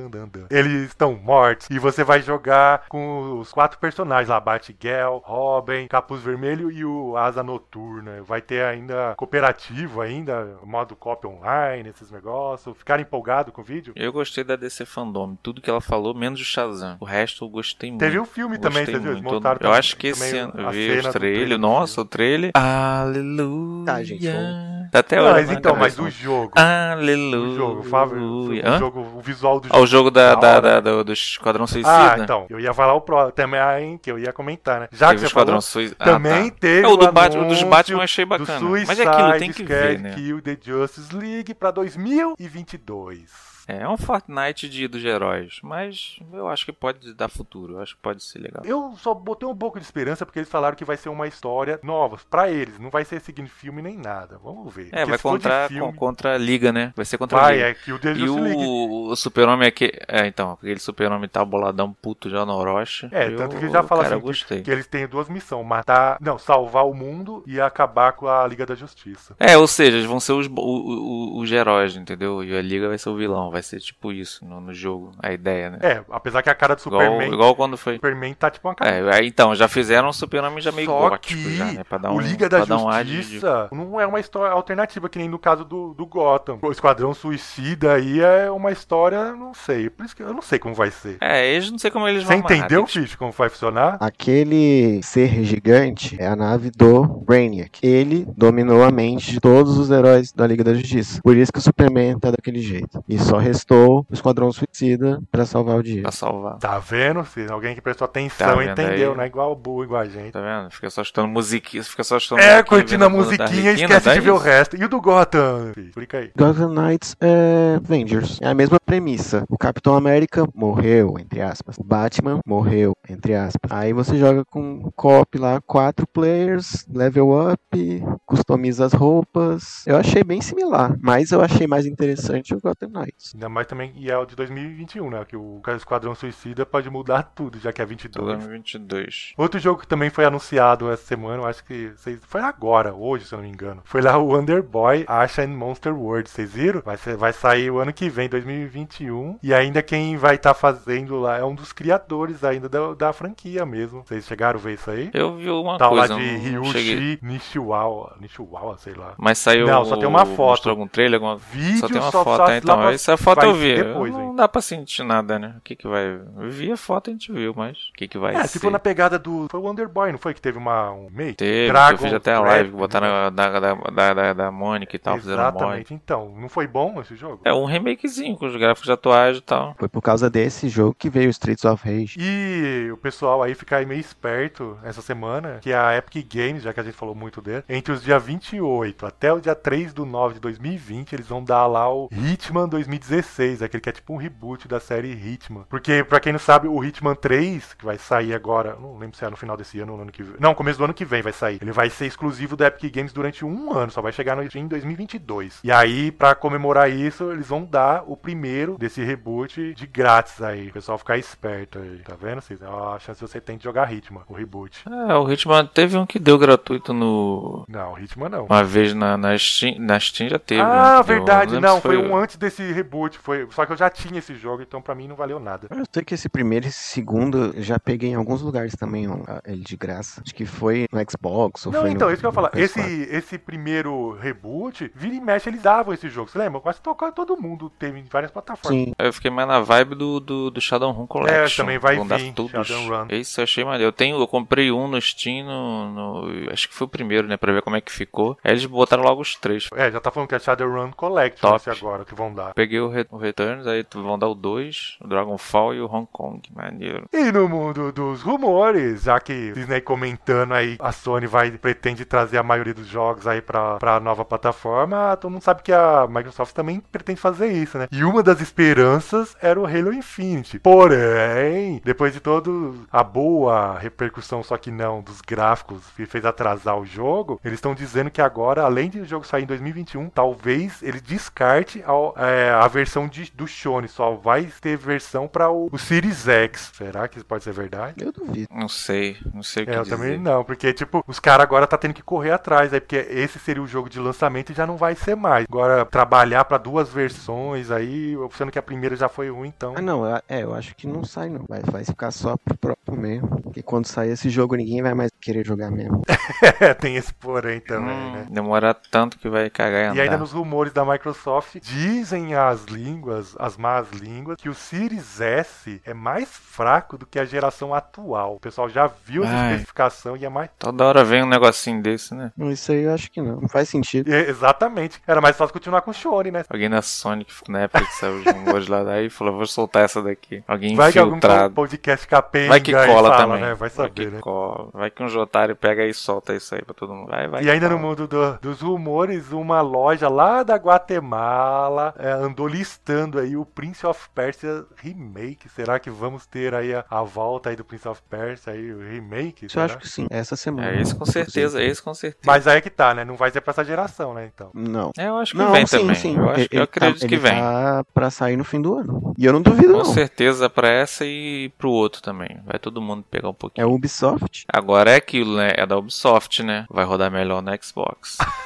Eles 0.50 0.88
estão 0.88 1.14
mortos. 1.14 1.68
E 1.70 1.78
você 1.78 2.04
vai 2.04 2.22
jogar 2.22 2.84
com 2.88 3.38
os 3.40 3.52
quatro 3.52 3.78
personagens 3.78 4.28
lá: 4.28 4.38
Batgirl, 4.38 5.18
Robin, 5.22 5.88
Capuz 5.88 6.22
Vermelho 6.22 6.70
e 6.70 6.84
o 6.84 7.16
Asa 7.16 7.42
Noturna. 7.50 8.22
Vai 8.22 8.40
ter 8.40 8.64
ainda 8.64 9.14
cooperativo 9.16 10.00
ainda, 10.00 10.56
modo 10.64 10.94
copy 10.94 11.26
online, 11.26 11.88
esses 11.88 12.10
negócios. 12.10 12.76
Ficaram 12.76 13.02
empolgados 13.02 13.52
com 13.52 13.60
o 13.60 13.64
vídeo? 13.64 13.92
Eu 13.96 14.12
gostei 14.12 14.44
da 14.44 14.56
DC 14.56 14.84
Fandom, 14.86 15.34
tudo 15.42 15.60
que 15.60 15.68
ela 15.68 15.80
falou, 15.80 16.14
menos 16.14 16.40
o 16.40 16.44
Shazam. 16.44 16.96
O 17.00 17.04
resto 17.04 17.44
eu 17.44 17.48
gostei 17.48 17.90
muito. 17.90 18.00
Teve 18.00 18.18
o 18.18 18.24
filme 18.24 18.58
também, 18.58 18.80
Gostei 18.84 18.94
você 18.94 19.00
viu? 19.00 19.10
Eles 19.12 19.22
muito. 19.22 19.34
montaram 19.34 19.56
Eu 19.56 19.60
também- 19.60 19.78
acho 19.78 19.96
que 19.96 20.06
esse 20.08 20.20
também 20.24 20.40
ano 20.40 20.52
eu 20.56 20.70
vi 20.70 20.86
trailers. 20.86 21.12
trailer 21.12 21.58
do 21.58 21.58
Nossa, 21.58 21.94
filme. 21.94 22.06
o 22.06 22.10
trailer. 22.10 22.50
Aleluia. 22.54 23.84
Tá, 23.86 24.02
gente, 24.02 24.26
Tá 24.26 24.79
até 24.92 25.16
Não, 25.16 25.22
agora. 25.24 25.38
mas 25.40 25.48
na 25.48 25.54
então, 25.54 25.76
mas 25.76 25.94
cabeça. 25.94 26.02
o 26.02 26.10
jogo. 26.22 26.52
Aleluia. 26.56 27.38
O 27.52 27.56
jogo, 27.56 27.82
Fábio, 27.84 28.22
o, 28.22 28.78
jogo, 28.78 29.00
o 29.16 29.20
visual 29.20 29.60
do 29.60 29.68
Ah, 29.70 29.78
o 29.80 29.86
jogo 29.86 30.10
da, 30.10 30.34
Da 30.34 30.40
da, 30.40 30.48
hora. 30.50 30.60
da- 30.60 30.80
do, 30.80 31.04
do 31.04 31.12
Esquadrão 31.12 31.66
Suicida. 31.66 32.12
Ah, 32.12 32.16
então. 32.18 32.46
Eu 32.50 32.58
ia 32.60 32.72
falar 32.74 32.94
o 32.94 33.00
próximo 33.00 33.32
também, 33.32 33.98
que 33.98 34.10
eu 34.10 34.18
ia 34.18 34.32
comentar, 34.32 34.80
né? 34.80 34.88
Já 34.92 35.08
Teve 35.08 35.10
que 35.10 35.16
o 35.16 35.20
você 35.20 35.26
Esquadrão 35.26 35.52
falou, 35.60 35.62
Suicida. 35.62 36.04
também 36.04 36.32
ah, 36.48 36.50
tá. 36.50 36.56
teve 36.60 36.86
É, 36.86 36.88
o 36.88 36.96
do 36.96 37.06
o 37.06 37.12
Batman, 37.12 37.48
dos 37.48 37.62
Batman 37.62 37.98
eu 37.98 38.02
achei 38.02 38.24
do 38.24 38.28
bacana. 38.28 38.60
Mas 38.86 38.98
é 39.00 39.06
aquilo, 39.06 39.38
tem 39.38 39.52
que 39.52 39.62
ver, 39.64 39.98
né? 39.98 40.10
Kill 40.14 40.40
the 40.42 40.56
Justice 40.60 41.14
League 41.14 41.54
pra 41.54 41.70
2022. 41.70 43.49
É, 43.78 43.82
é 43.82 43.88
um 43.88 43.96
Fortnite 43.96 44.68
de, 44.68 44.88
dos 44.88 45.04
heróis, 45.04 45.58
mas 45.62 46.18
eu 46.32 46.48
acho 46.48 46.64
que 46.64 46.72
pode 46.72 47.12
dar 47.14 47.28
futuro, 47.28 47.74
eu 47.74 47.80
acho 47.80 47.94
que 47.94 48.02
pode 48.02 48.22
ser 48.22 48.38
legal. 48.38 48.62
Eu 48.64 48.94
só 48.98 49.14
botei 49.14 49.48
um 49.48 49.56
pouco 49.56 49.78
de 49.78 49.84
esperança 49.84 50.24
porque 50.26 50.38
eles 50.38 50.48
falaram 50.50 50.76
que 50.76 50.84
vai 50.84 50.96
ser 50.96 51.08
uma 51.08 51.26
história 51.26 51.78
nova 51.82 52.18
pra 52.30 52.50
eles. 52.50 52.78
Não 52.78 52.90
vai 52.90 53.04
ser 53.04 53.20
seguindo 53.20 53.48
filme 53.48 53.82
nem 53.82 53.96
nada. 53.96 54.38
Vamos 54.42 54.72
ver. 54.74 54.88
É, 54.92 55.00
Porque 55.04 55.10
vai 55.10 55.18
contra, 55.18 55.68
filme, 55.68 55.92
con- 55.92 55.98
contra 55.98 56.34
a 56.34 56.38
Liga, 56.38 56.72
né? 56.72 56.92
Vai 56.96 57.04
ser 57.04 57.18
contra 57.18 57.38
a 57.38 57.42
Vai, 57.42 57.54
Liga. 57.54 57.68
é 57.68 57.74
Kill 57.74 57.98
the 57.98 58.12
E 58.12 58.14
Justice 58.16 58.40
League. 58.40 58.56
o, 58.66 59.08
o 59.10 59.16
super-homem 59.16 59.68
aqui. 59.68 59.92
É, 60.08 60.26
então, 60.26 60.52
aquele 60.52 60.80
super-homem 60.80 61.28
tá 61.28 61.44
boladão 61.44 61.92
puto 61.92 62.28
já 62.30 62.44
no 62.46 62.52
Orochi. 62.54 63.08
É, 63.12 63.28
Eu- 63.28 63.36
tanto 63.36 63.56
que 63.56 63.68
já 63.68 63.82
fala 63.82 64.02
cara, 64.04 64.16
assim 64.16 64.24
gostei. 64.24 64.62
que 64.62 64.70
eles 64.70 64.86
têm 64.86 65.06
duas 65.06 65.28
missões: 65.28 65.66
matar, 65.66 66.16
não, 66.20 66.38
salvar 66.38 66.86
o 66.86 66.94
mundo 66.94 67.42
e 67.46 67.60
acabar 67.60 68.12
com 68.12 68.26
a 68.28 68.46
Liga 68.46 68.64
da 68.66 68.74
Justiça. 68.74 69.34
É, 69.38 69.56
ou 69.56 69.66
seja, 69.66 69.96
eles 69.96 70.06
vão 70.06 70.18
ser 70.20 70.32
os, 70.32 70.46
o- 70.46 70.50
o- 70.58 71.38
os 71.40 71.50
heróis, 71.52 71.96
entendeu? 71.96 72.42
E 72.42 72.56
a 72.56 72.62
Liga 72.62 72.88
vai 72.88 72.98
ser 72.98 73.08
o 73.10 73.16
vilão, 73.16 73.50
vai 73.50 73.59
ser 73.62 73.80
tipo 73.80 74.12
isso 74.12 74.44
no, 74.44 74.60
no 74.60 74.72
jogo, 74.74 75.12
a 75.22 75.32
ideia, 75.32 75.70
né? 75.70 75.78
É, 75.82 76.04
apesar 76.10 76.42
que 76.42 76.50
a 76.50 76.54
cara 76.54 76.74
do 76.76 76.82
igual, 76.86 77.02
Superman, 77.02 77.32
igual 77.32 77.54
quando 77.56 77.76
foi. 77.76 77.94
Superman 77.94 78.34
tá 78.34 78.50
tipo 78.50 78.68
uma 78.68 78.74
cara. 78.74 79.18
É, 79.18 79.24
então, 79.24 79.54
já 79.54 79.68
fizeram 79.68 80.08
um 80.08 80.12
super-homem 80.12 80.60
já 80.60 80.72
meio 80.72 80.86
Só 80.86 80.98
gótico 81.10 81.26
que 81.40 81.56
já, 81.56 81.64
né? 81.72 81.84
Pra 81.84 81.98
dar 81.98 82.10
um, 82.12 82.16
o 82.16 82.20
Liga 82.20 82.48
da 82.48 82.58
pra 82.58 82.66
dar 82.66 82.78
um 82.78 83.04
de- 83.04 83.16
Justiça 83.16 83.68
não 83.72 84.00
é 84.00 84.06
uma 84.06 84.20
história 84.20 84.52
alternativa, 84.52 85.08
que 85.08 85.18
nem 85.18 85.28
no 85.28 85.38
caso 85.38 85.64
do, 85.64 85.94
do 85.94 86.06
Gotham. 86.06 86.58
O 86.62 86.70
Esquadrão 86.70 87.12
Suicida 87.14 87.94
aí 87.94 88.20
é 88.20 88.50
uma 88.50 88.70
história, 88.72 89.32
não 89.32 89.52
sei. 89.54 89.90
Por 89.90 90.04
isso 90.04 90.14
que 90.16 90.22
eu 90.22 90.32
não 90.32 90.42
sei 90.42 90.58
como 90.58 90.74
vai 90.74 90.90
ser. 90.90 91.16
É, 91.20 91.46
eles 91.52 91.70
não 91.70 91.78
sei 91.78 91.90
como 91.90 92.06
eles 92.08 92.22
Você 92.22 92.28
vão 92.28 92.38
amarrar, 92.38 92.58
entendeu, 92.58 92.86
Fish, 92.86 93.14
como 93.16 93.32
vai 93.32 93.48
funcionar? 93.48 93.96
Aquele 94.00 95.02
ser 95.02 95.42
gigante 95.44 96.16
é 96.20 96.26
a 96.26 96.36
nave 96.36 96.70
do 96.70 97.04
Brainiac. 97.04 97.78
Ele 97.82 98.26
dominou 98.36 98.84
a 98.84 98.90
mente 98.90 99.32
de 99.32 99.40
todos 99.40 99.76
os 99.78 99.90
heróis 99.90 100.32
da 100.32 100.46
Liga 100.46 100.62
da 100.62 100.74
Justiça. 100.74 101.20
Por 101.22 101.36
isso 101.36 101.52
que 101.52 101.58
o 101.58 101.62
Superman 101.62 102.18
tá 102.18 102.30
daquele 102.30 102.60
jeito. 102.60 103.02
E 103.08 103.18
só 103.18 103.38
restou 103.40 104.06
o 104.08 104.14
Esquadrão 104.14 104.52
Suicida 104.52 105.20
pra 105.30 105.44
salvar 105.44 105.76
o 105.78 105.82
dia. 105.82 106.02
Pra 106.02 106.12
salvar. 106.12 106.58
Tá 106.58 106.78
vendo? 106.78 107.24
Se 107.24 107.46
alguém 107.50 107.74
que 107.74 107.80
prestou 107.80 108.06
Tá 108.06 108.10
atenção 108.20 108.56
vendo 108.58 108.70
entendeu, 108.72 109.10
aí? 109.10 109.16
não 109.16 109.24
é 109.24 109.26
igual 109.26 109.52
o 109.52 109.56
burro, 109.56 109.84
igual 109.84 110.00
a 110.02 110.06
gente. 110.06 110.32
Tá 110.32 110.40
vendo? 110.40 110.70
Fica 110.72 110.88
só 110.90 111.02
escutando 111.02 111.28
musiquinha, 111.28 111.82
fica 111.84 112.02
só 112.04 112.16
escutando 112.16 112.40
É, 112.44 112.62
curtindo 112.62 113.04
a 113.04 113.08
musiquinha 113.08 113.72
e 113.72 113.74
esquece 113.74 114.12
de 114.14 114.20
ver 114.20 114.30
o 114.30 114.36
isso? 114.36 114.44
resto. 114.44 114.76
E 114.76 114.84
o 114.84 114.88
do 114.88 115.00
Gotham? 115.00 115.72
Fish? 115.74 115.86
Explica 115.88 116.18
aí. 116.18 116.30
Gotham 116.36 116.72
Knights 116.72 117.16
é 117.20 117.74
Avengers. 117.76 118.38
É 118.40 118.48
a 118.48 118.54
mesma 118.54 118.78
premissa. 118.84 119.44
O 119.48 119.58
Capitão 119.58 119.94
América 119.94 120.46
morreu, 120.54 121.14
entre 121.18 121.40
aspas. 121.42 121.76
O 121.78 121.84
Batman 121.84 122.40
morreu, 122.46 122.92
entre 123.08 123.34
aspas. 123.34 123.70
Aí 123.70 123.92
você 123.92 124.16
joga 124.16 124.44
com 124.44 124.60
um 124.60 124.90
co-op 124.96 125.38
lá, 125.38 125.60
quatro 125.66 126.06
players, 126.06 126.86
level 126.92 127.52
up, 127.52 128.02
customiza 128.26 128.84
as 128.86 128.92
roupas. 128.92 129.82
Eu 129.86 129.96
achei 129.96 130.22
bem 130.24 130.40
similar, 130.40 130.96
mas 131.00 131.30
eu 131.30 131.40
achei 131.40 131.66
mais 131.66 131.86
interessante 131.86 132.54
o 132.54 132.60
Gotham 132.60 132.88
Knights. 132.88 133.29
Ainda 133.34 133.48
mais 133.48 133.66
também, 133.66 133.92
e 133.96 134.10
é 134.10 134.16
o 134.18 134.24
de 134.26 134.34
2021, 134.36 135.10
né? 135.10 135.24
Que 135.26 135.36
o 135.36 135.60
Esquadrão 135.76 136.14
Suicida 136.14 136.64
pode 136.66 136.88
mudar 136.90 137.22
tudo, 137.34 137.58
já 137.58 137.72
que 137.72 137.80
é 137.80 137.84
22. 137.84 138.26
2022. 138.38 139.32
Outro 139.36 139.58
jogo 139.60 139.80
que 139.80 139.86
também 139.86 140.10
foi 140.10 140.24
anunciado 140.24 140.90
essa 140.90 141.04
semana, 141.04 141.42
eu 141.42 141.46
acho 141.46 141.64
que 141.64 141.90
vocês, 141.96 142.20
foi 142.26 142.40
agora, 142.40 142.92
hoje, 142.94 143.24
se 143.26 143.32
eu 143.34 143.38
não 143.38 143.44
me 143.44 143.50
engano. 143.52 143.80
Foi 143.84 144.00
lá 144.00 144.18
o 144.18 144.36
Underboy 144.38 145.04
Asha 145.06 145.42
and 145.42 145.48
Monster 145.48 145.94
World, 145.94 146.28
vocês 146.28 146.52
viram? 146.52 146.80
Vai, 146.84 146.96
ser- 146.96 147.16
vai 147.16 147.32
sair 147.32 147.70
o 147.70 147.78
ano 147.78 147.92
que 147.92 148.08
vem, 148.08 148.28
2021. 148.28 149.38
E 149.42 149.52
ainda 149.54 149.82
quem 149.82 150.16
vai 150.16 150.34
estar 150.36 150.54
fazendo 150.54 151.18
lá 151.20 151.38
é 151.38 151.44
um 151.44 151.54
dos 151.54 151.72
criadores 151.72 152.42
ainda 152.44 152.68
da, 152.68 152.94
da 152.94 153.12
franquia 153.12 153.64
mesmo. 153.66 154.02
Vocês 154.06 154.24
chegaram 154.26 154.58
a 154.58 154.62
ver 154.62 154.74
isso 154.74 154.90
aí? 154.90 155.10
Eu 155.14 155.36
vi 155.36 155.48
uma 155.50 155.78
Tá 155.78 155.88
lá 155.88 156.08
coisa, 156.08 156.14
de 156.16 156.50
não 156.52 156.64
cheguei. 156.66 156.94
Ryushi 156.94 157.18
Nishiwawa, 157.22 158.16
Nishiwawa, 158.20 158.78
sei 158.78 158.94
lá. 158.94 159.14
Mas 159.18 159.38
saiu. 159.38 159.66
Não, 159.66 159.84
só 159.84 159.96
tem 159.96 160.06
uma 160.08 160.24
foto. 160.26 160.50
Mostrou 160.50 160.72
algum 160.72 160.86
trailer? 160.88 161.14
Alguma... 161.14 161.36
Vídeo 161.36 161.78
Só 161.78 161.88
tem 161.88 161.98
uma 162.00 162.10
só- 162.10 162.24
foto, 162.24 162.36
só 162.38 162.44
é, 162.46 162.48
lá 162.50 162.56
então. 162.58 162.76
pra- 162.78 162.92
Essa 162.92 163.16
foto 163.20 163.44
eu 163.44 163.54
vi. 163.54 163.74
depois, 163.74 164.12
não 164.12 164.30
hein? 164.30 164.36
dá 164.36 164.48
pra 164.48 164.60
sentir 164.62 165.04
nada, 165.04 165.38
né? 165.38 165.54
O 165.58 165.60
que 165.62 165.76
que 165.76 165.86
vai. 165.86 166.04
Eu 166.38 166.50
vi 166.50 166.72
a 166.72 166.76
foto 166.76 167.10
a 167.10 167.12
gente 167.12 167.32
viu, 167.32 167.52
mas 167.56 167.76
o 167.76 167.92
que 167.96 168.08
que 168.08 168.18
vai 168.18 168.34
É, 168.34 168.42
ser? 168.42 168.48
se 168.48 168.58
for 168.58 168.70
na 168.70 168.78
pegada 168.78 169.18
do. 169.18 169.46
Foi 169.50 169.60
o 169.60 169.70
Underboy, 169.70 170.10
não 170.12 170.18
foi? 170.18 170.34
Que 170.34 170.40
teve 170.40 170.58
uma, 170.58 170.90
um 170.92 171.08
meio? 171.10 171.34
Teve, 171.34 171.70
Dragon 171.72 171.92
eu 171.96 171.98
fiz 171.98 172.12
até 172.12 172.34
a 172.34 172.40
live, 172.40 172.70
botaram 172.70 173.06
né? 173.06 173.30
da, 173.30 173.60
da, 173.60 173.74
da, 173.74 174.14
da, 174.14 174.32
da 174.32 174.50
Mônica 174.50 174.94
e 174.94 174.98
tal, 174.98 175.14
um. 175.14 175.18
Exatamente. 175.18 175.94
Então, 175.94 176.34
não 176.36 176.48
foi 176.48 176.66
bom 176.66 177.00
esse 177.00 177.14
jogo? 177.16 177.40
É 177.44 177.52
um 177.52 177.64
remakezinho 177.64 178.36
com 178.36 178.46
os 178.46 178.56
gráficos 178.56 178.88
atuais 178.90 179.38
e 179.38 179.40
tal. 179.42 179.74
Foi 179.78 179.88
por 179.88 180.02
causa 180.02 180.28
desse 180.30 180.68
jogo 180.68 180.94
que 180.98 181.10
veio 181.10 181.28
o 181.28 181.30
Streets 181.30 181.64
of 181.64 181.84
Rage. 181.86 182.16
E 182.18 182.90
o 182.92 182.96
pessoal 182.96 183.42
aí 183.42 183.54
fica 183.54 183.76
aí 183.76 183.86
meio 183.86 184.00
esperto 184.00 184.78
essa 184.82 185.02
semana, 185.02 185.58
que 185.60 185.72
é 185.72 185.76
a 185.76 185.96
Epic 185.96 186.26
Games, 186.32 186.62
já 186.62 186.72
que 186.72 186.80
a 186.80 186.82
gente 186.82 186.96
falou 186.96 187.14
muito 187.14 187.40
dele, 187.40 187.64
entre 187.68 187.92
os 187.92 188.02
dias 188.02 188.22
28 188.22 189.06
até 189.06 189.32
o 189.32 189.40
dia 189.40 189.54
3 189.54 189.92
do 189.92 190.04
9 190.06 190.34
de 190.34 190.40
2020, 190.40 191.12
eles 191.12 191.26
vão 191.28 191.42
dar 191.42 191.66
lá 191.66 191.92
o 191.92 192.08
Hitman 192.12 192.68
2016, 193.10 193.62
aquele 193.62 193.80
que 193.80 193.88
é 193.88 193.92
tipo 193.92 194.12
um 194.12 194.16
reboot 194.16 194.68
da 194.68 194.78
série 194.78 195.12
Hitman. 195.12 195.64
Porque, 195.68 196.04
pra 196.04 196.20
quem 196.20 196.32
não 196.32 196.38
sabe, 196.38 196.68
o 196.68 196.82
Hitman 196.82 197.14
3, 197.14 197.74
que 197.74 197.84
vai 197.84 197.98
sair 197.98 198.32
agora, 198.34 198.76
não 198.80 198.96
lembro 198.96 199.16
se 199.16 199.24
é 199.24 199.30
no 199.30 199.36
final 199.36 199.56
desse 199.56 199.80
ano 199.80 199.92
ou 199.92 199.96
no 199.98 200.02
ano 200.04 200.12
que 200.12 200.22
vem. 200.22 200.36
Não, 200.38 200.54
começo 200.54 200.78
do 200.78 200.84
ano 200.84 200.94
que 200.94 201.04
vem 201.04 201.22
vai 201.22 201.32
sair. 201.32 201.58
Ele 201.60 201.72
vai 201.72 201.90
ser 201.90 202.06
exclusivo 202.06 202.56
da 202.56 202.68
Epic 202.68 202.94
Games 202.94 203.12
durante 203.12 203.44
um 203.44 203.72
ano, 203.72 203.90
só 203.90 204.00
vai 204.00 204.12
chegar 204.12 204.36
no, 204.36 204.42
em 204.42 204.68
2022. 204.68 205.60
E 205.64 205.72
aí, 205.72 206.10
pra 206.12 206.34
comemorar 206.34 206.90
isso, 206.90 207.30
eles 207.32 207.48
vão 207.48 207.64
dar 207.64 208.04
o 208.06 208.16
primeiro 208.16 208.78
desse 208.78 209.02
reboot 209.02 209.74
de 209.74 209.86
grátis 209.86 210.40
aí. 210.40 210.68
O 210.68 210.72
pessoal 210.72 210.96
ficar 210.98 211.18
esperto 211.18 211.78
aí, 211.78 211.98
tá 211.98 212.14
vendo? 212.20 212.40
Vocês, 212.40 212.60
ó, 212.62 212.94
a 212.94 212.98
chance 212.98 213.20
você 213.20 213.40
tem 213.40 213.56
de 213.56 213.64
jogar 213.64 213.92
Hitman, 213.92 214.22
o 214.28 214.34
reboot. 214.34 214.84
É, 214.88 215.14
o 215.14 215.30
Hitman 215.30 215.66
teve 215.66 215.96
um 215.96 216.06
que 216.06 216.18
deu 216.18 216.38
gratuito 216.38 216.92
no. 216.92 217.64
Não, 217.68 217.98
Hitman 217.98 218.28
não. 218.28 218.44
Uma 218.46 218.62
vez 218.62 218.94
na, 218.94 219.16
na, 219.16 219.36
Steam, 219.36 219.76
na 219.78 219.98
Steam 219.98 220.28
já 220.28 220.38
teve. 220.38 220.60
ah, 220.60 220.98
um 220.98 221.02
que 221.02 221.08
deu. 221.08 221.16
verdade, 221.16 221.54
lembro 221.54 221.68
não, 221.68 221.76
se 221.76 221.82
foi 221.82 221.96
um 221.96 222.16
antes 222.16 222.36
desse 222.36 222.62
reboot, 222.72 222.99
foi, 223.08 223.46
só 223.50 223.64
que 223.66 223.72
eu 223.72 223.76
já 223.76 223.88
tinha 223.90 224.18
esse 224.18 224.34
jogo, 224.34 224.62
então 224.62 224.80
pra 224.82 224.94
mim 224.94 225.08
não 225.08 225.16
valeu 225.16 225.38
nada. 225.40 225.68
Eu 225.70 225.84
sei 225.92 226.04
que 226.04 226.14
esse 226.14 226.28
primeiro 226.28 226.66
e 226.66 226.68
esse 226.68 226.82
segundo 226.82 227.52
eu 227.56 227.62
já 227.62 227.78
peguei 227.78 228.10
em 228.10 228.14
alguns 228.14 228.42
lugares 228.42 228.74
também, 228.74 229.08
ó, 229.08 229.16
ele 229.44 229.62
de 229.62 229.76
graça. 229.76 230.22
Acho 230.24 230.34
que 230.34 230.44
foi 230.46 230.86
no 230.92 231.00
Xbox 231.10 231.66
ou 231.66 231.72
Não, 231.72 231.80
foi 231.82 231.90
então, 231.90 232.08
no, 232.08 232.12
isso 232.14 232.20
que 232.20 232.26
eu 232.26 232.30
ia 232.30 232.34
falar. 232.34 232.50
Esse, 232.54 232.80
PS4. 232.80 233.06
esse 233.12 233.38
primeiro 233.38 234.12
reboot, 234.12 234.90
vira 234.94 235.14
e 235.14 235.20
mexe, 235.20 235.48
eles 235.48 235.62
davam 235.62 235.92
esse 235.94 236.08
jogo. 236.08 236.30
Você 236.30 236.38
lembra? 236.38 236.60
Quase 236.60 236.80
tocou, 236.80 237.10
todo 237.12 237.36
mundo 237.36 237.70
teve 237.78 237.98
em 237.98 238.04
várias 238.04 238.30
plataformas. 238.30 238.78
Sim, 238.86 238.92
Eu 238.98 239.12
fiquei 239.12 239.30
mais 239.30 239.46
na 239.48 239.60
vibe 239.60 239.94
do, 239.94 240.20
do, 240.20 240.50
do 240.50 240.60
Shadowrun 240.60 241.06
Collection. 241.06 241.62
É, 241.62 241.64
também 241.64 241.78
vai 241.78 241.96
vir 241.98 242.34
Shadowrun. 242.64 243.06
Esse 243.10 243.40
eu 243.40 243.44
achei 243.44 243.64
maneiro. 243.64 243.84
Eu 243.88 243.92
tenho, 243.92 244.18
eu 244.20 244.26
comprei 244.28 244.70
um 244.72 244.88
no 244.88 245.00
Steam, 245.00 245.44
no, 245.46 245.90
no- 246.26 246.50
acho 246.52 246.68
que 246.68 246.74
foi 246.74 246.86
o 246.86 246.88
primeiro, 246.90 247.26
né, 247.28 247.36
pra 247.36 247.52
ver 247.52 247.62
como 247.62 247.76
é 247.76 247.80
que 247.80 247.92
ficou. 247.92 248.36
Aí 248.44 248.52
eles 248.52 248.64
botaram 248.66 249.02
logo 249.02 249.20
os 249.20 249.34
três. 249.36 249.68
É, 249.74 249.90
já 249.90 250.00
tá 250.00 250.10
falando 250.10 250.28
que 250.28 250.34
é 250.34 250.38
Shadowrun 250.38 250.90
Collection 250.92 251.48
Top. 251.48 251.56
esse 251.56 251.70
agora 251.70 252.04
que 252.04 252.14
vão 252.14 252.32
dar. 252.32 252.54
Peguei 252.54 252.80
o, 252.80 252.89
o 253.10 253.16
Returns, 253.16 253.66
aí 253.66 253.84
vão 253.94 254.18
dar 254.18 254.28
o 254.28 254.34
2, 254.34 254.98
o 255.00 255.08
Dragonfall 255.08 255.74
e 255.74 255.80
o 255.80 255.86
Hong 255.86 256.08
Kong. 256.12 256.40
Maneiro. 256.54 257.06
E 257.12 257.30
no 257.32 257.48
mundo 257.48 257.92
dos 257.92 258.22
rumores, 258.22 259.02
já 259.04 259.18
que 259.20 259.52
Disney 259.52 259.80
comentando 259.80 260.52
aí, 260.54 260.76
a 260.80 260.92
Sony 260.92 261.26
vai 261.26 261.50
pretende 261.52 262.04
trazer 262.04 262.38
a 262.38 262.42
maioria 262.42 262.74
dos 262.74 262.86
jogos 262.86 263.26
aí 263.26 263.40
pra, 263.40 263.76
pra 263.76 264.00
nova 264.00 264.24
plataforma, 264.24 265.16
todo 265.16 265.30
mundo 265.30 265.42
sabe 265.42 265.62
que 265.62 265.72
a 265.72 266.06
Microsoft 266.08 266.54
também 266.54 266.80
pretende 266.92 267.20
fazer 267.20 267.48
isso, 267.52 267.78
né? 267.78 267.86
E 267.90 268.04
uma 268.04 268.22
das 268.22 268.40
esperanças 268.40 269.36
era 269.40 269.58
o 269.58 269.66
Halo 269.66 269.92
Infinite. 269.92 270.58
Porém, 270.58 271.80
depois 271.84 272.12
de 272.12 272.20
todo 272.20 272.86
a 272.90 273.02
boa 273.02 273.78
repercussão, 273.78 274.42
só 274.42 274.56
que 274.56 274.70
não, 274.70 275.00
dos 275.00 275.20
gráficos 275.20 275.80
que 275.96 276.04
fez 276.06 276.24
atrasar 276.24 276.78
o 276.78 276.84
jogo, 276.84 277.40
eles 277.44 277.58
estão 277.58 277.74
dizendo 277.74 278.10
que 278.10 278.20
agora, 278.20 278.62
além 278.62 278.90
de 278.90 279.00
o 279.00 279.04
jogo 279.04 279.26
sair 279.26 279.44
em 279.44 279.46
2021, 279.46 280.08
talvez 280.10 280.82
ele 280.82 281.00
descarte 281.00 281.82
ao- 281.86 282.14
é, 282.16 282.50
a 282.50 282.66
versão 282.68 282.79
de- 283.08 283.30
do 283.34 283.46
Shone, 283.46 283.88
só 283.88 284.12
vai 284.14 284.48
ter 284.60 284.76
versão 284.76 285.26
para 285.28 285.50
o, 285.50 285.68
o 285.70 285.78
Series 285.78 286.26
X. 286.26 286.70
Será 286.74 287.08
que 287.08 287.18
isso 287.18 287.26
pode 287.26 287.44
ser 287.44 287.52
verdade? 287.52 288.02
Eu 288.04 288.12
duvido. 288.12 288.48
Não 288.54 288.68
sei, 288.68 289.16
não 289.34 289.42
sei 289.42 289.62
o 289.64 289.66
que 289.66 289.72
É, 289.72 289.78
eu 289.78 289.82
dizer. 289.82 289.96
também 289.96 290.18
não, 290.18 290.44
porque, 290.44 290.72
tipo, 290.72 291.02
os 291.06 291.18
caras 291.20 291.44
agora 291.44 291.66
tá 291.66 291.76
tendo 291.76 291.94
que 291.94 292.02
correr 292.02 292.30
atrás, 292.32 292.72
aí, 292.72 292.80
porque 292.80 292.96
esse 293.10 293.38
seria 293.38 293.62
o 293.62 293.66
jogo 293.66 293.88
de 293.88 293.98
lançamento 293.98 294.50
e 294.52 294.54
já 294.54 294.66
não 294.66 294.76
vai 294.76 294.94
ser 294.94 295.14
mais. 295.14 295.46
Agora, 295.48 295.84
trabalhar 295.84 296.44
pra 296.44 296.58
duas 296.58 296.88
versões 296.88 297.70
aí, 297.70 298.14
sendo 298.36 298.50
que 298.52 298.58
a 298.58 298.62
primeira 298.62 298.96
já 298.96 299.08
foi 299.08 299.30
ruim, 299.30 299.48
então. 299.48 299.74
Ah, 299.76 299.82
não, 299.82 300.06
é, 300.06 300.42
eu 300.42 300.54
acho 300.54 300.74
que 300.74 300.86
não 300.86 301.04
sai, 301.04 301.28
não. 301.28 301.44
Vai, 301.48 301.60
vai 301.62 301.84
ficar 301.84 302.10
só 302.10 302.36
pro 302.36 302.56
próprio 302.56 302.96
mesmo. 302.98 303.28
Porque 303.42 303.62
quando 303.62 303.86
sair 303.86 304.10
esse 304.10 304.30
jogo, 304.30 304.54
ninguém 304.56 304.82
vai 304.82 304.94
mais 304.94 305.10
querer 305.20 305.44
jogar 305.46 305.70
mesmo. 305.70 306.02
Tem 306.80 306.96
esse 306.96 307.12
porém 307.14 307.60
também, 307.60 307.90
Hum, 307.90 308.12
né? 308.12 308.26
Demora 308.30 308.74
tanto 308.74 309.18
que 309.18 309.28
vai 309.28 309.50
cagar 309.50 309.80
e 309.82 309.84
andar. 309.86 309.96
E 309.96 310.00
ainda 310.00 310.16
nos 310.18 310.32
rumores 310.32 310.72
da 310.72 310.84
Microsoft, 310.84 311.56
dizem 311.62 312.34
as 312.34 312.64
línguas, 312.70 313.34
as 313.38 313.56
más 313.56 313.90
línguas, 313.92 314.36
que 314.40 314.48
o 314.48 314.54
Series 314.54 315.20
S 315.20 315.80
é 315.84 315.92
mais 315.94 316.28
fraco 316.30 316.96
do 316.96 317.06
que 317.06 317.18
a 317.18 317.24
geração 317.24 317.74
atual. 317.74 318.36
O 318.36 318.40
pessoal 318.40 318.68
já 318.68 318.86
viu 319.04 319.24
essa 319.24 319.32
Ai. 319.32 319.50
especificação 319.52 320.16
e 320.16 320.24
é 320.24 320.28
mais. 320.28 320.48
Toda 320.58 320.84
hora 320.84 321.04
vem 321.04 321.22
um 321.22 321.28
negocinho 321.28 321.82
desse, 321.82 322.14
né? 322.14 322.32
Isso 322.38 322.72
aí 322.72 322.82
eu 322.84 322.94
acho 322.94 323.10
que 323.10 323.20
não. 323.20 323.40
Não 323.40 323.48
faz 323.48 323.68
sentido. 323.68 324.12
É, 324.12 324.28
exatamente. 324.28 325.00
Era 325.06 325.20
mais 325.20 325.36
fácil 325.36 325.52
continuar 325.52 325.82
com 325.82 325.90
o 325.90 325.94
Shone, 325.94 326.30
né? 326.30 326.44
Alguém 326.48 326.68
na 326.68 326.82
Sonic, 326.82 327.32
na 327.48 327.60
época 327.60 327.84
que 327.84 327.94
saiu 327.96 328.16
os 328.18 328.24
rumores 328.24 328.68
lá, 328.68 328.82
daí 328.84 329.10
falou, 329.10 329.36
vou 329.36 329.46
soltar 329.46 329.84
essa 329.84 330.02
daqui. 330.02 330.42
Alguém 330.46 330.74
Vai 330.76 330.92
que 330.92 330.98
algum 330.98 331.16
infiltrado. 331.16 331.54
podcast 331.54 332.06
capenga 332.06 332.48
Vai 332.48 332.60
que 332.60 332.70
e 332.70 332.74
cola 332.74 333.10
fala, 333.10 333.16
também. 333.16 333.40
né? 333.40 333.54
Vai 333.54 333.70
saber, 333.70 333.90
que 333.92 334.06
né? 334.06 334.20
cola. 334.20 334.68
Vai 334.72 334.90
que 334.90 335.02
um 335.02 335.08
Jotário 335.08 335.56
pega 335.56 335.84
e 335.84 335.92
solta 335.94 336.34
isso 336.34 336.54
aí 336.54 336.62
pra 336.62 336.74
todo 336.74 336.92
mundo. 336.94 337.10
Vai, 337.10 337.28
vai. 337.28 337.40
E 337.42 337.44
que 337.44 337.50
ainda 337.50 337.68
no 337.68 337.78
mundo 337.78 338.06
do- 338.06 338.38
dos 338.40 338.60
rumores, 338.60 339.32
uma 339.32 339.60
loja 339.60 340.08
lá 340.08 340.42
da 340.42 340.56
Guatemala 340.56 341.94
é, 341.98 342.10
andou 342.12 342.46
listando 342.50 343.18
aí 343.18 343.36
o 343.36 343.44
Prince 343.44 343.86
of 343.86 344.08
Persia 344.14 344.64
Remake. 344.76 345.48
Será 345.48 345.78
que 345.78 345.88
vamos 345.90 346.26
ter 346.26 346.54
aí 346.54 346.74
a, 346.74 346.84
a 346.90 347.02
volta 347.02 347.50
aí 347.50 347.56
do 347.56 347.64
Prince 347.64 347.86
of 347.88 348.02
Persia 348.10 348.52
aí, 348.52 348.72
o 348.72 348.80
remake? 348.80 349.44
Eu 349.44 349.50
será? 349.50 349.64
acho 349.66 349.78
que 349.78 349.88
sim. 349.88 350.06
Essa 350.10 350.36
semana. 350.36 350.68
É, 350.70 350.80
esse 350.80 350.94
com 350.94 351.04
certeza, 351.06 351.62
esse 351.62 351.82
com 351.82 351.94
certeza. 351.94 352.22
Mas 352.26 352.46
aí 352.46 352.58
é 352.58 352.60
que 352.60 352.70
tá, 352.70 352.94
né? 352.94 353.04
Não 353.04 353.16
vai 353.16 353.30
ser 353.30 353.40
pra 353.40 353.52
essa 353.52 353.64
geração, 353.64 354.14
né? 354.14 354.30
Então. 354.34 354.50
Não. 354.54 354.90
É, 354.98 355.06
eu 355.08 355.16
acho 355.16 355.32
que 355.32 355.38
Não, 355.38 355.52
vem 355.52 355.66
sim, 355.66 355.78
também. 355.78 355.94
sim. 355.96 356.16
Eu, 356.16 356.28
acho, 356.30 356.40
Ele- 356.40 356.48
eu 356.52 356.56
ele 356.58 356.62
acredito 356.62 357.00
tá, 357.00 357.08
que 357.08 357.14
ele 357.14 357.20
vem. 357.22 357.38
Tá 357.40 357.84
pra 357.94 358.10
sair 358.10 358.36
no 358.36 358.44
fim 358.44 358.60
do 358.60 358.74
ano. 358.76 359.14
E 359.16 359.24
eu 359.24 359.32
não 359.32 359.42
duvido, 359.42 359.72
Com 359.72 359.78
não. 359.78 359.84
certeza 359.84 360.48
pra 360.50 360.68
essa 360.68 361.04
e 361.04 361.52
pro 361.58 361.70
outro 361.70 362.02
também. 362.02 362.40
Vai 362.44 362.58
todo 362.58 362.80
mundo 362.80 363.04
pegar 363.10 363.28
um 363.28 363.32
É 363.32 363.34
pouquinho. 363.34 363.68
o 363.68 363.74
Ubisoft. 363.74 364.44
Agora 364.52 364.90
é 364.90 364.96
aquilo, 364.96 365.36
né? 365.36 365.52
É 365.56 365.66
da 365.66 365.76
Ubisoft, 365.76 366.42
né? 366.42 366.66
Vai 366.70 366.84
rodar 366.84 367.10
melhor 367.10 367.42
no 367.42 367.50
Xbox. 367.62 368.18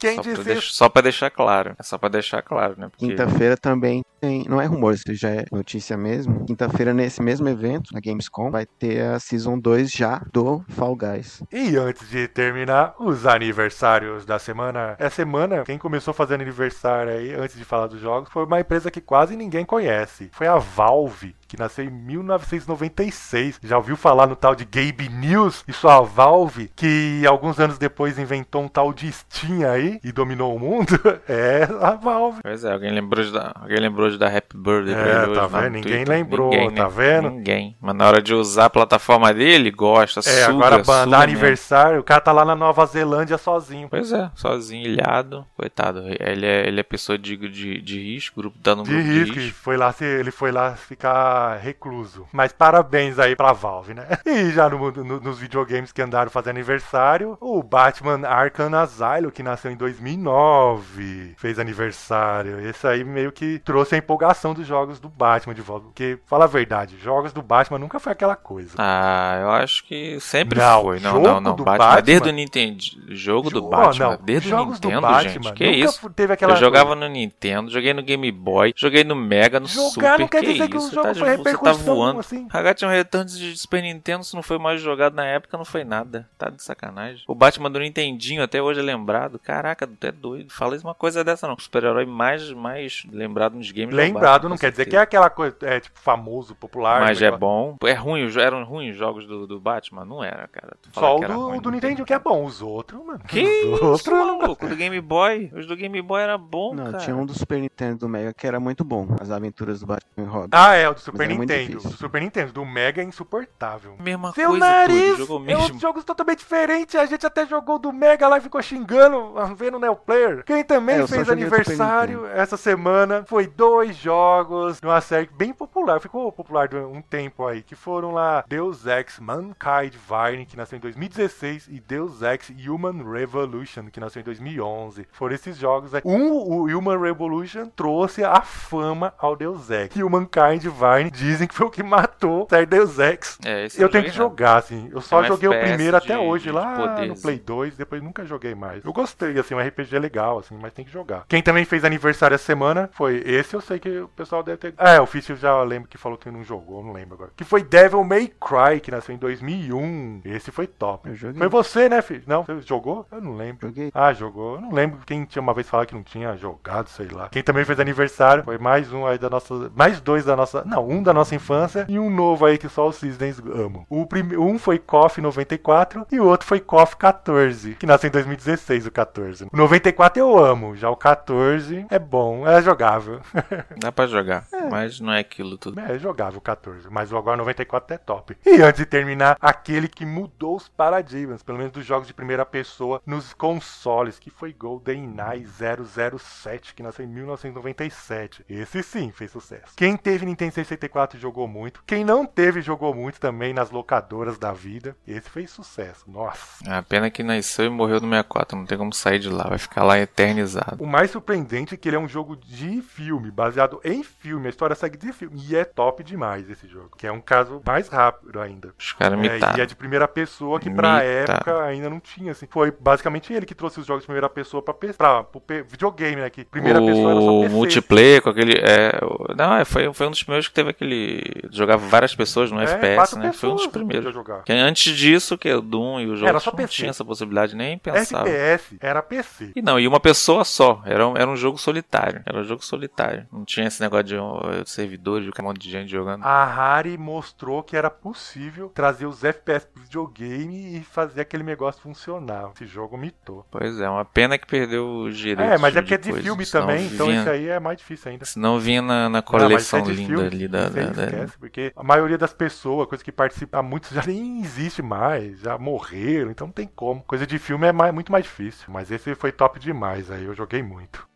Quem 0.00 0.16
Só 0.16 0.22
pra, 0.22 0.42
deix- 0.42 0.64
só 0.74 0.88
pra 0.88 1.02
deixar 1.02 1.30
claro. 1.30 1.76
É 1.78 1.82
só 1.82 1.98
pra 1.98 2.08
deixar 2.08 2.42
claro, 2.42 2.74
né? 2.78 2.88
Porque 2.88 3.06
Quinta-feira 3.06 3.56
também 3.56 4.02
tem. 4.20 4.44
Não 4.48 4.60
é 4.60 4.66
rumor, 4.66 4.94
isso 4.94 5.14
já 5.14 5.30
é 5.30 5.44
notícia 5.50 5.96
mesmo. 5.96 6.44
Quinta-feira, 6.44 6.92
nesse 6.92 7.22
mesmo 7.22 7.48
evento, 7.48 7.92
na 7.92 8.00
Gamescom, 8.00 8.50
vai 8.50 8.66
ter 8.66 9.02
a 9.02 9.18
Season 9.18 9.58
2 9.58 9.90
já 9.90 10.22
do 10.32 10.62
Fall 10.68 10.94
Guys. 10.94 11.42
E 11.50 11.76
antes 11.76 12.08
de 12.10 12.28
terminar, 12.28 12.94
os 12.98 13.26
aniversários 13.26 14.26
da 14.26 14.38
semana. 14.38 14.96
Essa 14.98 15.16
semana, 15.16 15.64
quem 15.64 15.78
começou 15.78 16.12
fazendo 16.12 16.42
aniversário 16.42 17.12
aí, 17.12 17.34
antes 17.34 17.56
de 17.56 17.64
falar 17.64 17.86
dos 17.86 18.00
jogos, 18.00 18.30
foi 18.30 18.44
uma 18.44 18.60
empresa 18.60 18.90
que 18.90 19.00
quase 19.00 19.36
ninguém 19.36 19.64
conhece. 19.64 20.28
Foi 20.32 20.46
a 20.46 20.56
Valve, 20.56 21.34
que 21.48 21.58
nasceu 21.58 21.84
em 21.84 21.90
1996. 21.90 23.58
Já 23.62 23.76
ouviu 23.76 23.96
falar 23.96 24.26
no 24.26 24.36
tal 24.36 24.54
de 24.54 24.64
Gabe 24.64 25.08
News? 25.08 25.64
Isso 25.66 25.88
a 25.88 26.00
Valve, 26.00 26.70
que 26.76 27.24
alguns 27.26 27.58
anos 27.58 27.78
depois 27.78 28.18
inventou 28.18 28.62
um 28.62 28.68
tal 28.68 28.92
de 28.92 29.10
Steam 29.10 29.68
aí 29.68 29.98
e 30.04 30.12
dominou 30.12 30.54
o 30.54 30.58
mundo? 30.58 30.98
É 31.28 31.68
a 31.80 31.92
Valve. 31.92 32.40
Pois 32.42 32.64
é, 32.64 32.72
alguém 32.72 32.90
lembrou 32.90 33.24
de 33.24 33.30
alguém 33.36 33.78
lembrou 33.78 34.09
de 34.10 34.18
dar 34.18 34.34
Happy 34.36 34.56
Birthday 34.56 34.94
pra 34.94 35.02
É, 35.06 35.10
ele 35.22 35.30
hoje 35.30 35.34
tá 35.34 35.42
no 35.42 35.48
vendo? 35.48 35.72
Ninguém 35.72 35.92
Twitter. 36.04 36.08
lembrou, 36.08 36.50
Ninguém, 36.50 36.70
tá 36.74 36.84
né? 36.84 36.90
vendo? 36.90 37.30
Ninguém. 37.30 37.76
Mas 37.80 37.94
na 37.96 38.06
hora 38.06 38.20
de 38.22 38.34
usar 38.34 38.66
a 38.66 38.70
plataforma 38.70 39.32
dele, 39.32 39.70
gosta, 39.70 40.20
É, 40.20 40.22
suga, 40.22 40.48
agora 40.48 40.78
bandar 40.82 41.20
mesmo. 41.20 41.22
aniversário, 41.22 42.00
o 42.00 42.04
cara 42.04 42.20
tá 42.20 42.32
lá 42.32 42.44
na 42.44 42.54
Nova 42.56 42.84
Zelândia 42.86 43.38
sozinho. 43.38 43.88
Pois 43.88 44.12
é, 44.12 44.30
sozinho, 44.34 44.86
ilhado, 44.86 45.46
coitado. 45.56 46.02
Ele 46.20 46.46
é, 46.46 46.66
ele 46.66 46.80
é 46.80 46.82
pessoa 46.82 47.16
de, 47.18 47.36
de, 47.36 47.80
de 47.80 48.00
risco, 48.02 48.40
grupo 48.40 48.58
tá 48.62 48.74
no 48.74 48.82
De 48.82 48.90
grupo 48.90 49.08
risco, 49.08 49.34
de 49.34 49.40
risco. 49.40 49.58
foi 49.62 49.76
lá, 49.76 49.94
ele 50.00 50.30
foi 50.30 50.52
lá 50.52 50.74
ficar 50.74 51.56
recluso. 51.58 52.26
Mas 52.32 52.52
parabéns 52.52 53.18
aí 53.18 53.34
pra 53.36 53.52
Valve, 53.52 53.94
né? 53.94 54.06
E 54.26 54.50
já 54.52 54.68
no, 54.68 54.90
no- 54.92 55.20
nos 55.20 55.38
videogames 55.38 55.92
que 55.92 56.00
andaram 56.00 56.30
fazendo 56.30 56.50
aniversário, 56.56 57.36
o 57.40 57.62
Batman 57.62 58.26
Arkham 58.26 58.74
Asylum, 58.74 59.30
que 59.30 59.42
nasceu 59.42 59.70
em 59.70 59.76
2009, 59.76 61.34
fez 61.36 61.58
aniversário. 61.58 62.60
Esse 62.60 62.86
aí 62.86 63.04
meio 63.04 63.32
que 63.32 63.58
trouxe 63.60 63.94
a 63.94 63.98
empolgação 64.00 64.52
dos 64.52 64.66
jogos 64.66 64.98
do 64.98 65.08
Batman 65.08 65.54
de 65.54 65.62
volta. 65.62 65.86
Porque, 65.86 66.18
fala 66.26 66.44
a 66.44 66.48
verdade, 66.48 66.98
jogos 66.98 67.32
do 67.32 67.40
Batman 67.42 67.78
nunca 67.78 67.98
foi 68.00 68.12
aquela 68.12 68.36
coisa. 68.36 68.74
Ah, 68.78 69.38
eu 69.42 69.50
acho 69.50 69.84
que 69.84 70.18
sempre 70.20 70.58
Não, 70.58 70.82
foi. 70.82 71.00
Não, 71.00 71.20
não, 71.20 71.40
não. 71.40 71.56
Batman, 71.56 71.76
Batman- 71.86 72.00
desde 72.02 72.28
o 72.28 72.32
Nintendo. 72.32 72.84
Jogo 73.08 73.50
do 73.50 73.62
Batman, 73.68 74.10
não, 74.10 74.18
desde 74.24 74.52
o 74.52 74.64
Nintendo, 74.66 75.00
Batman 75.00 75.30
gente. 75.30 75.52
Que 75.52 75.66
isso? 75.66 76.10
teve 76.10 76.32
aquela 76.32 76.52
Eu 76.54 76.56
jogava 76.56 76.94
no 76.94 77.08
Nintendo, 77.08 77.70
joguei 77.70 77.94
no 77.94 78.02
Game 78.02 78.30
Boy, 78.32 78.72
joguei 78.76 79.04
no 79.04 79.14
Mega, 79.14 79.60
no 79.60 79.66
Jogar 79.66 79.90
Super. 79.90 80.18
não 80.18 80.28
quer 80.28 80.40
que 80.40 80.52
dizer 80.52 80.68
que 80.68 80.76
o 80.76 80.78
isso? 80.78 80.94
jogo 80.94 81.08
tá, 81.08 81.14
foi 81.14 81.28
Você 81.28 81.36
tá 81.36 81.36
repercussão, 81.50 81.94
voando. 81.94 82.20
assim. 82.20 82.48
Hagat 82.52 82.82
Returns 82.82 83.38
de 83.38 83.56
Super 83.56 83.82
Nintendo, 83.82 84.24
se 84.24 84.34
não 84.34 84.42
foi 84.42 84.58
mais 84.58 84.80
jogado 84.80 85.14
na 85.14 85.24
época, 85.26 85.56
não 85.56 85.64
foi 85.64 85.84
nada. 85.84 86.28
Tá 86.38 86.48
de 86.50 86.62
sacanagem. 86.62 87.22
O 87.28 87.34
Batman 87.34 87.70
do 87.70 87.78
Nintendinho 87.78 88.42
até 88.42 88.60
hoje 88.62 88.80
é 88.80 88.82
lembrado. 88.82 89.38
Caraca, 89.38 89.86
tu 89.86 90.06
é 90.06 90.12
doido. 90.12 90.50
Fala 90.52 90.76
uma 90.82 90.94
coisa 90.94 91.22
dessa 91.24 91.46
não. 91.46 91.54
O 91.54 91.60
super-herói 91.60 92.06
mais, 92.06 92.50
mais 92.52 93.04
lembrado 93.12 93.54
nos 93.54 93.70
games 93.70 93.89
o 93.89 93.89
Lembrado 93.96 94.48
não 94.48 94.56
quer 94.56 94.70
dizer 94.70 94.86
que 94.86 94.96
é 94.96 95.00
aquela 95.00 95.30
coisa, 95.30 95.56
é 95.62 95.80
tipo 95.80 95.98
famoso, 95.98 96.54
popular. 96.54 97.00
Mas 97.00 97.20
é 97.20 97.26
aquela- 97.26 97.38
bom. 97.38 97.76
É 97.84 97.92
ruim, 97.92 98.28
eram 98.38 98.64
ruins 98.64 98.92
os 98.92 98.96
jogos 98.98 99.26
do, 99.26 99.46
do 99.46 99.60
Batman? 99.60 100.04
Não 100.04 100.22
era, 100.22 100.48
cara. 100.48 100.76
Só 100.92 101.16
o 101.16 101.20
do, 101.20 101.26
ruim, 101.32 101.60
do 101.60 101.64
não 101.70 101.72
Nintendo 101.72 102.04
que 102.04 102.12
é 102.14 102.18
bom, 102.18 102.44
os 102.44 102.60
outros, 102.62 103.04
mano. 103.04 103.20
Que 103.28 103.44
os 103.66 103.80
outros 103.82 104.06
não 104.06 104.38
maluco? 104.38 104.66
Do 104.68 104.76
Game 104.76 105.00
Boy? 105.00 105.50
Os 105.54 105.66
do 105.66 105.76
Game 105.76 106.00
Boy 106.02 106.22
era 106.22 106.36
bom, 106.38 106.74
Não, 106.74 106.86
cara. 106.86 106.98
tinha 106.98 107.16
um 107.16 107.24
do 107.26 107.34
Super 107.34 107.58
Nintendo 107.60 107.98
do 107.98 108.08
Mega 108.08 108.32
que 108.32 108.46
era 108.46 108.58
muito 108.60 108.84
bom. 108.84 109.06
As 109.20 109.30
aventuras 109.30 109.80
do 109.80 109.86
Batman 109.86 110.24
e 110.24 110.28
Robin. 110.28 110.48
Ah, 110.52 110.74
é, 110.74 110.88
o 110.88 110.94
do 110.94 111.00
Super 111.00 111.28
Nintendo. 111.28 111.78
Do 111.80 111.88
Super 111.90 112.20
Nintendo, 112.20 112.52
do 112.52 112.64
Mega 112.64 113.00
é 113.02 113.04
insuportável. 113.04 113.94
Mesma 113.98 114.32
Seu 114.32 114.50
coisa, 114.50 114.64
nariz! 114.66 114.98
doido. 115.00 115.16
Jogou 115.18 115.40
É 115.40 115.42
mesmo. 115.44 115.74
uns 115.76 115.80
jogos 115.80 116.04
totalmente 116.04 116.38
diferentes. 116.38 116.94
A 116.94 117.06
gente 117.06 117.24
até 117.26 117.46
jogou 117.46 117.78
do 117.78 117.92
Mega 117.92 118.26
lá 118.28 118.38
e 118.38 118.40
ficou 118.40 118.60
xingando, 118.62 119.34
vendo 119.56 119.76
o 119.76 119.80
Neo 119.80 119.96
Player. 119.96 120.44
Quem 120.44 120.64
também 120.64 120.96
É, 120.96 121.06
fez 121.06 121.28
aniversário 121.28 122.26
essa 122.26 122.56
semana 122.56 123.24
foi 123.26 123.46
dois 123.46 123.79
jogos 123.88 124.80
de 124.80 124.86
uma 124.86 125.00
série 125.00 125.28
bem 125.36 125.52
popular. 125.52 126.00
Ficou 126.00 126.30
popular 126.32 126.68
um 126.74 127.00
tempo 127.02 127.46
aí. 127.46 127.62
Que 127.62 127.74
foram 127.74 128.12
lá 128.12 128.44
Deus 128.46 128.86
Ex 128.86 129.18
Mankind 129.20 129.92
Divine, 129.92 130.46
que 130.46 130.56
nasceu 130.56 130.76
em 130.76 130.80
2016, 130.80 131.68
e 131.68 131.80
Deus 131.80 132.22
Ex 132.22 132.50
Human 132.66 133.02
Revolution, 133.10 133.86
que 133.90 134.00
nasceu 134.00 134.20
em 134.20 134.24
2011. 134.24 135.06
Foram 135.12 135.34
esses 135.34 135.56
jogos 135.56 135.94
aí. 135.94 136.02
Um, 136.04 136.30
o 136.32 136.64
Human 136.66 136.98
Revolution 137.00 137.66
trouxe 137.66 138.22
a 138.24 138.40
fama 138.42 139.14
ao 139.18 139.34
Deus 139.36 139.70
Ex. 139.70 139.94
E 139.96 140.02
o 140.02 140.10
Mankind 140.10 140.60
Divine 140.60 141.10
dizem 141.10 141.46
que 141.48 141.54
foi 141.54 141.66
o 141.66 141.70
que 141.70 141.82
matou 141.82 142.46
o 142.50 142.66
Deus 142.66 142.98
Ex. 142.98 143.38
É, 143.44 143.66
esse 143.66 143.80
Eu 143.80 143.88
tenho 143.88 144.04
que 144.04 144.10
jogar, 144.10 144.56
assim. 144.56 144.88
Eu 144.92 145.00
só 145.00 145.22
É 145.24 145.26
joguei 145.28 145.48
o 145.48 145.52
primeiro 145.58 145.98
de- 145.98 146.04
até 146.04 146.18
hoje, 146.18 146.44
de 146.44 146.50
lá 146.52 146.76
no 146.76 146.88
poderes. 146.88 147.22
Play 147.22 147.38
2, 147.38 147.76
depois 147.76 148.02
nunca 148.02 148.24
joguei 148.24 148.54
mais. 148.54 148.84
Eu 148.84 148.92
gostei, 148.92 149.38
assim, 149.38 149.54
um 149.54 149.60
RPG 149.60 149.98
legal, 149.98 150.38
assim, 150.38 150.56
mas 150.60 150.72
tem 150.72 150.84
que 150.84 150.90
jogar. 150.90 151.24
Quem 151.28 151.42
também 151.42 151.64
fez 151.64 151.84
aniversário 151.84 152.34
essa 152.34 152.44
semana 152.44 152.88
foi 152.92 153.22
esse, 153.26 153.54
eu 153.60 153.62
sei 153.62 153.78
que 153.78 154.00
o 154.00 154.08
pessoal 154.08 154.42
deve 154.42 154.56
ter. 154.56 154.74
É, 154.78 155.00
o 155.00 155.06
Fício 155.06 155.36
já 155.36 155.62
lembro 155.62 155.88
que 155.88 155.98
falou 155.98 156.16
que 156.16 156.30
não 156.30 156.42
jogou, 156.42 156.82
não 156.82 156.92
lembro 156.92 157.14
agora. 157.14 157.30
Que 157.36 157.44
foi 157.44 157.62
Devil 157.62 158.02
May 158.02 158.28
Cry, 158.28 158.80
que 158.80 158.90
nasceu 158.90 159.14
em 159.14 159.18
2001. 159.18 160.22
Esse 160.24 160.50
foi 160.50 160.66
top. 160.66 161.08
Eu 161.08 161.14
joguei. 161.14 161.38
Foi 161.38 161.48
você, 161.48 161.88
né, 161.88 162.00
filho? 162.00 162.22
Não, 162.26 162.42
você 162.42 162.60
jogou? 162.62 163.06
Eu 163.12 163.20
não 163.20 163.36
lembro. 163.36 163.68
Joguei. 163.68 163.90
Ah, 163.94 164.12
jogou. 164.12 164.54
Eu 164.54 164.60
não 164.62 164.72
lembro 164.72 165.00
quem 165.06 165.24
tinha 165.24 165.42
uma 165.42 165.52
vez 165.52 165.68
falado 165.68 165.86
que 165.86 165.94
não 165.94 166.02
tinha 166.02 166.36
jogado, 166.36 166.88
sei 166.88 167.08
lá. 167.08 167.28
Quem 167.28 167.42
também 167.42 167.64
fez 167.64 167.78
aniversário 167.78 168.42
foi 168.44 168.58
mais 168.58 168.92
um 168.92 169.06
aí 169.06 169.18
da 169.18 169.28
nossa. 169.28 169.70
Mais 169.74 170.00
dois 170.00 170.24
da 170.24 170.34
nossa. 170.34 170.64
Não, 170.64 170.88
um 170.88 171.02
da 171.02 171.12
nossa 171.12 171.34
infância 171.34 171.84
e 171.88 171.98
um 171.98 172.08
novo 172.08 172.46
aí 172.46 172.56
que 172.56 172.68
só 172.68 172.88
os 172.88 172.96
Cisnes 172.96 173.38
amam. 173.40 173.84
O 173.88 174.06
prime... 174.06 174.36
Um 174.36 174.58
foi 174.58 174.78
KOF 174.78 175.20
94 175.20 176.06
e 176.10 176.18
o 176.18 176.26
outro 176.26 176.46
foi 176.46 176.60
KOF 176.60 176.96
14, 176.96 177.74
que 177.74 177.86
nasceu 177.86 178.08
em 178.08 178.12
2016, 178.12 178.86
o 178.86 178.90
14. 178.90 179.44
O 179.52 179.56
94 179.56 180.20
eu 180.20 180.38
amo, 180.38 180.74
já 180.76 180.88
o 180.88 180.96
14 180.96 181.86
é 181.90 181.98
bom, 181.98 182.46
é 182.46 182.62
jogável. 182.62 183.20
Dá 183.78 183.92
pra 183.92 184.06
jogar, 184.06 184.46
é. 184.52 184.68
mas 184.68 185.00
não 185.00 185.12
é 185.12 185.20
aquilo 185.20 185.58
tudo. 185.58 185.78
É 185.80 185.98
jogável 185.98 186.38
o 186.38 186.42
14, 186.42 186.88
mas 186.90 187.12
o 187.12 187.16
agora 187.16 187.36
94 187.36 187.94
é 187.94 187.98
top. 187.98 188.36
E 188.44 188.62
antes 188.62 188.78
de 188.78 188.86
terminar, 188.86 189.36
aquele 189.40 189.88
que 189.88 190.04
mudou 190.04 190.56
os 190.56 190.68
paradigmas, 190.68 191.42
pelo 191.42 191.58
menos 191.58 191.72
dos 191.72 191.84
jogos 191.84 192.06
de 192.06 192.14
primeira 192.14 192.44
pessoa 192.44 193.00
nos 193.04 193.32
consoles, 193.32 194.18
que 194.18 194.30
foi 194.30 194.52
GoldenEye 194.52 195.46
007, 195.46 196.74
que 196.74 196.82
nasceu 196.82 197.04
em 197.04 197.08
1997. 197.08 198.44
Esse 198.48 198.82
sim 198.82 199.10
fez 199.10 199.30
sucesso. 199.30 199.74
Quem 199.76 199.96
teve 199.96 200.26
Nintendo 200.26 200.54
64 200.54 201.18
jogou 201.18 201.46
muito. 201.46 201.82
Quem 201.86 202.04
não 202.04 202.26
teve 202.26 202.60
jogou 202.60 202.94
muito 202.94 203.20
também 203.20 203.52
nas 203.52 203.70
locadoras 203.70 204.38
da 204.38 204.52
vida. 204.52 204.96
Esse 205.06 205.28
fez 205.28 205.50
sucesso. 205.50 206.04
Nossa. 206.08 206.64
É 206.66 206.74
a 206.74 206.82
pena 206.82 207.10
que 207.10 207.22
nasceu 207.22 207.66
e 207.66 207.70
morreu 207.70 208.00
no 208.00 208.08
64. 208.08 208.56
Não 208.56 208.66
tem 208.66 208.78
como 208.78 208.92
sair 208.92 209.18
de 209.18 209.28
lá. 209.28 209.44
Vai 209.44 209.58
ficar 209.58 209.84
lá 209.84 209.98
eternizado. 209.98 210.82
O 210.82 210.86
mais 210.86 211.10
surpreendente 211.10 211.74
é 211.74 211.76
que 211.76 211.88
ele 211.88 211.96
é 211.96 212.00
um 212.00 212.08
jogo 212.08 212.36
de 212.36 212.82
filme, 212.82 213.30
baseado 213.40 213.80
em 213.84 214.02
filme. 214.02 214.46
A 214.46 214.50
história 214.50 214.76
segue 214.76 214.96
de 214.98 215.12
filme. 215.12 215.40
E 215.48 215.56
é 215.56 215.64
top 215.64 216.02
demais 216.04 216.48
esse 216.50 216.68
jogo. 216.68 216.90
Que 216.96 217.06
é 217.06 217.12
um 217.12 217.20
caso 217.20 217.60
mais 217.64 217.88
rápido 217.88 218.40
ainda. 218.40 218.74
Os 218.78 218.92
caras 218.92 219.18
é, 219.20 219.58
E 219.58 219.60
é 219.62 219.66
de 219.66 219.74
primeira 219.74 220.06
pessoa 220.06 220.60
que 220.60 220.68
pra 220.70 221.02
época 221.02 221.62
ainda 221.62 221.88
não 221.88 221.98
tinha. 222.00 222.32
Assim. 222.32 222.46
Foi 222.50 222.70
basicamente 222.70 223.32
ele 223.32 223.46
que 223.46 223.54
trouxe 223.54 223.80
os 223.80 223.86
jogos 223.86 224.02
de 224.02 224.06
primeira 224.06 224.28
pessoa 224.28 224.62
pra, 224.62 224.74
pra, 224.74 225.24
pra 225.24 225.40
videogame, 225.66 226.16
né? 226.16 226.30
Que 226.30 226.44
primeira 226.44 226.80
o 226.82 226.86
pessoa 226.86 227.10
era 227.12 227.20
só 227.20 227.40
PC. 227.42 227.54
multiplayer 227.54 228.22
com 228.22 228.30
aquele. 228.30 228.54
É, 228.58 229.00
não, 229.36 229.56
é, 229.56 229.64
foi, 229.64 229.92
foi 229.92 230.06
um 230.06 230.10
dos 230.10 230.22
primeiros 230.22 230.48
que 230.48 230.54
teve 230.54 230.70
aquele. 230.70 231.22
Jogava 231.50 231.86
várias 231.86 232.14
pessoas 232.14 232.50
no 232.50 232.60
É, 232.60 232.64
FPS, 232.64 233.18
né? 233.18 233.32
Foi 233.32 233.48
um 233.50 233.54
dos 233.56 233.66
primeiros. 233.66 234.12
jogar. 234.12 234.42
Que 234.44 234.52
antes 234.52 234.94
disso, 234.96 235.38
que 235.38 235.52
o 235.52 235.60
Doom 235.60 236.00
e 236.00 236.06
o 236.06 236.16
jogo 236.16 236.28
Era 236.28 236.40
só 236.40 236.50
não 236.50 236.56
PC. 236.56 236.72
tinha 236.74 236.90
essa 236.90 237.04
possibilidade, 237.04 237.56
nem 237.56 237.78
pensava. 237.78 238.28
FPS 238.28 238.76
era 238.80 239.02
PC. 239.02 239.52
E 239.56 239.62
não, 239.62 239.78
e 239.80 239.86
uma 239.88 240.00
pessoa 240.00 240.44
só. 240.44 240.82
Era 240.84 241.00
era 241.16 241.28
um 241.30 241.36
jogo 241.36 241.56
solitário. 241.58 242.22
Era 242.26 242.38
um 242.40 242.44
jogo 242.44 242.64
solitário. 242.64 243.26
Não 243.32 243.44
tinha 243.44 243.66
esse 243.68 243.80
negócio 243.80 244.04
de 244.04 244.16
uh, 244.16 244.66
servidores, 244.66 245.24
de 245.24 245.30
um 245.40 245.44
monte 245.44 245.60
de 245.60 245.70
gente 245.70 245.88
jogando. 245.90 246.24
A 246.24 246.44
Rare 246.44 246.98
mostrou 246.98 247.62
que 247.62 247.76
era 247.76 247.88
possível 247.88 248.68
trazer 248.74 249.06
os 249.06 249.22
FPS 249.22 249.66
pro 249.66 249.82
videogame 249.82 250.76
e 250.78 250.82
fazer 250.82 251.20
aquele 251.20 251.42
negócio 251.44 251.80
funcionar. 251.80 252.50
Esse 252.56 252.66
jogo 252.66 252.98
mitou. 252.98 253.46
Pois 253.50 253.78
é, 253.80 253.88
uma 253.88 254.04
pena 254.04 254.36
que 254.36 254.46
perdeu 254.46 255.04
os 255.04 255.16
direitos. 255.16 255.54
É, 255.54 255.58
mas 255.58 255.76
é 255.76 255.80
porque 255.80 255.94
é 255.94 255.98
de 255.98 256.04
depois, 256.04 256.24
filme 256.24 256.44
também, 256.46 256.86
então 256.86 257.06
vinha- 257.06 257.20
isso 257.20 257.30
aí 257.30 257.48
é 257.48 257.60
mais 257.60 257.78
difícil 257.78 258.10
ainda. 258.10 258.24
Senão 258.24 258.58
vinha 258.58 258.82
na, 258.82 259.08
na 259.08 259.08
Não, 259.08 259.14
mas 259.22 259.22
coleção 259.22 259.80
isso 259.82 259.90
é 259.90 259.94
linda 259.94 260.06
filme, 260.12 260.26
ali 260.26 260.48
da. 260.48 260.68
da- 260.68 260.82
da- 260.90 261.04
esquece, 261.04 261.38
porque 261.38 261.72
a 261.76 261.82
maioria 261.84 262.18
das 262.18 262.32
pessoas, 262.32 262.88
coisa 262.88 263.04
que 263.04 263.12
participa, 263.12 263.62
muitos 263.62 263.90
já 263.94 264.02
nem 264.04 264.40
existe 264.40 264.82
mais, 264.82 265.40
já 265.40 265.56
morreram, 265.56 266.30
então 266.32 266.48
não 266.48 266.52
tem 266.52 266.66
como. 266.66 267.02
Coisa 267.04 267.26
de 267.26 267.38
filme 267.38 267.66
é 267.68 267.72
mais- 267.72 267.94
muito 267.94 268.10
mais 268.10 268.24
difícil, 268.24 268.66
mas 268.72 268.90
esse 268.90 269.14
foi 269.14 269.30
top 269.30 269.60
demais, 269.60 270.10
aí 270.10 270.24
eu 270.24 270.34
joguei 270.34 270.62
muito. 270.62 271.08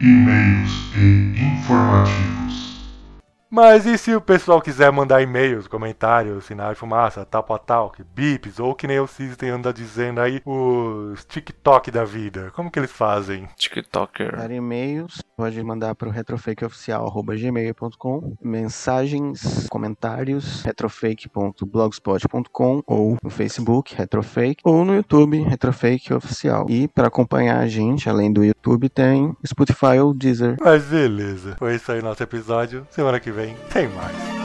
E-mails 0.00 0.92
e 0.94 1.32
informativos. 1.42 2.67
Mas 3.50 3.86
e 3.86 3.96
se 3.96 4.14
o 4.14 4.20
pessoal 4.20 4.60
quiser 4.60 4.92
mandar 4.92 5.22
e-mails, 5.22 5.66
comentários, 5.66 6.44
sinal 6.44 6.74
de 6.74 6.78
fumaça, 6.78 7.24
tal 7.24 7.42
pra 7.42 7.56
tal, 7.56 7.88
que 7.90 8.04
bips, 8.04 8.60
ou 8.60 8.74
que 8.74 8.86
nem 8.86 9.00
o 9.00 9.06
System 9.06 9.48
anda 9.48 9.72
dizendo 9.72 10.20
aí, 10.20 10.42
os 10.44 11.24
TikTok 11.24 11.90
da 11.90 12.04
vida, 12.04 12.52
como 12.54 12.70
que 12.70 12.78
eles 12.78 12.92
fazem? 12.92 13.48
TikToker. 13.56 14.32
Para 14.32 14.54
e-mails, 14.54 15.22
pode 15.34 15.62
mandar 15.62 15.94
para 15.94 16.08
o 16.08 16.10
retrofakeoficial.gmail.com, 16.10 18.36
mensagens, 18.42 19.66
comentários, 19.70 20.60
retrofake.blogspot.com 20.62 22.82
ou 22.86 23.16
no 23.22 23.30
Facebook, 23.30 23.94
Retrofake, 23.94 24.60
ou 24.62 24.84
no 24.84 24.94
YouTube, 24.94 25.42
Retrofake 25.42 26.12
Oficial. 26.12 26.66
E 26.68 26.86
para 26.86 27.08
acompanhar 27.08 27.60
a 27.60 27.66
gente, 27.66 28.10
além 28.10 28.30
do 28.30 28.44
YouTube, 28.44 28.90
tem 28.90 29.34
Spotify 29.46 30.00
ou 30.02 30.12
Deezer. 30.12 30.58
Mas 30.60 30.84
beleza, 30.84 31.56
foi 31.58 31.76
isso 31.76 31.90
aí 31.90 32.02
nosso 32.02 32.22
episódio, 32.22 32.86
semana 32.90 33.18
que 33.18 33.30
vem 33.30 33.37
tem 33.72 33.88
mais. 33.88 34.37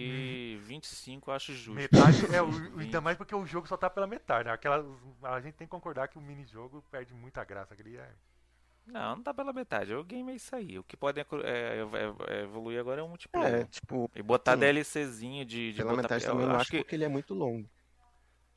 Eu 0.00 0.20
que 0.20 0.56
25 0.64 1.30
eu 1.30 1.34
acho 1.34 1.52
justo. 1.54 1.72
Metade 1.72 2.34
é 2.34 2.42
o, 2.42 2.46
ainda 2.78 3.00
20. 3.00 3.00
mais 3.00 3.16
porque 3.16 3.34
o 3.34 3.46
jogo 3.46 3.66
só 3.68 3.76
tá 3.76 3.88
pela 3.90 4.06
metade, 4.06 4.48
né? 4.48 4.52
Aquela, 4.54 4.84
a 5.22 5.40
gente 5.40 5.54
tem 5.54 5.66
que 5.66 5.70
concordar 5.70 6.08
que 6.08 6.18
o 6.18 6.20
mini-jogo 6.20 6.82
perde 6.90 7.14
muita 7.14 7.44
graça, 7.44 7.74
aquele 7.74 7.96
é... 7.96 8.10
Não, 8.86 9.16
não 9.16 9.22
tá 9.22 9.32
pela 9.32 9.52
metade. 9.52 9.94
O 9.94 10.04
game 10.04 10.30
é 10.32 10.34
isso 10.36 10.54
aí. 10.54 10.78
O 10.78 10.84
que 10.84 10.96
pode 10.96 11.18
é, 11.20 11.24
é, 11.24 12.34
é, 12.34 12.42
evoluir 12.42 12.78
agora 12.78 13.00
é 13.00 13.04
o 13.04 13.08
multiplayer. 13.08 13.62
É, 13.62 13.64
tipo, 13.64 14.10
E 14.14 14.22
botar 14.22 14.54
sim. 14.54 14.58
DLCzinho 14.58 15.44
de, 15.44 15.72
de 15.72 15.82
pela 15.82 15.90
botar. 15.92 16.02
metade 16.02 16.24
eu 16.26 16.32
também 16.32 16.46
não 16.46 16.56
acho 16.56 16.62
acho 16.62 16.70
que, 16.70 16.78
porque 16.78 16.94
ele 16.94 17.04
é 17.04 17.08
muito 17.08 17.32
longo. 17.34 17.68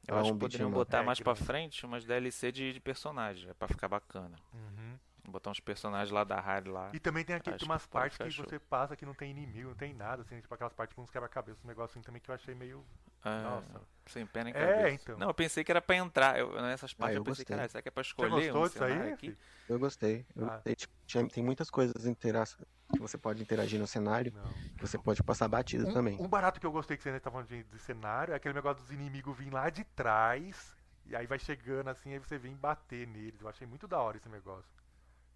eu 0.08 0.17
é 0.17 0.19
acho 0.19 0.32
um 0.32 0.34
que 0.34 0.39
poderiam 0.39 0.71
botar 0.71 1.02
É, 1.02 1.04
mais 1.04 1.19
que 1.19 1.23
pra 1.23 1.36
frente 1.36 1.86
umas 1.86 2.06
DLC 2.06 2.52
de, 2.52 2.73
de 2.73 2.80
personagem, 2.82 3.50
é 3.50 3.54
pra 3.54 3.67
ficar 3.67 3.88
bacana. 3.88 4.38
Uhum. 4.54 5.00
Botar 5.30 5.52
uns 5.52 5.60
personagens 5.60 6.10
lá 6.10 6.24
da 6.24 6.40
Harry 6.40 6.70
lá. 6.70 6.90
E 6.94 7.00
também 7.00 7.26
tem 7.26 7.36
aqui 7.36 7.52
tem 7.52 7.68
umas 7.68 7.84
que 7.86 7.92
partes 7.92 8.18
que 8.18 8.32
show. 8.32 8.46
você 8.48 8.58
passa 8.58 8.96
que 8.96 9.06
não 9.06 9.13
tem 9.13 9.30
inimigo, 9.32 9.68
não 9.70 9.76
tem 9.76 9.94
nada, 9.94 10.22
assim, 10.22 10.40
tipo 10.40 10.54
aquelas 10.54 10.72
partes 10.74 10.96
com 10.96 11.02
uns 11.02 11.10
quebra-cabeça, 11.10 11.60
um 11.66 11.68
negócio 11.68 11.98
assim 12.00 12.02
também 12.02 12.22
que 12.22 12.32
eu 12.32 12.36
achei 12.36 12.56
meio. 12.56 12.86
Ah, 13.26 13.62
Nossa. 13.74 13.82
Sem 14.06 14.26
pena 14.26 14.50
em 14.50 14.54
É, 14.54 14.66
cabeça. 14.78 14.90
então. 15.04 15.18
Não, 15.18 15.28
eu 15.28 15.34
pensei 15.34 15.66
que 15.66 15.70
era 15.72 15.82
pra 15.82 15.98
entrar. 15.98 16.40
Eu, 16.40 16.54
nessas 16.62 16.94
partes 16.94 17.16
eu 17.18 17.20
eu 17.20 17.24
pensei, 17.26 17.42
gostei. 17.42 17.46
caralho, 17.56 17.70
será 17.70 17.82
que 17.82 17.90
é 17.90 17.92
pra 17.92 18.04
Você 18.04 18.08
escolher 18.08 18.30
gostou 18.30 18.63
um 18.63 18.68
disso 18.68 18.84
aí? 18.86 18.92
cenário 18.94 19.13
aqui? 19.13 19.38
Eu 19.68 19.80
gostei. 19.80 20.26
Eu 20.34 20.46
Ah. 20.46 20.50
gostei. 20.54 20.76
Tipo, 20.76 20.94
tinha- 21.06 21.28
tem 21.28 21.44
muitas 21.44 21.70
coisas 21.70 22.06
intera- 22.06 22.46
que 22.94 23.00
você 23.00 23.18
pode 23.18 23.42
interagir 23.44 23.78
no 23.82 23.86
cenário, 23.88 24.32
Não. 24.34 24.44
que 24.78 24.82
você 24.82 24.98
pode 24.98 25.22
passar 25.24 25.50
batido 25.50 25.92
também. 25.94 26.16
Um, 26.18 26.24
um 26.24 26.28
barato 26.30 26.58
que 26.58 26.66
eu 26.66 26.72
gostei 26.72 26.96
que 26.96 27.04
você 27.04 27.10
ainda 27.10 27.20
tá 27.20 27.30
falando 27.30 27.48
de, 27.50 27.63
de 27.66 27.80
cenário 27.80 28.32
é 28.34 28.38
aquele 28.38 28.54
negócio 28.54 28.82
dos 28.82 28.92
inimigos 28.94 29.36
virem 29.38 29.52
lá 29.52 29.70
de 29.70 29.84
trás 29.84 30.74
e 31.06 31.13
aí 31.13 31.28
vai 31.28 31.38
chegando 31.38 31.90
assim, 31.90 32.13
aí 32.13 32.20
você 32.20 32.38
vem 32.38 32.56
bater 32.56 33.06
neles. 33.08 33.42
Eu 33.42 33.50
achei 33.50 33.68
muito 33.68 33.90
da 33.90 34.00
hora 34.00 34.16
esse 34.16 34.30
negócio. 34.30 34.72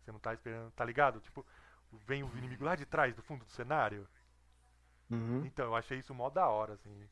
Você 0.03 0.11
não 0.11 0.19
tá 0.19 0.33
esperando, 0.33 0.71
tá 0.71 0.83
ligado? 0.85 1.19
Tipo, 1.21 1.45
vem 2.07 2.23
o 2.23 2.37
inimigo 2.37 2.63
lá 2.63 2.75
de 2.75 2.85
trás, 2.85 3.15
do 3.15 3.21
fundo 3.21 3.45
do 3.45 3.51
cenário. 3.51 4.07
Uhum. 5.09 5.45
Então, 5.45 5.65
eu 5.65 5.75
achei 5.75 5.99
isso 5.99 6.13
mó 6.13 6.29
da 6.29 6.47
hora, 6.47 6.73
assim. 6.73 7.07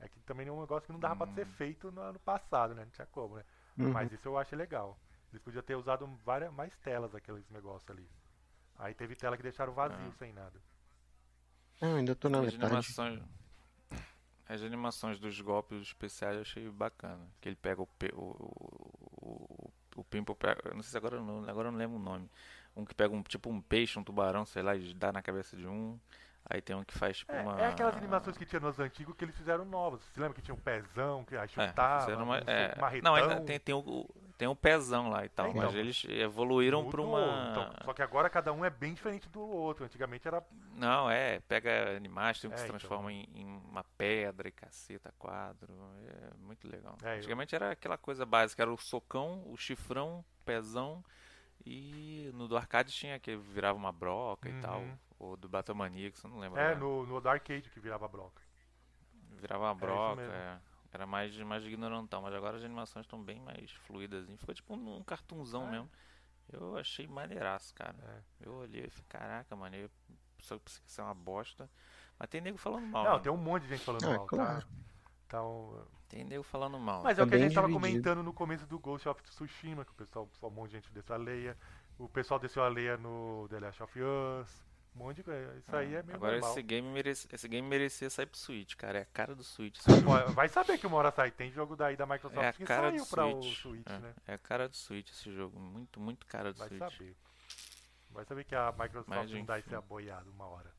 É 0.00 0.08
que 0.08 0.18
também 0.20 0.46
é 0.48 0.52
um 0.52 0.60
negócio 0.60 0.86
que 0.86 0.92
não 0.92 1.00
dava 1.00 1.26
pra 1.26 1.34
ser 1.34 1.46
feito 1.46 1.90
no 1.92 2.00
ano 2.00 2.18
passado, 2.18 2.74
né? 2.74 2.84
Não 2.84 2.90
tinha 2.90 3.06
como, 3.06 3.36
né? 3.36 3.44
Uhum. 3.78 3.92
Mas 3.92 4.10
isso 4.12 4.26
eu 4.28 4.36
achei 4.38 4.56
legal. 4.58 4.98
Eles 5.32 5.42
podiam 5.42 5.62
ter 5.62 5.76
usado 5.76 6.06
várias, 6.24 6.52
mais 6.52 6.76
telas 6.78 7.14
aqueles 7.14 7.48
negócios 7.50 7.88
ali. 7.90 8.08
Aí 8.78 8.94
teve 8.94 9.14
tela 9.14 9.36
que 9.36 9.42
deixaram 9.42 9.72
vazio, 9.72 9.96
Ah. 10.08 10.12
sem 10.18 10.32
nada. 10.32 10.58
Não, 11.80 11.96
ainda 11.96 12.14
tô 12.16 12.28
na 12.28 12.38
As 12.40 12.46
metade. 12.46 12.64
animações, 12.64 13.22
as 14.48 14.62
animações 14.62 15.20
dos 15.20 15.40
golpes 15.40 15.80
especiais 15.82 16.34
eu 16.36 16.42
achei 16.42 16.68
bacana. 16.70 17.26
Que 17.40 17.48
ele 17.50 17.56
pega 17.56 17.80
o. 17.80 17.86
pe- 17.86 18.12
o, 18.14 18.24
o, 19.22 19.59
o 19.96 20.04
Pimple 20.04 20.34
pega. 20.34 20.62
Não 20.74 20.82
sei 20.82 20.90
se 20.90 20.96
agora 20.96 21.16
eu 21.16 21.22
não, 21.22 21.48
agora 21.48 21.68
eu 21.68 21.72
não 21.72 21.78
lembro 21.78 21.96
o 21.96 22.00
nome. 22.00 22.28
Um 22.76 22.84
que 22.84 22.94
pega 22.94 23.14
um 23.14 23.22
tipo 23.22 23.50
um 23.50 23.60
peixe, 23.60 23.98
um 23.98 24.04
tubarão, 24.04 24.44
sei 24.46 24.62
lá, 24.62 24.74
e 24.76 24.94
dá 24.94 25.12
na 25.12 25.22
cabeça 25.22 25.56
de 25.56 25.66
um. 25.66 25.98
Aí 26.48 26.60
tem 26.60 26.74
um 26.74 26.82
que 26.84 26.96
faz 26.96 27.18
tipo 27.18 27.32
É, 27.32 27.40
uma. 27.42 27.60
é 27.60 27.66
aquelas 27.66 27.96
animações 27.96 28.36
que 28.36 28.46
tinha 28.46 28.60
nos 28.60 28.78
antigos 28.80 29.14
que 29.16 29.24
eles 29.24 29.36
fizeram 29.36 29.64
novas. 29.64 30.00
Você 30.02 30.20
lembra 30.20 30.34
que 30.34 30.42
tinha 30.42 30.54
um 30.54 30.58
pezão, 30.58 31.24
que 31.24 31.36
aí 31.36 31.44
É, 31.44 31.48
chutava, 31.48 32.00
fizeram 32.06 32.24
uma, 32.24 32.36
um 32.38 32.42
é, 32.46 32.74
marretão? 32.80 33.12
não, 33.12 33.14
ainda 33.14 33.40
tem, 33.42 33.58
tem, 33.60 33.74
o, 33.74 34.08
tem 34.40 34.48
um 34.48 34.54
pezão 34.56 35.10
lá 35.10 35.22
e 35.22 35.28
tal, 35.28 35.46
É, 35.46 35.50
então. 35.50 35.62
mas 35.64 35.74
eles 35.74 36.02
evoluíram 36.08 36.88
pra 36.88 37.02
Mudou, 37.02 37.14
uma. 37.14 37.50
então, 37.50 37.70
só 37.84 37.92
que 37.92 38.00
agora 38.00 38.30
cada 38.30 38.50
um 38.54 38.64
é 38.64 38.70
bem 38.70 38.94
diferente 38.94 39.28
do 39.28 39.38
outro. 39.40 39.84
Antigamente 39.84 40.26
era. 40.26 40.42
Não, 40.72 41.10
é, 41.10 41.40
pega 41.40 41.94
animais, 41.94 42.40
tem 42.40 42.48
um 42.48 42.54
que 42.54 42.58
É, 42.58 42.62
se 42.62 42.66
então. 42.68 42.78
transforma 42.78 43.12
em, 43.12 43.28
em 43.34 43.44
uma 43.44 43.84
pedra 43.98 44.48
e 44.48 44.50
caceta, 44.50 45.12
quadro. 45.18 45.70
É 46.08 46.34
muito 46.38 46.66
legal. 46.66 46.96
É, 47.02 47.12
eu- 47.12 47.18
Antigamente 47.18 47.54
era 47.54 47.72
aquela 47.72 47.98
coisa 47.98 48.24
básica, 48.24 48.62
era 48.62 48.72
o 48.72 48.78
socão, 48.78 49.42
o 49.46 49.58
chifrão, 49.58 50.20
o 50.40 50.44
pezão 50.44 51.04
e 51.66 52.30
no 52.32 52.48
do 52.48 52.56
arcade 52.56 52.90
tinha 52.92 53.18
que 53.20 53.36
virava 53.36 53.76
uma 53.76 53.92
broca 53.92 54.48
Uhum. 54.48 54.58
e 54.58 54.60
tal. 54.62 54.82
Ou 55.18 55.36
do 55.36 55.50
Batamaníacs, 55.50 56.24
eu 56.24 56.30
não 56.30 56.38
lembro. 56.38 56.58
É, 56.58 56.74
no, 56.74 57.04
no 57.04 57.20
do 57.20 57.28
arcade 57.28 57.68
que 57.68 57.78
virava 57.78 58.08
bloco. 58.08 58.40
Virava 59.32 59.64
uma 59.64 59.72
isso 59.72 59.80
broca, 59.80 60.16
mesmo. 60.16 60.32
é. 60.34 60.58
Era 60.92 61.06
mais, 61.06 61.36
mais 61.38 61.64
ignorantão, 61.64 62.22
mas 62.22 62.34
agora 62.34 62.56
as 62.56 62.64
animações 62.64 63.04
estão 63.06 63.22
bem 63.22 63.38
mais 63.40 63.70
fluidas. 63.86 64.24
assim. 64.24 64.36
Ficou 64.36 64.54
tipo 64.54 64.74
um, 64.74 64.96
um 64.96 65.02
cartunzão 65.04 65.66
É. 65.68 65.70
mesmo. 65.70 65.90
Eu 66.52 66.76
achei 66.76 67.06
maneiraço, 67.06 67.72
cara. 67.74 67.96
É. 68.42 68.46
Eu 68.46 68.54
olhei 68.54 68.84
e 68.86 68.90
falei, 68.90 69.06
caraca, 69.08 69.54
mano, 69.54 69.76
eu 69.76 69.88
só 70.40 70.58
pensei 70.58 70.82
que 70.82 70.90
isso 70.90 71.00
é 71.00 71.04
uma 71.04 71.14
bosta. 71.14 71.70
Mas 72.18 72.28
tem 72.28 72.40
nego 72.40 72.58
falando 72.58 72.86
mal. 72.86 73.04
Não, 73.04 73.12
né? 73.14 73.18
tem 73.20 73.30
um 73.32 73.36
monte 73.36 73.62
de 73.62 73.68
gente 73.68 73.84
falando 73.84 74.04
Ah, 74.04 74.16
mal, 74.16 74.26
claro. 74.26 74.60
tá? 74.62 74.66
Então, 75.26 75.86
Tem 76.08 76.24
nego 76.24 76.42
falando 76.42 76.76
mal. 76.76 77.04
Mas 77.04 77.18
é 77.18 77.22
o 77.22 77.28
que 77.28 77.36
a 77.36 77.38
gente 77.38 77.54
tava 77.54 77.68
dividido. 77.68 77.92
comentando 77.92 78.22
no 78.24 78.32
começo 78.32 78.66
do 78.66 78.80
Ghost 78.80 79.08
of 79.08 79.22
Tsushima, 79.22 79.84
que 79.84 79.92
o 79.92 79.94
pessoal, 79.94 80.28
só 80.40 80.48
um 80.48 80.50
monte 80.50 80.70
de 80.70 80.76
gente 80.78 80.92
desceu 80.92 81.14
a 81.14 81.18
leia. 81.18 81.56
O 81.96 82.08
pessoal 82.08 82.40
desceu 82.40 82.64
a 82.64 82.68
leia 82.68 82.96
no 82.96 83.46
The 83.48 83.60
Last 83.60 83.80
of 83.84 84.00
Us. 84.00 84.64
Um 84.94 84.98
monte 84.98 85.16
de 85.18 85.22
coisa. 85.22 85.56
Isso 85.56 85.74
aí 85.76 85.94
é 85.94 86.02
meio 86.02 86.16
Agora 86.16 86.32
normal. 86.32 86.50
esse 86.50 86.62
game, 86.62 86.88
merece, 86.88 87.28
esse 87.32 87.48
game 87.48 87.66
merecia 87.66 88.10
sair 88.10 88.26
pro 88.26 88.36
Switch, 88.38 88.74
cara. 88.74 88.98
É 88.98 89.02
a 89.02 89.06
cara 89.06 89.34
do 89.34 89.44
Switch. 89.44 89.78
Vai 90.34 90.48
saber 90.48 90.78
que 90.78 90.86
uma 90.86 90.96
hora 90.96 91.10
sai. 91.12 91.30
Tem 91.30 91.50
jogo 91.52 91.76
daí 91.76 91.96
da 91.96 92.04
Microsoft 92.06 92.42
É 92.42 92.48
a 92.48 92.52
que 92.52 92.64
cara 92.64 92.90
saiu 92.90 93.06
pra 93.06 93.26
o 93.26 93.42
Switch, 93.42 93.86
é, 93.86 93.98
né? 93.98 94.14
é 94.26 94.34
a 94.34 94.38
cara 94.38 94.68
do 94.68 94.76
Switch 94.76 95.08
esse 95.10 95.32
jogo. 95.32 95.58
Muito, 95.60 96.00
muito 96.00 96.26
cara 96.26 96.52
do 96.52 96.58
Vai 96.58 96.68
Switch. 96.68 96.80
saber. 96.80 97.16
Vai 98.10 98.24
saber 98.24 98.44
que 98.44 98.54
a 98.54 98.72
Microsoft 98.72 99.08
Mas, 99.08 99.30
não 99.30 99.44
dá 99.44 99.58
esse 99.60 99.74
aboiado 99.74 100.28
uma 100.32 100.46
hora. 100.46 100.72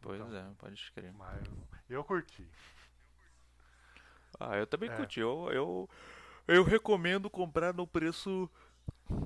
Pois 0.00 0.20
Então. 0.20 0.36
é, 0.36 0.54
pode 0.58 0.74
escrever. 0.74 1.12
Mas 1.12 1.44
eu 1.88 2.02
curti. 2.02 2.46
Ah, 4.40 4.56
eu 4.56 4.66
também 4.66 4.90
É. 4.90 4.96
curti. 4.96 5.20
Eu, 5.20 5.48
eu, 5.52 5.90
eu 6.48 6.64
recomendo 6.64 7.30
comprar 7.30 7.72
no 7.72 7.86
preço 7.86 8.50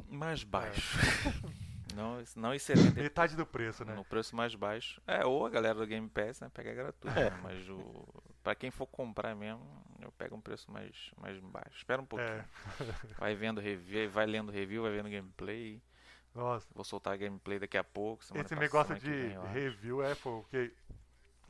mais 0.09 0.45
baixo. 0.45 0.99
não, 1.95 2.23
não 2.37 2.59
70 2.59 3.01
Metade 3.01 3.37
do 3.37 3.45
preço, 3.47 3.85
né? 3.85 3.95
no 3.95 4.05
preço 4.05 4.35
mais 4.37 4.55
baixo. 4.55 5.01
É, 5.07 5.25
ou 5.25 5.47
a 5.47 5.51
galera 5.51 5.75
do 5.79 5.87
Game 5.87 6.09
Pass, 6.09 6.41
né, 6.41 6.51
pega 6.53 6.73
gratuito, 6.75 7.19
É. 7.19 7.31
né, 7.31 7.41
mas 7.43 7.69
o 7.69 8.05
para 8.43 8.55
quem 8.55 8.71
for 8.71 8.87
comprar 8.87 9.35
mesmo, 9.35 9.61
eu 10.01 10.11
pego 10.13 10.35
um 10.37 10.41
preço 10.41 10.71
mais 10.71 11.11
mais 11.21 11.39
baixo. 11.41 11.77
Espera 11.77 12.01
um 12.01 12.07
pouquinho. 12.07 12.31
É. 12.31 12.45
Vai 13.19 13.35
vendo 13.35 13.61
review, 13.61 14.11
vai 14.11 14.27
lendo 14.27 14.51
review, 14.51 14.83
vai 14.83 14.93
vendo 14.93 15.11
gameplay. 15.11 15.81
Nossa. 16.35 16.67
Vou 16.75 16.85
soltar 16.85 17.19
gameplay 17.19 17.59
daqui 17.59 17.77
a 17.77 17.85
pouco. 17.85 18.23
Esse 18.23 18.33
passada, 18.33 18.61
negócio 18.61 18.95
de 18.99 19.11
vem, 19.11 19.39
review 19.53 20.03
é 20.03 20.15
porque 20.15 20.73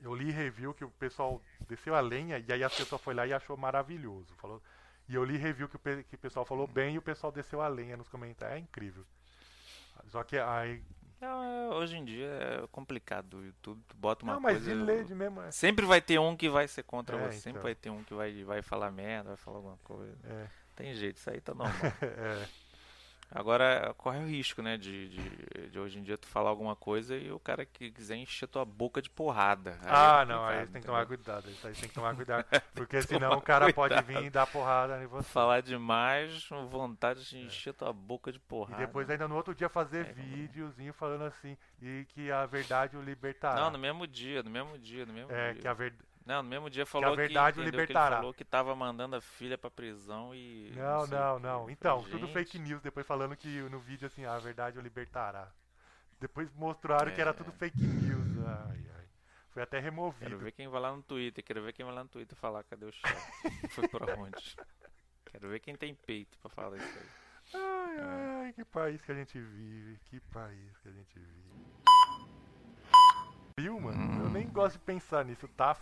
eu 0.02 0.14
li 0.14 0.30
review 0.30 0.72
que 0.74 0.84
o 0.84 0.90
pessoal 0.90 1.40
desceu 1.68 1.94
a 1.94 2.00
lenha 2.00 2.38
e 2.38 2.52
aí 2.52 2.64
a 2.64 2.70
pessoa 2.70 2.98
foi 2.98 3.14
lá 3.14 3.26
e 3.26 3.32
achou 3.32 3.56
maravilhoso. 3.56 4.34
Falou, 4.36 4.60
e 5.08 5.14
eu 5.14 5.22
li 5.22 5.36
review 5.36 5.68
que 5.68 5.76
o, 5.76 5.78
pe- 5.78 6.02
que 6.04 6.14
o 6.14 6.18
pessoal 6.18 6.44
falou 6.46 6.66
bem 6.66 6.94
e 6.94 6.98
o 6.98 7.02
pessoal 7.02 7.30
desceu 7.30 7.60
a 7.60 7.68
lenha 7.68 7.96
nos 7.96 8.08
comentários. 8.08 8.56
É 8.56 8.58
incrível. 8.60 9.04
Só 10.08 10.22
que 10.22 10.38
aí. 10.38 10.82
Não, 11.20 11.42
é, 11.44 11.68
hoje 11.74 11.98
em 11.98 12.04
dia 12.04 12.26
é 12.26 12.66
complicado 12.72 13.34
o 13.38 13.44
YouTube, 13.44 13.82
tu 13.86 13.94
bota 13.94 14.24
uma 14.24 14.34
não, 14.34 14.40
mas 14.40 14.64
coisa. 14.64 14.74
mesmo. 15.14 15.42
É. 15.42 15.50
Sempre 15.50 15.84
vai 15.84 16.00
ter 16.00 16.18
um 16.18 16.34
que 16.34 16.48
vai 16.48 16.66
ser 16.66 16.82
contra 16.82 17.16
É, 17.18 17.20
você, 17.26 17.32
sempre 17.38 17.50
então. 17.50 17.62
vai 17.62 17.74
ter 17.74 17.90
um 17.90 18.02
que 18.02 18.14
vai, 18.14 18.42
vai 18.42 18.62
falar 18.62 18.90
merda, 18.90 19.28
vai 19.28 19.36
falar 19.36 19.58
alguma 19.58 19.76
coisa. 19.84 20.16
É, 20.24 20.46
Tem 20.74 20.94
jeito, 20.94 21.18
isso 21.18 21.28
aí 21.28 21.38
tá 21.40 21.52
normal. 21.52 21.74
é, 22.00 22.48
Agora, 23.32 23.94
corre 23.96 24.18
o 24.18 24.26
risco, 24.26 24.60
né, 24.60 24.76
de, 24.76 25.08
de, 25.08 25.68
de 25.70 25.78
hoje 25.78 25.98
em 25.98 26.02
dia 26.02 26.18
tu 26.18 26.26
falar 26.26 26.50
alguma 26.50 26.74
coisa 26.74 27.16
e 27.16 27.30
o 27.30 27.38
cara 27.38 27.64
que 27.64 27.90
quiser 27.92 28.16
encher 28.16 28.48
tua 28.48 28.64
boca 28.64 29.00
de 29.00 29.08
porrada. 29.08 29.78
Aí 29.82 29.88
Ah, 29.88 30.20
é 30.22 30.24
não, 30.24 30.44
aí 30.44 30.66
tem 30.66 30.80
que 30.80 30.86
tomar 30.86 31.06
cuidado. 31.06 31.44
Aí 31.64 31.72
tem 31.74 31.88
que 31.88 31.94
tomar 31.94 32.14
cuidado. 32.16 32.44
Porque 32.74 33.00
senão 33.02 33.32
o 33.34 33.40
cara 33.40 33.72
pode 33.72 33.94
cuidado. 33.94 34.06
vir 34.06 34.24
e 34.26 34.30
dar 34.30 34.46
porrada 34.48 35.02
em 35.02 35.06
você. 35.06 35.28
Falar 35.30 35.60
demais, 35.62 36.48
vontade 36.68 37.24
de 37.28 37.38
encher 37.38 37.72
tua 37.72 37.92
boca 37.92 38.32
de 38.32 38.38
É. 38.38 38.40
E 38.40 38.44
porrada. 38.48 38.86
depois 38.86 39.08
ainda 39.08 39.28
no 39.28 39.36
outro 39.36 39.54
dia 39.54 39.68
fazer 39.68 40.06
É, 40.08 40.12
videozinho 40.12 40.92
falando 40.92 41.22
assim, 41.24 41.56
e 41.80 42.04
que 42.08 42.32
a 42.32 42.44
verdade 42.46 42.96
o 42.96 43.02
libertará. 43.02 43.60
Não, 43.60 43.70
no 43.70 43.78
mesmo 43.78 44.06
dia, 44.08 44.42
no 44.42 44.50
mesmo 44.50 44.76
dia, 44.76 45.06
no 45.06 45.12
mesmo 45.12 45.30
É, 45.30 45.52
dia. 45.52 45.62
que 45.62 45.68
a 45.68 45.72
verdade. 45.74 46.09
Não, 46.30 46.44
no 46.44 46.48
mesmo 46.48 46.70
dia 46.70 46.86
falou 46.86 47.10
que, 47.10 47.16
verdade 47.16 47.58
o 47.58 47.62
entendeu, 47.62 47.72
que 47.80 47.86
libertará. 47.88 48.06
ele 48.06 48.20
falou 48.20 48.34
que 48.34 48.44
tava 48.44 48.76
mandando 48.76 49.16
a 49.16 49.20
filha 49.20 49.58
pra 49.58 49.68
prisão 49.68 50.32
e... 50.32 50.72
Não, 50.76 51.04
não, 51.08 51.36
o 51.36 51.38
não. 51.40 51.62
Eu 51.64 51.70
Então, 51.70 51.96
falei, 52.02 52.12
tudo 52.12 52.26
gente, 52.26 52.34
fake 52.34 52.58
news, 52.60 52.80
depois 52.80 53.04
falando 53.04 53.36
que 53.36 53.48
no 53.62 53.80
vídeo 53.80 54.06
assim, 54.06 54.24
a 54.24 54.38
verdade 54.38 54.78
o 54.78 54.80
libertará. 54.80 55.50
Depois 56.20 56.48
mostraram 56.54 57.12
que 57.12 57.20
era 57.20 57.30
É. 57.30 57.32
tudo 57.32 57.50
fake 57.50 57.80
news. 57.82 58.46
Ai, 58.46 58.78
ai. 58.96 59.06
Foi 59.48 59.60
até 59.64 59.80
removido. 59.80 60.24
Quero 60.30 60.38
ver 60.38 60.52
quem 60.52 60.68
vai 60.68 60.80
lá 60.80 60.94
no 60.94 61.02
Twitter, 61.02 61.42
quero 61.42 61.62
ver 61.64 61.72
quem 61.72 61.84
vai 61.84 61.92
lá 61.94 62.04
no 62.04 62.08
Twitter 62.08 62.38
falar 62.38 62.62
cadê 62.62 62.86
o 62.86 62.92
chefe. 62.92 63.68
Foi 63.70 63.88
pra 63.88 64.14
onde? 64.16 64.54
Quero 65.32 65.48
ver 65.48 65.58
quem 65.58 65.74
tem 65.74 65.92
peito 65.96 66.38
pra 66.38 66.48
falar 66.48 66.76
isso 66.76 66.98
aí. 66.98 67.08
Ai, 67.60 67.96
ai, 68.46 68.52
que 68.52 68.64
país 68.64 69.00
que 69.02 69.10
a 69.10 69.14
gente 69.16 69.36
vive. 69.40 69.98
Que 70.04 70.20
país 70.20 70.78
que 70.78 70.88
a 70.88 70.92
gente 70.92 71.18
vive. 71.18 71.50
Frio, 73.54 73.80
mano. 73.80 74.24
Eu 74.24 74.30
nem 74.30 74.48
gosto 74.48 74.74
de 74.78 74.84
pensar 74.84 75.24
nisso. 75.24 75.48
Tá, 75.48 75.76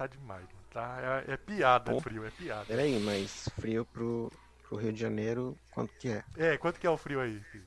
tá 0.00 0.06
demais, 0.06 0.40
mano. 0.46 0.60
Tá, 0.70 1.22
é, 1.26 1.32
é 1.32 1.36
piada 1.36 1.92
Pô. 1.92 2.00
frio, 2.00 2.24
é 2.24 2.30
piada. 2.30 2.64
Peraí, 2.64 2.98
mas 3.00 3.48
frio 3.60 3.84
pro, 3.84 4.32
pro 4.62 4.78
Rio 4.78 4.92
de 4.92 5.00
Janeiro, 5.00 5.58
quanto 5.72 5.92
que 5.94 6.08
é? 6.08 6.24
É, 6.38 6.56
quanto 6.56 6.80
que 6.80 6.86
é 6.86 6.90
o 6.90 6.96
frio 6.96 7.20
aí? 7.20 7.38
filho? 7.40 7.66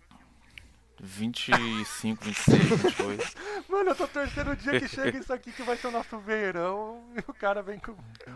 25, 0.99 2.23
26, 2.23 2.63
28. 2.81 3.23
Mano, 3.69 3.89
eu 3.89 3.95
tô 3.95 4.07
torcendo 4.07 4.51
o 4.51 4.55
dia 4.55 4.79
que 4.79 4.87
chega 4.87 5.17
isso 5.17 5.33
aqui 5.33 5.51
que 5.51 5.61
vai 5.63 5.75
ser 5.75 5.87
o 5.87 5.91
nosso 5.91 6.17
verão 6.19 7.03
e 7.15 7.19
o 7.29 7.33
cara 7.33 7.61
vem 7.61 7.77
com. 7.77 7.95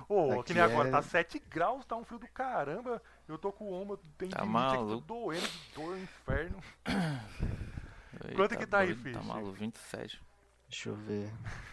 Ô, 0.10 0.34
Aqui 0.34 0.44
que 0.48 0.54
nem 0.54 0.64
agora, 0.64 0.90
é- 0.90 0.92
tá 0.92 1.02
7 1.02 1.40
graus, 1.50 1.86
tá 1.86 1.96
um 1.96 2.04
frio 2.04 2.20
do 2.20 2.28
caramba. 2.28 3.02
Eu 3.28 3.38
tô 3.38 3.52
com 3.52 3.66
o 3.66 3.74
ombro, 3.74 3.98
tem 4.18 4.30
Tá 4.30 4.40
aqui, 4.40 4.48
maluco. 4.50 5.02
tô 5.08 5.14
doendo 5.16 5.48
de 5.48 5.74
dor, 5.74 5.98
inferno. 5.98 6.60
Aí 6.86 8.36
Quanto 8.36 8.58
que 8.58 8.66
tá 8.66 8.80
aí, 8.80 8.88
doido, 8.88 9.04
Fish? 9.04 9.14
Tá 9.14 9.24
maluco, 9.24 9.52
27. 9.54 10.22
Deixa 10.70 10.90
eu 10.90 10.96
ver. 10.96 11.32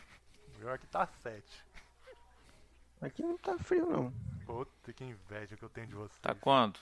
Pior 0.58 0.78
que 0.78 0.86
tá 0.86 1.06
7. 1.06 1.44
Aqui 3.04 3.22
não 3.22 3.36
tá 3.36 3.58
frio, 3.58 3.86
não. 3.86 4.12
Puta, 4.46 4.92
que 4.92 5.04
inveja 5.04 5.56
que 5.56 5.62
eu 5.62 5.68
tenho 5.68 5.86
de 5.86 5.94
você. 5.94 6.14
Tá 6.20 6.34
quanto? 6.34 6.80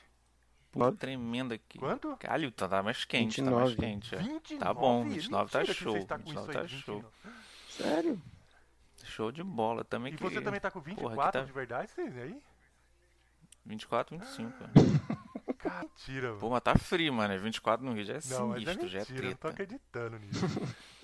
Nove. 0.75 0.97
tremendo 0.97 1.53
aqui. 1.53 1.79
Quanto? 1.79 2.17
Caralho, 2.17 2.51
tá, 2.51 2.67
tá 2.67 2.83
mais 2.83 3.05
quente, 3.05 3.43
tá 3.43 3.51
mais 3.51 3.71
29. 3.73 3.77
quente. 3.77 4.15
é. 4.15 4.19
29? 4.19 4.59
Tá 4.65 4.73
bom, 4.75 5.05
29 5.07 5.51
tá 5.51 5.59
Mentira 5.59 5.75
que 5.75 5.83
show. 5.83 5.93
com 5.93 5.99
29 6.17 6.31
isso 6.31 6.41
aí, 6.51 6.55
tá 6.55 6.69
show. 6.69 6.95
29. 6.97 7.15
Sério? 7.69 8.23
Show 9.05 9.33
de 9.33 9.43
bola. 9.43 9.85
Também 9.85 10.15
E 10.15 10.17
que... 10.17 10.23
você 10.23 10.41
também 10.41 10.61
tá 10.61 10.71
com 10.71 10.81
Porra, 10.81 10.95
24 10.97 11.21
aqui 11.29 11.33
tá 11.33 11.45
de 11.45 11.53
verdade, 11.53 11.91
vocês 11.91 12.17
aí? 12.17 12.43
24, 13.67 14.17
25. 14.19 14.53
Cara, 15.59 15.83
mentira, 15.83 16.29
mano. 16.29 16.41
Pô, 16.41 16.51
mas 16.51 16.63
tá 16.63 16.77
frio, 16.77 17.13
mano. 17.13 17.39
24 17.39 17.85
no 17.85 17.93
Rio 17.93 18.05
já 18.05 18.15
é 18.15 18.21
Não, 18.31 18.49
mas 18.49 18.63
é 18.63 18.65
sinistro, 18.65 18.89
já 18.89 18.99
é 18.99 19.01
mentira, 19.03 19.19
eu 19.27 19.31
não 19.31 19.37
tô 19.37 19.49
treta. 19.49 19.49
acreditando 19.51 20.19
nisso. 20.19 20.41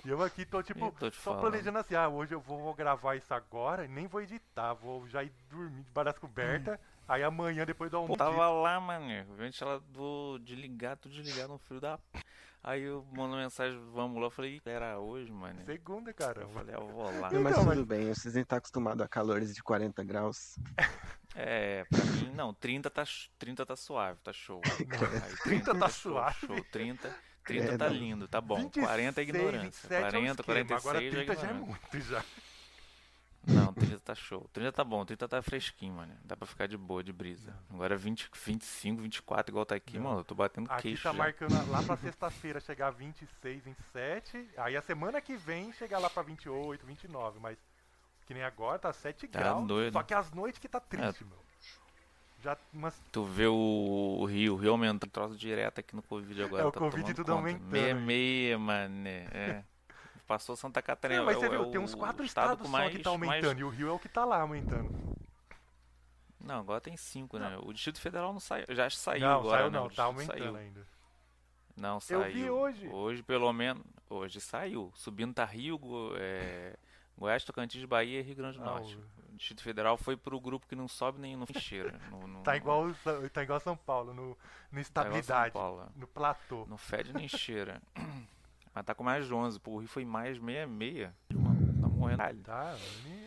E 0.09 0.11
eu 0.11 0.23
aqui 0.23 0.45
tô, 0.45 0.61
tipo, 0.63 0.85
Eu 0.85 0.91
tô 0.91 1.11
só 1.11 1.21
falando. 1.33 1.41
planejando 1.41 1.77
assim, 1.77 1.95
ah, 1.95 2.07
hoje 2.09 2.33
eu 2.33 2.39
vou, 2.39 2.59
vou 2.59 2.73
gravar 2.73 3.15
isso 3.15 3.33
agora 3.33 3.85
e 3.85 3.87
nem 3.87 4.07
vou 4.07 4.21
editar, 4.21 4.73
vou 4.73 5.07
já 5.07 5.23
ir 5.23 5.31
dormir 5.49 5.83
debaixo 5.83 6.05
das 6.11 6.17
cobertas, 6.19 6.79
aí 7.07 7.23
amanhã 7.23 7.65
depois 7.65 7.89
do 7.91 7.95
Pô, 7.97 8.01
almoço. 8.03 8.17
tava 8.17 8.49
lá, 8.49 8.79
mano. 8.79 9.05
O 9.31 9.35
ventilador 9.35 10.39
desligado, 10.39 11.01
tudo 11.01 11.15
desligado 11.15 11.53
no 11.53 11.59
frio 11.59 11.79
da. 11.79 11.97
p- 11.97 12.19
Aí 12.61 12.81
eu 12.81 13.05
mando 13.13 13.37
mensagem, 13.37 13.79
vamos 13.93 14.19
lá. 14.19 14.25
Eu 14.27 14.31
falei, 14.31 14.61
era 14.65 14.99
hoje, 14.99 15.31
mano. 15.31 15.63
Segunda, 15.65 16.09
Eu 16.09 16.13
caramba. 16.13 16.49
falei, 16.49 16.75
ah, 16.75 16.79
eu 16.79 16.87
vou 16.89 17.03
lá. 17.19 17.31
Não, 17.31 17.41
mas 17.41 17.53
Então, 17.53 17.69
tudo 17.69 17.85
bem, 17.85 18.13
vocês 18.13 18.33
nem 18.33 18.43
estão 18.43 18.57
acostumados 18.57 19.01
a 19.01 19.07
calores 19.07 19.55
de 19.55 19.61
40 19.63 20.03
graus. 20.03 20.57
É, 21.35 21.85
pra 21.85 22.03
mim, 22.05 22.31
não, 22.35 22.53
30 22.55 22.89
tá, 22.89 23.03
30 23.37 23.63
tá 23.63 23.75
suave, 23.75 24.19
tá 24.21 24.33
show. 24.33 24.59
Aí, 25.23 25.35
30 25.43 25.75
tá 25.75 25.87
show, 25.87 26.13
suave. 26.13 26.35
Show, 26.47 26.63
30, 26.71 27.15
30 27.49 27.77
tá 27.77 27.85
Credo. 27.89 27.99
lindo, 27.99 28.27
tá 28.27 28.39
bom. 28.41 28.55
26, 28.57 28.85
40 28.85 29.19
é 29.19 29.23
ignorância. 29.23 29.61
27 29.89 29.93
é 29.93 29.97
um 29.97 30.01
40, 30.01 30.41
esquema, 30.41 30.45
46 30.45 30.79
agora 30.81 30.97
é 31.05 31.09
30 31.09 31.25
já 31.25 31.31
é 31.41 31.51
ignorância. 31.51 31.65
muito 31.91 31.99
já. 32.07 32.23
Não, 33.47 33.73
30 33.73 33.99
tá 33.99 34.13
show. 34.13 34.49
30 34.53 34.71
tá 34.71 34.83
bom, 34.83 35.05
30 35.05 35.27
tá 35.27 35.41
fresquinho, 35.41 35.93
mano. 35.93 36.13
Dá 36.25 36.35
pra 36.35 36.45
ficar 36.45 36.67
de 36.67 36.77
boa, 36.77 37.01
de 37.03 37.11
brisa. 37.13 37.55
Agora 37.73 37.95
20, 37.95 38.29
25, 38.45 39.01
24, 39.01 39.51
igual 39.51 39.65
tá 39.65 39.75
aqui, 39.75 39.97
Não. 39.97 40.03
mano. 40.05 40.19
Eu 40.19 40.23
tô 40.25 40.35
batendo 40.35 40.69
Aqui 40.71 40.83
queixo. 40.89 41.03
tá 41.03 41.11
já. 41.11 41.17
marcando 41.17 41.71
lá 41.71 41.81
pra 41.81 41.95
sexta-feira 41.97 42.59
chegar 42.59 42.91
26, 42.91 43.63
27. 43.63 44.49
Aí 44.57 44.75
a 44.75 44.81
semana 44.81 45.21
que 45.21 45.35
vem 45.37 45.71
chegar 45.73 45.99
lá 45.99 46.09
pra 46.09 46.21
28, 46.21 46.85
29. 46.85 47.39
Mas 47.39 47.57
que 48.27 48.33
nem 48.33 48.43
agora 48.43 48.77
tá 48.77 48.91
7 48.93 49.27
Tá 49.27 49.39
graus. 49.39 49.65
doido. 49.67 49.93
Só 49.93 50.03
que 50.03 50.13
as 50.13 50.31
noites 50.31 50.59
que 50.59 50.67
tá 50.67 50.79
triste, 50.81 51.23
meu. 51.23 51.39
Já 52.41 52.57
umas 52.73 52.95
Tu 53.11 53.23
vê 53.23 53.47
o, 53.47 53.53
o 54.19 54.25
Rio, 54.25 54.53
o 54.53 54.57
Rio 54.57 54.71
aumentando 54.71 55.09
troço 55.11 55.35
direto 55.35 55.79
aqui 55.79 55.95
no 55.95 56.01
Covid 56.01 56.43
agora. 56.43 56.63
É, 56.63 56.65
o 56.65 56.71
tá 56.71 56.79
Covid 56.79 57.01
tomando 57.03 57.15
tudo 57.15 57.25
conta. 57.25 57.37
aumentando. 57.39 57.69
Meia, 57.71 57.95
meia, 57.95 58.57
mané. 58.59 59.27
É. 59.31 59.63
Passou 60.25 60.55
Santa 60.55 60.81
Catarina. 60.81 61.19
Não, 61.19 61.25
mas 61.25 61.37
é 61.37 61.39
você 61.39 61.47
o- 61.47 61.49
viu, 61.49 61.63
é 61.63 61.71
tem 61.71 61.81
uns 61.81 61.95
quatro 61.95 62.23
estado 62.23 62.51
estados 62.53 62.65
só 62.65 62.71
mais, 62.71 62.95
que 62.95 62.99
tá 63.03 63.09
aumentando. 63.09 63.45
mais- 63.47 63.59
E 63.59 63.63
o 63.63 63.69
Rio 63.69 63.89
é 63.89 63.91
o 63.91 63.99
que 63.99 64.07
tá 64.07 64.23
lá 64.25 64.41
aumentando. 64.41 64.89
Não, 66.39 66.59
agora 66.59 66.79
tem 66.79 66.95
cinco, 66.95 67.37
né? 67.37 67.57
O 67.63 67.73
Distrito 67.73 67.99
Federal 67.99 68.31
não 68.31 68.39
saiu. 68.39 68.65
Já 68.69 68.89
saiu 68.89 69.21
não, 69.21 69.39
agora, 69.39 69.57
saiu 69.63 69.71
né? 69.71 69.79
não, 69.79 69.89
tá 69.89 70.03
aumentando 70.05 70.37
saiu. 70.37 70.55
ainda. 70.55 70.87
Não, 71.75 71.99
saiu. 71.99 72.21
Eu 72.21 72.31
vi 72.31 72.49
hoje. 72.49 72.87
Hoje, 72.87 73.23
pelo 73.23 73.51
menos. 73.51 73.83
Hoje 74.09 74.39
saiu. 74.39 74.91
Subindo 74.95 75.33
tá 75.33 75.43
Rio, 75.45 75.79
é, 76.15 76.75
Goiás, 77.19 77.43
Tocantins, 77.43 77.83
Bahia 77.85 78.19
e 78.19 78.23
Rio 78.23 78.35
Grande 78.35 78.57
do 78.57 78.63
Ah, 78.63 78.67
Norte. 78.79 78.95
o- 78.97 79.19
O 79.29 79.35
Distrito 79.39 79.61
Federal 79.63 79.95
foi 79.97 80.17
pro 80.17 80.39
grupo 80.39 80.65
que 80.67 80.75
não 80.75 80.87
sobe 80.87 81.19
nem 81.19 81.35
não 81.35 81.45
cheira. 81.47 81.97
No, 82.11 82.27
no- 82.27 82.41
Tá 82.43 82.57
igual, 82.57 82.85
tá 83.31 83.41
igual 83.43 83.59
São 83.61 83.75
Paulo, 83.77 84.13
no, 84.13 84.27
no 84.29 84.35
tá 84.75 84.81
estabilidade, 84.81 85.53
São 85.53 85.61
Paulo. 85.61 85.87
no 85.95 86.07
platô. 86.07 86.65
Não 86.67 86.77
fede 86.77 87.13
nem 87.13 87.27
cheira. 87.29 87.81
Mas 88.75 88.85
tá 88.85 88.93
com 88.93 89.03
mais 89.03 89.25
de 89.25 89.33
11. 89.33 89.59
Pô, 89.59 89.71
o 89.71 89.77
Rio 89.79 89.87
foi 89.87 90.03
mais 90.05 90.37
66. 90.37 91.11
Mano, 91.33 91.81
tá 91.81 91.87
morrendo. 91.87 92.43
Tá, 92.43 92.75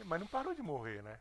mas 0.04 0.20
não 0.20 0.26
parou 0.26 0.54
de 0.54 0.62
morrer, 0.62 1.02
né? 1.02 1.18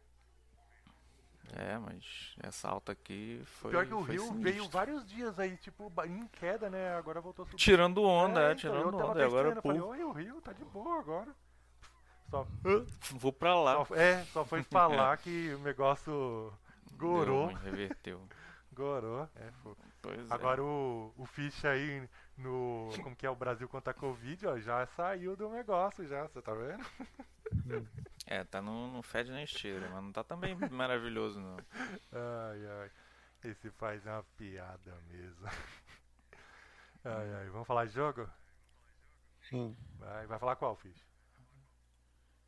É, 1.53 1.77
mas 1.79 2.33
essa 2.41 2.69
alta 2.69 2.91
aqui 2.93 3.41
foi. 3.45 3.71
Pior 3.71 3.85
que 3.85 3.93
o 3.93 4.01
Rio 4.01 4.21
sinistro. 4.27 4.41
veio 4.41 4.69
vários 4.69 5.05
dias 5.05 5.37
aí, 5.39 5.57
tipo, 5.57 5.91
em 6.05 6.25
queda, 6.27 6.69
né? 6.69 6.95
Agora 6.95 7.19
voltou 7.19 7.43
a 7.43 7.45
subir. 7.45 7.57
Tirando 7.57 8.03
onda, 8.03 8.39
é, 8.41 8.45
então, 8.53 8.55
tirando 8.55 8.95
onda. 8.97 9.19
E 9.19 9.23
agora, 9.23 9.49
eu 9.49 9.61
falei, 9.61 9.81
o 9.81 10.11
Rio 10.11 10.39
tá 10.41 10.53
de 10.53 10.63
boa 10.65 10.99
agora. 10.99 11.35
Só, 12.31 12.47
vou 13.11 13.31
pra 13.33 13.53
lá. 13.59 13.85
só- 13.85 13.95
é, 13.95 14.23
só 14.25 14.43
foi 14.45 14.63
falar 14.63 15.17
que 15.19 15.53
o 15.53 15.59
negócio 15.59 16.51
gorou. 16.93 17.47
Deu 17.49 17.57
reverteu. 17.57 18.27
Gorou. 18.73 19.27
É. 19.35 19.51
Pois 20.01 20.31
Agora 20.31 20.63
o, 20.63 21.13
o 21.17 21.25
Ficha 21.25 21.69
aí 21.69 22.07
no. 22.37 22.89
Como 23.03 23.13
que 23.15 23.25
é 23.25 23.29
o 23.29 23.35
Brasil 23.35 23.67
contra 23.67 23.91
a 23.91 23.93
Covid, 23.93 24.47
ó, 24.47 24.57
já 24.57 24.87
saiu 24.95 25.35
do 25.35 25.49
negócio 25.49 26.07
já, 26.07 26.23
você 26.23 26.41
tá 26.41 26.53
vendo? 26.53 26.83
é. 28.27 28.37
É, 28.39 28.43
tá 28.45 28.61
no, 28.61 28.87
no 28.93 29.01
fede 29.03 29.29
nem 29.29 29.45
cheira, 29.45 29.89
mas 29.89 30.01
não 30.01 30.11
tá 30.13 30.23
também 30.23 30.55
maravilhoso, 30.71 31.37
não. 31.41 31.57
Ai, 32.13 32.65
ai. 32.81 32.91
Esse 33.43 33.69
faz 33.71 34.05
uma 34.05 34.23
piada 34.37 34.95
mesmo. 35.09 35.45
Ai, 37.03 37.33
ai. 37.33 37.49
Vamos 37.49 37.67
falar 37.67 37.85
de 37.87 37.93
jogo? 37.93 38.25
Sim. 39.49 39.75
Vai, 39.99 40.27
vai 40.27 40.39
falar 40.39 40.55
qual, 40.55 40.75
Ficha? 40.77 41.03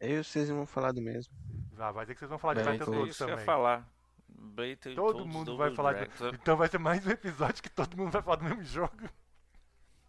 Eu 0.06 0.20
e 0.20 0.24
vocês 0.24 0.50
vão 0.50 0.66
falar 0.66 0.92
do 0.92 1.02
mesmo. 1.02 1.34
Vai, 1.72 1.92
vai 1.94 2.06
dizer 2.06 2.14
que 2.16 2.20
vocês 2.20 2.30
vão 2.30 2.38
falar 2.40 2.54
de 2.56 2.64
Battletoads 2.64 3.10
Isso 3.10 3.18
que 3.18 3.24
eu 3.24 3.28
ia 3.30 3.34
também. 3.34 3.46
falar. 3.46 3.88
Battle- 4.28 4.96
Todo 4.96 5.14
Toads 5.20 5.34
mundo 5.34 5.58
vai 5.58 5.72
falar 5.74 5.94
de... 5.94 6.10
Então 6.36 6.58
vai 6.58 6.68
ser 6.68 6.78
mais 6.80 7.06
um 7.08 7.12
episódio 7.12 7.64
que 7.64 7.70
todo 7.70 7.96
mundo 7.96 8.12
vai 8.12 8.22
falar 8.22 8.36
do 8.38 8.44
mesmo 8.44 8.64
jogo. 8.64 9.10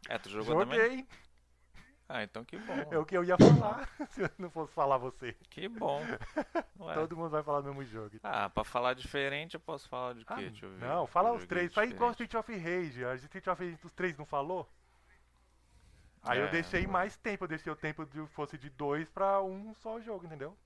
É, 0.08 0.18
tu 0.18 0.28
jogou 0.28 0.58
também? 0.58 0.80
Joguei. 0.80 1.06
Ah, 2.08 2.22
então 2.22 2.44
que 2.44 2.58
bom. 2.58 2.74
É 2.90 2.98
o 2.98 3.06
que 3.06 3.16
eu 3.16 3.24
ia 3.24 3.36
falar 3.38 3.88
se 4.10 4.22
eu 4.22 4.30
não 4.38 4.50
fosse 4.50 4.72
falar 4.74 4.98
você. 4.98 5.34
Que 5.48 5.68
bom. 5.68 6.02
Ué. 6.80 6.94
Todo 6.94 7.16
mundo 7.16 7.30
vai 7.30 7.42
falar 7.42 7.60
do 7.62 7.68
mesmo 7.72 7.84
jogo. 7.84 8.16
Ah, 8.22 8.50
pra 8.50 8.62
falar 8.64 8.92
diferente 8.94 9.54
eu 9.54 9.60
posso 9.60 9.88
falar 9.88 10.12
de 10.14 10.24
quê? 10.24 10.32
Ah, 10.34 10.36
Deixa 10.36 10.66
eu 10.66 10.70
ver. 10.72 10.86
não, 10.86 11.06
fala 11.06 11.30
Eu 11.30 11.36
os 11.36 11.46
três. 11.46 11.72
Faz 11.72 11.90
igual. 11.90 12.10
Street 12.10 12.34
of 12.34 12.52
Rage. 12.54 13.04
A 13.04 13.14
Street 13.14 13.46
of 13.46 13.64
Rage 13.64 13.76
dos 13.80 13.92
três 13.92 14.18
não 14.18 14.26
falou? 14.26 14.68
Aí 16.24 16.38
eu 16.38 16.46
É, 16.46 16.50
deixei 16.50 16.84
não. 16.84 16.92
mais 16.92 17.16
tempo. 17.16 17.44
Eu 17.44 17.48
deixei 17.48 17.72
o 17.72 17.76
tempo 17.76 18.04
de 18.06 18.26
fosse 18.28 18.56
de 18.58 18.70
dois 18.70 19.08
pra 19.10 19.42
um 19.42 19.74
só 19.74 20.00
jogo, 20.00 20.24
entendeu? 20.26 20.56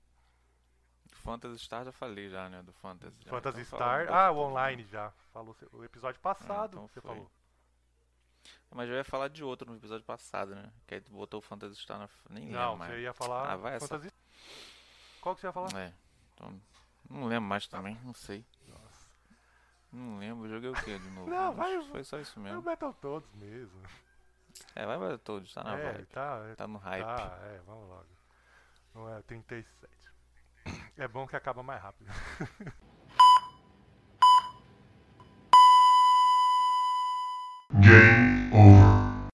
Phantasy 1.23 1.59
Star 1.59 1.83
já 1.83 1.91
falei 1.91 2.29
já, 2.29 2.49
né? 2.49 2.61
Do 2.63 2.71
Fantasy. 2.73 3.17
já. 3.23 3.29
Fantasy 3.29 3.61
Então 3.61 3.77
Star. 3.77 4.07
um 4.09 4.13
Ah, 4.13 4.31
o 4.31 4.37
online 4.37 4.83
já. 4.85 5.11
Falou 5.33 5.55
o 5.73 5.83
episódio 5.83 6.19
passado. 6.21 6.73
então 6.73 6.87
você 6.87 7.01
foi. 7.01 7.11
falou. 7.15 7.31
Mas 8.71 8.87
eu 8.89 8.95
ia 8.95 9.03
falar 9.03 9.27
de 9.27 9.43
outro 9.43 9.69
no 9.69 9.75
episódio 9.77 10.05
passado, 10.05 10.55
né? 10.55 10.71
Que 10.87 10.95
aí 10.95 11.01
tu 11.01 11.11
botou 11.11 11.39
o 11.39 11.41
Phantasy 11.41 11.75
Star 11.75 11.99
na. 11.99 12.07
Nem 12.29 12.45
lembro 12.45 12.59
Não, 12.59 12.77
mais. 12.77 12.91
você 12.91 13.01
ia 13.01 13.13
falar 13.13 13.51
Ah, 13.51 13.55
vai 13.57 13.75
essa. 13.75 13.87
Fantasy. 13.87 14.13
Qual 15.19 15.35
que 15.35 15.41
você 15.41 15.47
ia 15.47 15.51
falar? 15.53 15.75
É. 15.75 15.93
Então, 16.33 16.61
não 17.09 17.25
lembro 17.25 17.49
mais 17.49 17.67
também, 17.67 17.95
não 18.03 18.13
sei. 18.13 18.45
Não 19.91 20.19
lembro, 20.19 20.45
eu 20.45 20.51
joguei 20.51 20.69
o 20.69 20.73
que 20.73 20.99
de 20.99 21.09
novo? 21.09 21.29
Não, 21.29 21.51
vai- 21.53 21.81
Foi 21.87 22.03
só 22.03 22.19
isso 22.19 22.37
É 22.37 22.41
o 22.41 22.43
mesmo. 22.43 22.61
Battletoads 22.61 23.33
mesmo. 23.33 23.81
É, 24.75 24.85
vai 24.85 24.97
para 24.97 25.17
todos, 25.17 25.53
tá 25.53 25.63
na 25.63 25.77
é, 25.77 25.91
vibe. 25.93 26.05
tá, 26.07 26.39
Tá 26.55 26.67
no 26.67 26.77
hype. 26.77 27.05
Tá, 27.05 27.39
é, 27.43 27.59
vamos 27.65 27.89
logo. 27.89 28.07
Não 28.93 29.15
é 29.15 29.21
37. 29.23 29.89
É 30.97 31.07
bom 31.07 31.27
que 31.27 31.35
acaba 31.35 31.63
mais 31.63 31.81
rápido. 31.81 32.09